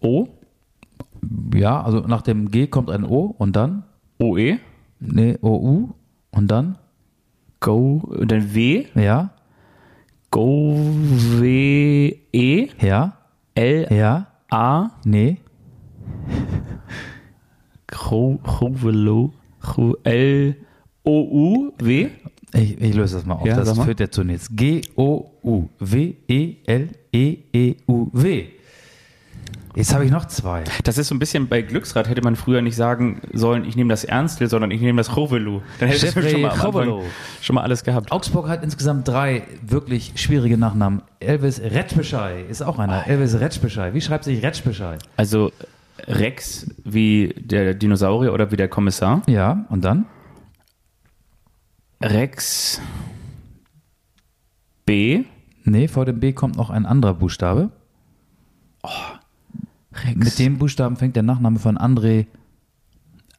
[0.00, 0.28] O,
[1.54, 3.84] Ja, also nach dem G kommt ein O und dann?
[4.18, 4.58] O, E,
[5.00, 5.90] Nee, O-U
[6.30, 6.76] und dann?
[7.60, 9.30] Go, und dann W, Ja?
[10.30, 10.74] Go,
[11.40, 13.16] W, E, Ja?
[13.54, 14.26] L, Ja?
[14.50, 15.38] A, Nee?
[17.86, 20.54] Gro- Chovelo, Cho- L,
[21.04, 22.08] O, U, W.
[22.54, 23.46] Ich, ich löse das mal auf.
[23.46, 23.84] Ja, das mal.
[23.84, 24.48] führt ja zunächst.
[24.56, 25.68] G-O-U.
[27.38, 28.48] W-E-L-E-E-U-W.
[29.74, 30.64] Jetzt habe ich noch zwei.
[30.84, 33.90] Das ist so ein bisschen bei Glücksrad hätte man früher nicht sagen sollen, ich nehme
[33.90, 35.62] das Ernstel, sondern ich nehme das Chovelo.
[35.78, 37.02] Dann du Jeffrey schon mal, Anfang
[37.40, 38.10] schon mal alles gehabt.
[38.10, 41.02] Augsburg hat insgesamt drei wirklich schwierige Nachnamen.
[41.20, 43.06] Elvis Retschbeschei ist auch einer.
[43.06, 43.94] Elvis Retschbeschei.
[43.94, 44.98] Wie schreibt sich Retschbeschei?
[45.16, 45.52] Also
[46.06, 49.22] Rex wie der Dinosaurier oder wie der Kommissar.
[49.26, 50.06] Ja, und dann?
[52.02, 52.80] Rex
[54.86, 55.24] B.
[55.64, 57.70] Nee, vor dem B kommt noch ein anderer Buchstabe.
[60.04, 62.26] Rex Mit dem Buchstaben fängt der Nachname von André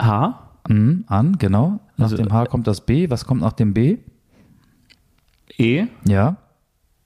[0.02, 0.40] H.
[0.68, 1.80] mhm, an, genau.
[1.98, 3.10] Nach Also, dem H kommt das B.
[3.10, 3.98] Was kommt nach dem B?
[5.58, 5.88] E.
[6.06, 6.38] Ja,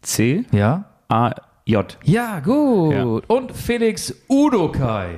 [0.02, 0.46] C.
[0.52, 0.86] ja.
[1.10, 1.32] A.
[1.66, 1.98] J.
[2.04, 2.94] Ja, gut.
[2.94, 3.04] Ja.
[3.36, 5.16] Und Felix Udokai.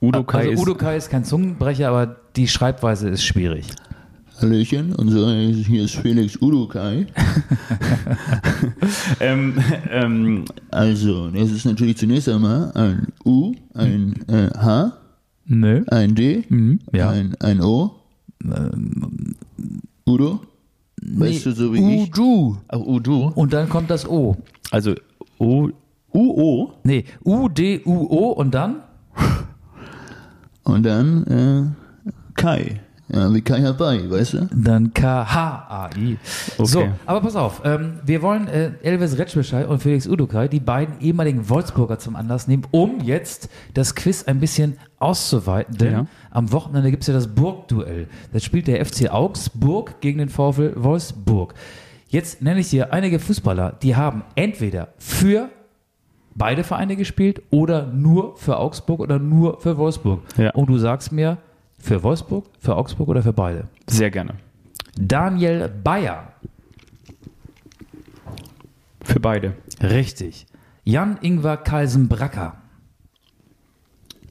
[0.00, 3.66] Udokai also ist Udokai ist kein Zungenbrecher, aber die Schreibweise ist schwierig.
[4.40, 7.06] Hallöchen, und so, hier ist Felix Udukai.
[9.20, 9.54] ähm,
[9.90, 14.92] ähm, Also, das ist natürlich zunächst einmal ein U, ein äh, H,
[15.44, 15.84] Nö.
[15.88, 17.10] ein D, Mhm, ja.
[17.10, 17.90] ein, ein O.
[20.06, 20.40] Udo?
[21.02, 22.08] Weißt du, so wie ich?
[22.10, 22.56] Udu.
[22.68, 23.32] Ach, Udo.
[23.34, 24.36] Und dann kommt das O.
[24.70, 24.94] Also
[25.38, 25.68] O.
[26.12, 26.72] UO.
[26.82, 28.76] Nee, U-D-U-O und dann?
[30.64, 31.24] Und dann
[32.06, 32.80] äh, Kai.
[33.12, 34.48] Ja, wie Kai weißt du?
[34.54, 36.16] Dann K-H-A-I.
[36.62, 36.90] So, Okay.
[37.06, 37.62] aber pass auf.
[37.64, 42.46] Ähm, wir wollen äh, Elvis Retschbeschei und Felix Udokai, die beiden ehemaligen Wolfsburger, zum Anlass
[42.46, 45.76] nehmen, um jetzt das Quiz ein bisschen auszuweiten.
[45.76, 46.06] Denn Ja.
[46.30, 48.06] am Wochenende gibt es ja das Burgduell.
[48.32, 51.54] Das spielt der FC Augsburg gegen den VfL Wolfsburg.
[52.08, 55.48] Jetzt nenne ich dir einige Fußballer, die haben entweder für
[56.34, 60.20] beide Vereine gespielt oder nur für Augsburg oder nur für Wolfsburg.
[60.36, 60.50] Ja.
[60.52, 61.38] Und du sagst mir,
[61.80, 63.64] für Wolfsburg, für Augsburg oder für beide?
[63.86, 64.34] Sehr gerne.
[64.96, 66.32] Daniel Bayer.
[69.02, 69.54] Für beide.
[69.82, 70.46] Richtig.
[70.84, 72.56] Jan-Ingwer Kalsenbracker.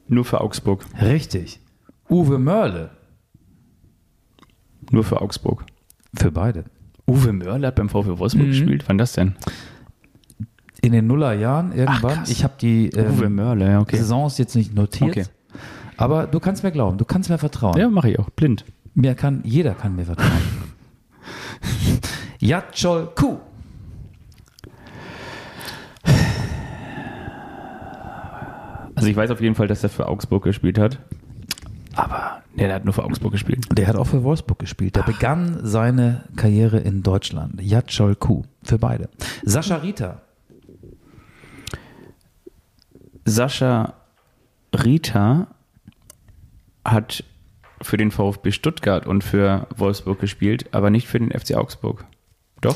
[0.08, 0.86] Nur für Augsburg.
[1.02, 1.60] Richtig.
[2.10, 2.92] Uwe Mörle.
[4.92, 5.66] Nur für Augsburg.
[6.16, 6.66] Für beide.
[7.08, 8.84] Uwe Mörle hat beim VfL Wolfsburg gespielt.
[8.88, 9.36] Wann das denn?
[10.82, 12.16] In den Nullerjahren irgendwann.
[12.16, 12.30] krass.
[12.30, 13.98] ich habe die ähm, Mörle, okay.
[13.98, 15.10] Saisons jetzt nicht notiert.
[15.10, 15.26] Okay.
[16.00, 17.78] Aber du kannst mir glauben, du kannst mir vertrauen.
[17.78, 18.30] Ja, mache ich auch.
[18.30, 18.64] Blind.
[18.96, 20.32] Mir kann, jeder kann mir vertrauen.
[22.40, 23.38] Jatschol Kuh.
[28.96, 31.00] Also ich weiß auf jeden Fall, dass er für Augsburg gespielt hat.
[31.96, 33.66] Aber nee, der hat nur für Augsburg gespielt.
[33.78, 34.96] Der hat auch für Wolfsburg gespielt.
[34.96, 37.62] Der begann seine Karriere in Deutschland.
[37.62, 38.44] Jatschol Kuh.
[38.64, 39.10] Für beide.
[39.44, 40.22] Sascha Rita.
[43.26, 43.96] Sascha
[44.74, 45.48] Rita
[46.92, 47.24] hat
[47.82, 52.06] für den VfB Stuttgart und für Wolfsburg gespielt, aber nicht für den FC Augsburg.
[52.62, 52.76] Doch?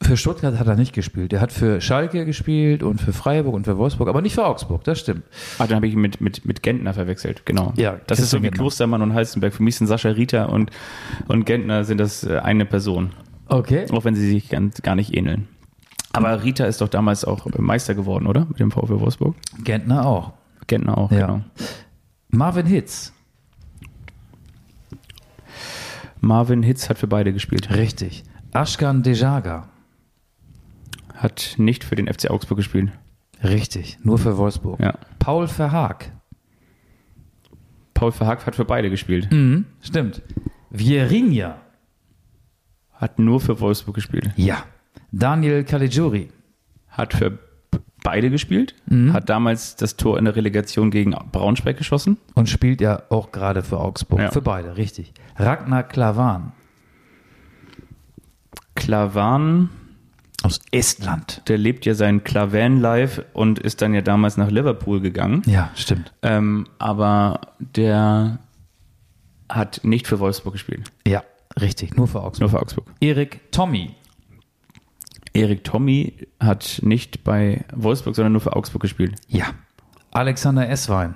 [0.00, 1.30] Für Stuttgart hat er nicht gespielt.
[1.30, 4.82] Der hat für Schalke gespielt und für Freiburg und für Wolfsburg, aber nicht für Augsburg,
[4.84, 5.22] das stimmt.
[5.58, 7.72] Ah, dann habe ich ihn mit, mit, mit Gentner verwechselt, genau.
[7.76, 8.58] Ja, das ist so wie Gentner.
[8.62, 9.54] Klostermann und Heizenberg.
[9.54, 10.70] Für mich sind Sascha Rita und,
[11.28, 13.10] und Gentner sind das äh, eine Person,
[13.48, 13.86] Okay.
[13.92, 15.46] auch wenn sie sich ganz, gar nicht ähneln.
[16.14, 18.44] Aber Rita ist doch damals auch Meister geworden, oder?
[18.46, 19.36] Mit dem VfB Wolfsburg.
[19.62, 20.32] Gentner auch.
[20.66, 21.26] Gentner auch, Ja.
[21.26, 21.40] genau.
[22.30, 23.12] Marvin Hitz.
[26.22, 27.74] Marvin Hitz hat für beide gespielt.
[27.74, 28.22] Richtig.
[28.52, 29.68] Ashkan Dejaga.
[31.14, 32.92] Hat nicht für den FC Augsburg gespielt.
[33.42, 33.98] Richtig.
[34.04, 34.78] Nur für Wolfsburg.
[34.80, 34.94] Ja.
[35.18, 36.12] Paul Verhaag.
[37.92, 39.30] Paul Verhaag hat für beide gespielt.
[39.32, 40.22] Mhm, stimmt.
[40.70, 41.60] Vierinha.
[42.92, 44.30] Hat nur für Wolfsburg gespielt.
[44.36, 44.64] Ja.
[45.10, 46.30] Daniel Caligiuri.
[46.88, 47.38] Hat für
[48.02, 48.74] beide gespielt.
[49.12, 52.16] Hat damals das Tor in der Relegation gegen Braunschweig geschossen.
[52.34, 54.20] Und spielt ja auch gerade für Augsburg.
[54.20, 54.30] Ja.
[54.30, 55.12] Für beide, richtig.
[55.36, 56.52] Ragnar Klavan.
[58.74, 59.68] Klavan,
[60.42, 61.42] Aus Estland.
[61.48, 65.42] der lebt ja sein Klavan-Life und ist dann ja damals nach Liverpool gegangen.
[65.46, 66.12] Ja, stimmt.
[66.22, 68.38] Ähm, aber der
[69.48, 71.22] hat nicht für Wolfsburg gespielt, Ja,
[71.60, 71.96] richtig.
[71.96, 72.40] Nur für Augsburg.
[72.40, 72.86] nur für Augsburg.
[73.00, 73.90] Erik Tommy.
[75.34, 79.14] Erik Tommy hat nicht bei Wolfsburg, sondern nur für Augsburg gespielt.
[79.28, 79.46] Ja.
[80.10, 81.14] Alexander Esswein.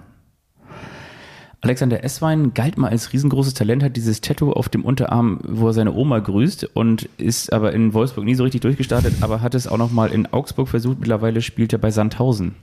[1.63, 5.73] Alexander Esswein galt mal als riesengroßes Talent, hat dieses Tattoo auf dem Unterarm, wo er
[5.73, 9.67] seine Oma grüßt und ist aber in Wolfsburg nie so richtig durchgestartet, aber hat es
[9.67, 11.01] auch noch mal in Augsburg versucht.
[11.01, 12.55] Mittlerweile spielt er bei Sandhausen.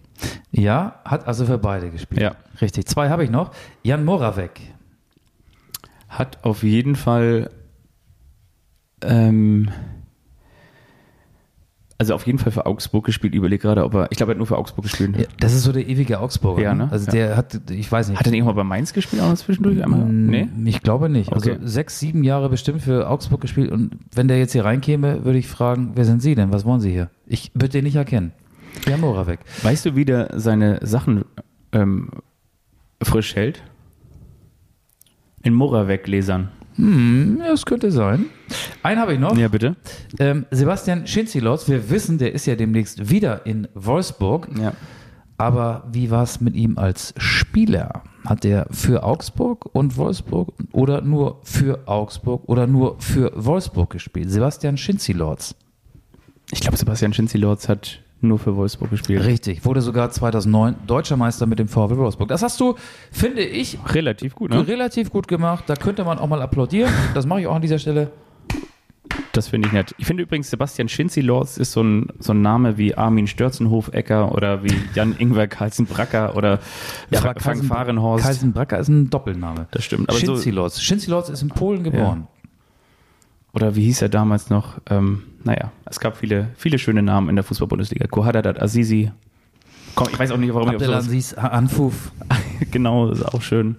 [0.51, 2.21] Ja, hat also für beide gespielt.
[2.21, 2.35] Ja.
[2.61, 2.85] Richtig.
[2.85, 3.51] Zwei habe ich noch.
[3.83, 4.61] Jan Moravec.
[6.07, 7.49] Hat auf jeden Fall,
[9.01, 9.69] ähm,
[12.03, 13.33] also auf jeden Fall für Augsburg gespielt.
[13.33, 15.17] Überlege gerade, ob er, ich glaube, er hat nur für Augsburg gespielt.
[15.17, 16.61] Ja, das ist so der ewige Augsburger.
[16.61, 16.89] Ja, ne?
[16.91, 17.11] Also Ja.
[17.13, 18.19] der hat, ich weiß nicht.
[18.19, 19.81] Hat er nicht irgendwann bei Mainz gespielt auch zwischendurch?
[19.81, 20.01] Einmal?
[20.01, 20.47] Mm, Nee?
[20.65, 21.31] Ich glaube nicht.
[21.31, 21.51] Okay.
[21.53, 23.71] Also sechs, sieben Jahre bestimmt für Augsburg gespielt.
[23.71, 26.51] Und wenn der jetzt hier reinkäme, würde ich fragen, wer sind Sie denn?
[26.51, 27.09] Was wollen Sie hier?
[27.25, 28.33] Ich würde den nicht erkennen.
[28.87, 29.39] Jan Moravec.
[29.61, 31.23] Weißt du, wie der seine Sachen
[31.71, 32.09] ähm,
[33.01, 33.63] frisch hält?
[35.43, 36.49] In Moravec-Gläsern.
[36.75, 38.25] Hm, das könnte sein.
[38.81, 39.37] Einen habe ich noch.
[39.37, 39.75] Ja, bitte.
[40.19, 41.67] Ähm, Sebastian Schinzilotz.
[41.67, 44.49] Wir wissen, der ist ja demnächst wieder in Wolfsburg.
[44.59, 44.73] Ja.
[45.37, 48.03] Aber wie war es mit ihm als Spieler?
[48.25, 54.31] Hat er für Augsburg und Wolfsburg oder nur für Augsburg oder nur für Wolfsburg gespielt?
[54.31, 55.55] Sebastian Schinzilotz.
[56.51, 59.23] Ich glaube, Sebastian Schinzilorz hat nur für Wolfsburg gespielt.
[59.25, 62.29] Richtig, wurde sogar 2009 Deutscher Meister mit dem VfL Wolfsburg.
[62.29, 62.75] Das hast du,
[63.11, 64.67] finde ich, Relativ gut, ne?
[64.67, 65.65] relativ gut gemacht.
[65.67, 66.91] Da könnte man auch mal applaudieren.
[67.13, 68.11] Das mache ich auch an dieser Stelle.
[69.33, 69.93] Das finde ich nett.
[69.97, 74.63] Ich finde übrigens, Sebastian Schinzilorz ist so ein, so ein Name wie Armin Störzenhof-Ecker oder
[74.63, 76.59] wie Jan-Ingwer Carlsen-Bracker oder
[77.11, 78.23] Fra Frank Fahrenhorst.
[78.25, 79.67] Kaisenbracker ist ein Doppelname.
[79.71, 80.09] Das stimmt.
[80.09, 80.81] Aber so, Schinzilotz.
[80.81, 82.27] Schinzilotz ist in Polen geboren.
[83.53, 84.79] oder wie hieß er damals noch?
[84.89, 88.07] Ähm, naja, es gab viele, viele schöne Namen in der Fußball-Bundesliga.
[88.07, 89.11] Kohadadat Azizi.
[89.95, 92.11] Komm, ich weiß auch nicht, warum ich auf sowas Abdelaziz Anfuf.
[92.71, 93.75] genau, das ist auch schön.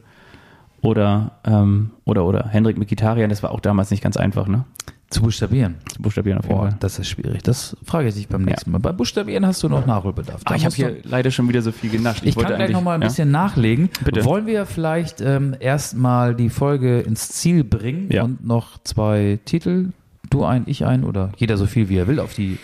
[0.82, 4.64] Oder, ähm, oder, oder Hendrik Mikitarian, das war auch damals nicht ganz einfach, ne?
[5.10, 5.76] Zu buchstabieren.
[5.92, 6.76] Zu buchstabieren auf jeden Boah, Fall.
[6.80, 7.42] das ist schwierig.
[7.42, 8.78] Das frage ich dich beim nächsten Mal.
[8.78, 10.42] Beim Buchstabieren hast du noch Nachholbedarf.
[10.44, 12.22] Da Ah, ich habe hier leider schon wieder so viel genascht.
[12.24, 13.08] Ich, kann wollte gleich eigentlich- noch mal ein ja?
[13.08, 13.90] bisschen nachlegen.
[14.04, 14.24] Bitte.
[14.24, 18.24] Wollen wir vielleicht ähm, erstmal die Folge ins Ziel bringen Ja.
[18.24, 19.90] und noch zwei Titel,
[20.30, 22.59] du ein, ich ein oder jeder so viel wie er will, auf die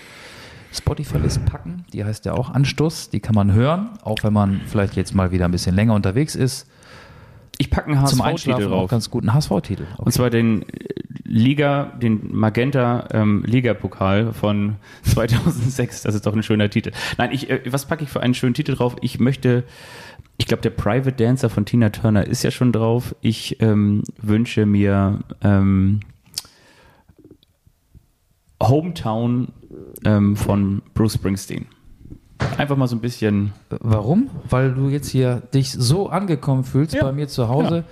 [0.72, 1.84] Spotify-List packen.
[1.92, 3.10] Die heißt ja auch Anstoß.
[3.10, 6.34] Die kann man hören, auch wenn man vielleicht jetzt mal wieder ein bisschen länger unterwegs
[6.34, 6.68] ist.
[7.58, 8.90] Ich packe einen Zum HSV-Titel Einschlafen auch drauf.
[8.90, 9.84] ganz guten HSV-Titel.
[9.98, 10.66] Und zwar den äh,
[11.24, 16.02] Liga, den Magenta ähm, Liga-Pokal von 2006.
[16.02, 16.92] Das ist doch ein schöner Titel.
[17.18, 18.96] Nein, ich, äh, was packe ich für einen schönen Titel drauf?
[19.02, 19.64] Ich möchte,
[20.38, 23.14] ich glaube, der Private Dancer von Tina Turner ist ja schon drauf.
[23.20, 26.00] Ich ähm, wünsche mir ähm,
[28.62, 29.48] Hometown
[30.04, 31.66] ähm, von Bruce Springsteen.
[32.56, 33.52] Einfach mal so ein bisschen.
[33.80, 34.28] Warum?
[34.48, 37.04] Weil du jetzt hier dich so angekommen fühlst Ja.
[37.04, 37.84] bei mir zu Hause.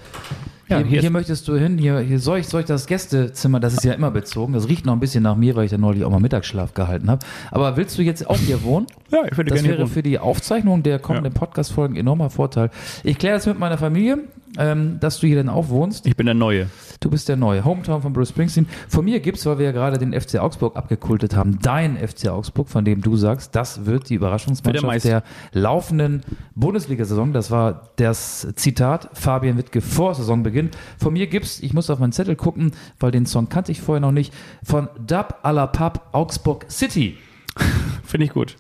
[0.69, 3.59] Ja, hier, hier hier, möchtest du hin, hier, hier soll, ich, soll ich das Gästezimmer,
[3.59, 5.79] das ist ja immer bezogen, das riecht noch ein bisschen nach mir, weil ich da
[5.79, 7.25] neulich auch mal Mittagsschlaf gehalten habe.
[7.51, 8.87] Aber willst du jetzt auch hier wohnen?
[9.11, 12.71] Ja, ich würde Das wäre für die Aufzeichnung der kommenden Podcast-Folgen ein enormer Vorteil.
[13.05, 14.19] Ich kläre das mit meiner Familie,
[14.59, 16.07] ähm, dass du hier dann auch wohnst.
[16.07, 16.69] Ich bin der Neue.
[17.01, 18.67] Du bist der neue Hometown von Bruce Springsteen.
[18.89, 22.69] Von mir gibt's, weil wir ja gerade den FC Augsburg abgekultet haben, dein FC Augsburg,
[22.69, 25.09] von dem du sagst, das wird die Überraschungsmannschaft Meister.
[25.09, 25.23] der
[25.53, 26.23] laufenden
[26.55, 27.33] Bundesliga-Saison.
[27.33, 30.71] Das war das Zitat Fabian Wittke vor Saisonbeginn.
[30.99, 34.01] Von mir gibt's, ich muss auf meinen Zettel gucken, weil den Song kannte ich vorher
[34.01, 37.17] noch nicht, von Dub à la Pub Augsburg City.
[38.05, 38.57] Finde ich gut.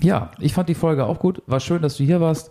[0.00, 1.42] Ja, ich fand die Folge auch gut.
[1.46, 2.50] War schön, dass du hier warst.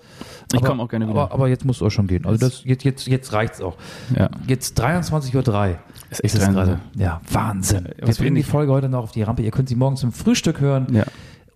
[0.52, 1.22] Ich Aber- komm auch gerne wieder.
[1.22, 2.26] Aber, aber jetzt musst du auch schon gehen.
[2.26, 3.76] Also das, jetzt, jetzt, jetzt reicht's auch.
[4.18, 4.30] Ja.
[4.48, 5.78] Jetzt 23.03 Uhr.
[6.10, 6.80] Ist Ist echt es gerade.
[6.96, 7.86] Ja, Wahnsinn.
[7.98, 9.42] Wir was bringen wir die nicht- Folge heute noch auf die Rampe.
[9.42, 11.04] Ihr könnt sie morgens zum Frühstück hören Ja.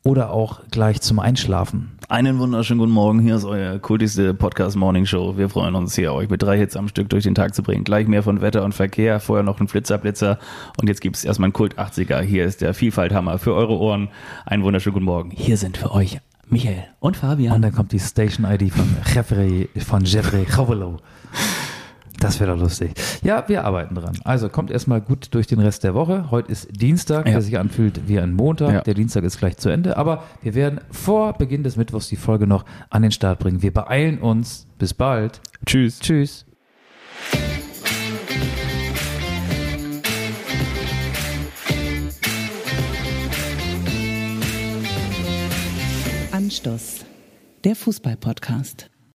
[0.07, 1.91] Oder auch gleich zum Einschlafen.
[2.07, 3.19] Einen wunderschönen guten Morgen.
[3.19, 5.37] Hier ist euer kultigste Podcast Morning Show.
[5.37, 7.83] Wir freuen uns hier, euch mit drei Hits am Stück durch den Tag zu bringen.
[7.83, 10.39] Gleich mehr von Wetter und Verkehr, vorher noch ein Flitzerblitzer
[10.79, 12.21] und jetzt gibt es erstmal einen Kult 80er.
[12.21, 14.07] Hier ist der Vielfalthammer für eure Ohren.
[14.45, 15.31] Einen wunderschönen guten Morgen.
[15.31, 17.61] Hier sind für euch Michael und Und Fabian.
[17.61, 21.01] dann kommt die Station-ID von Jeffrey, von Jeffrey Chovelo.
[22.19, 22.91] Das wäre doch lustig.
[23.23, 24.17] Ja, wir arbeiten dran.
[24.23, 26.31] Also kommt erstmal gut durch den Rest der Woche.
[26.31, 27.33] Heute ist Dienstag, Ja.
[27.33, 28.73] der sich anfühlt wie ein Montag.
[28.73, 28.81] Ja.
[28.81, 29.97] Der Dienstag ist gleich zu Ende.
[29.97, 33.61] Aber wir werden vor Beginn des Mittwochs die Folge noch an den Start bringen.
[33.61, 34.65] Wir beeilen uns.
[34.79, 35.41] Bis bald.
[35.65, 35.99] Tschüss.
[35.99, 36.45] Tschüss.
[46.31, 47.05] Anstoß,
[47.63, 48.89] der Fußball-Podcast.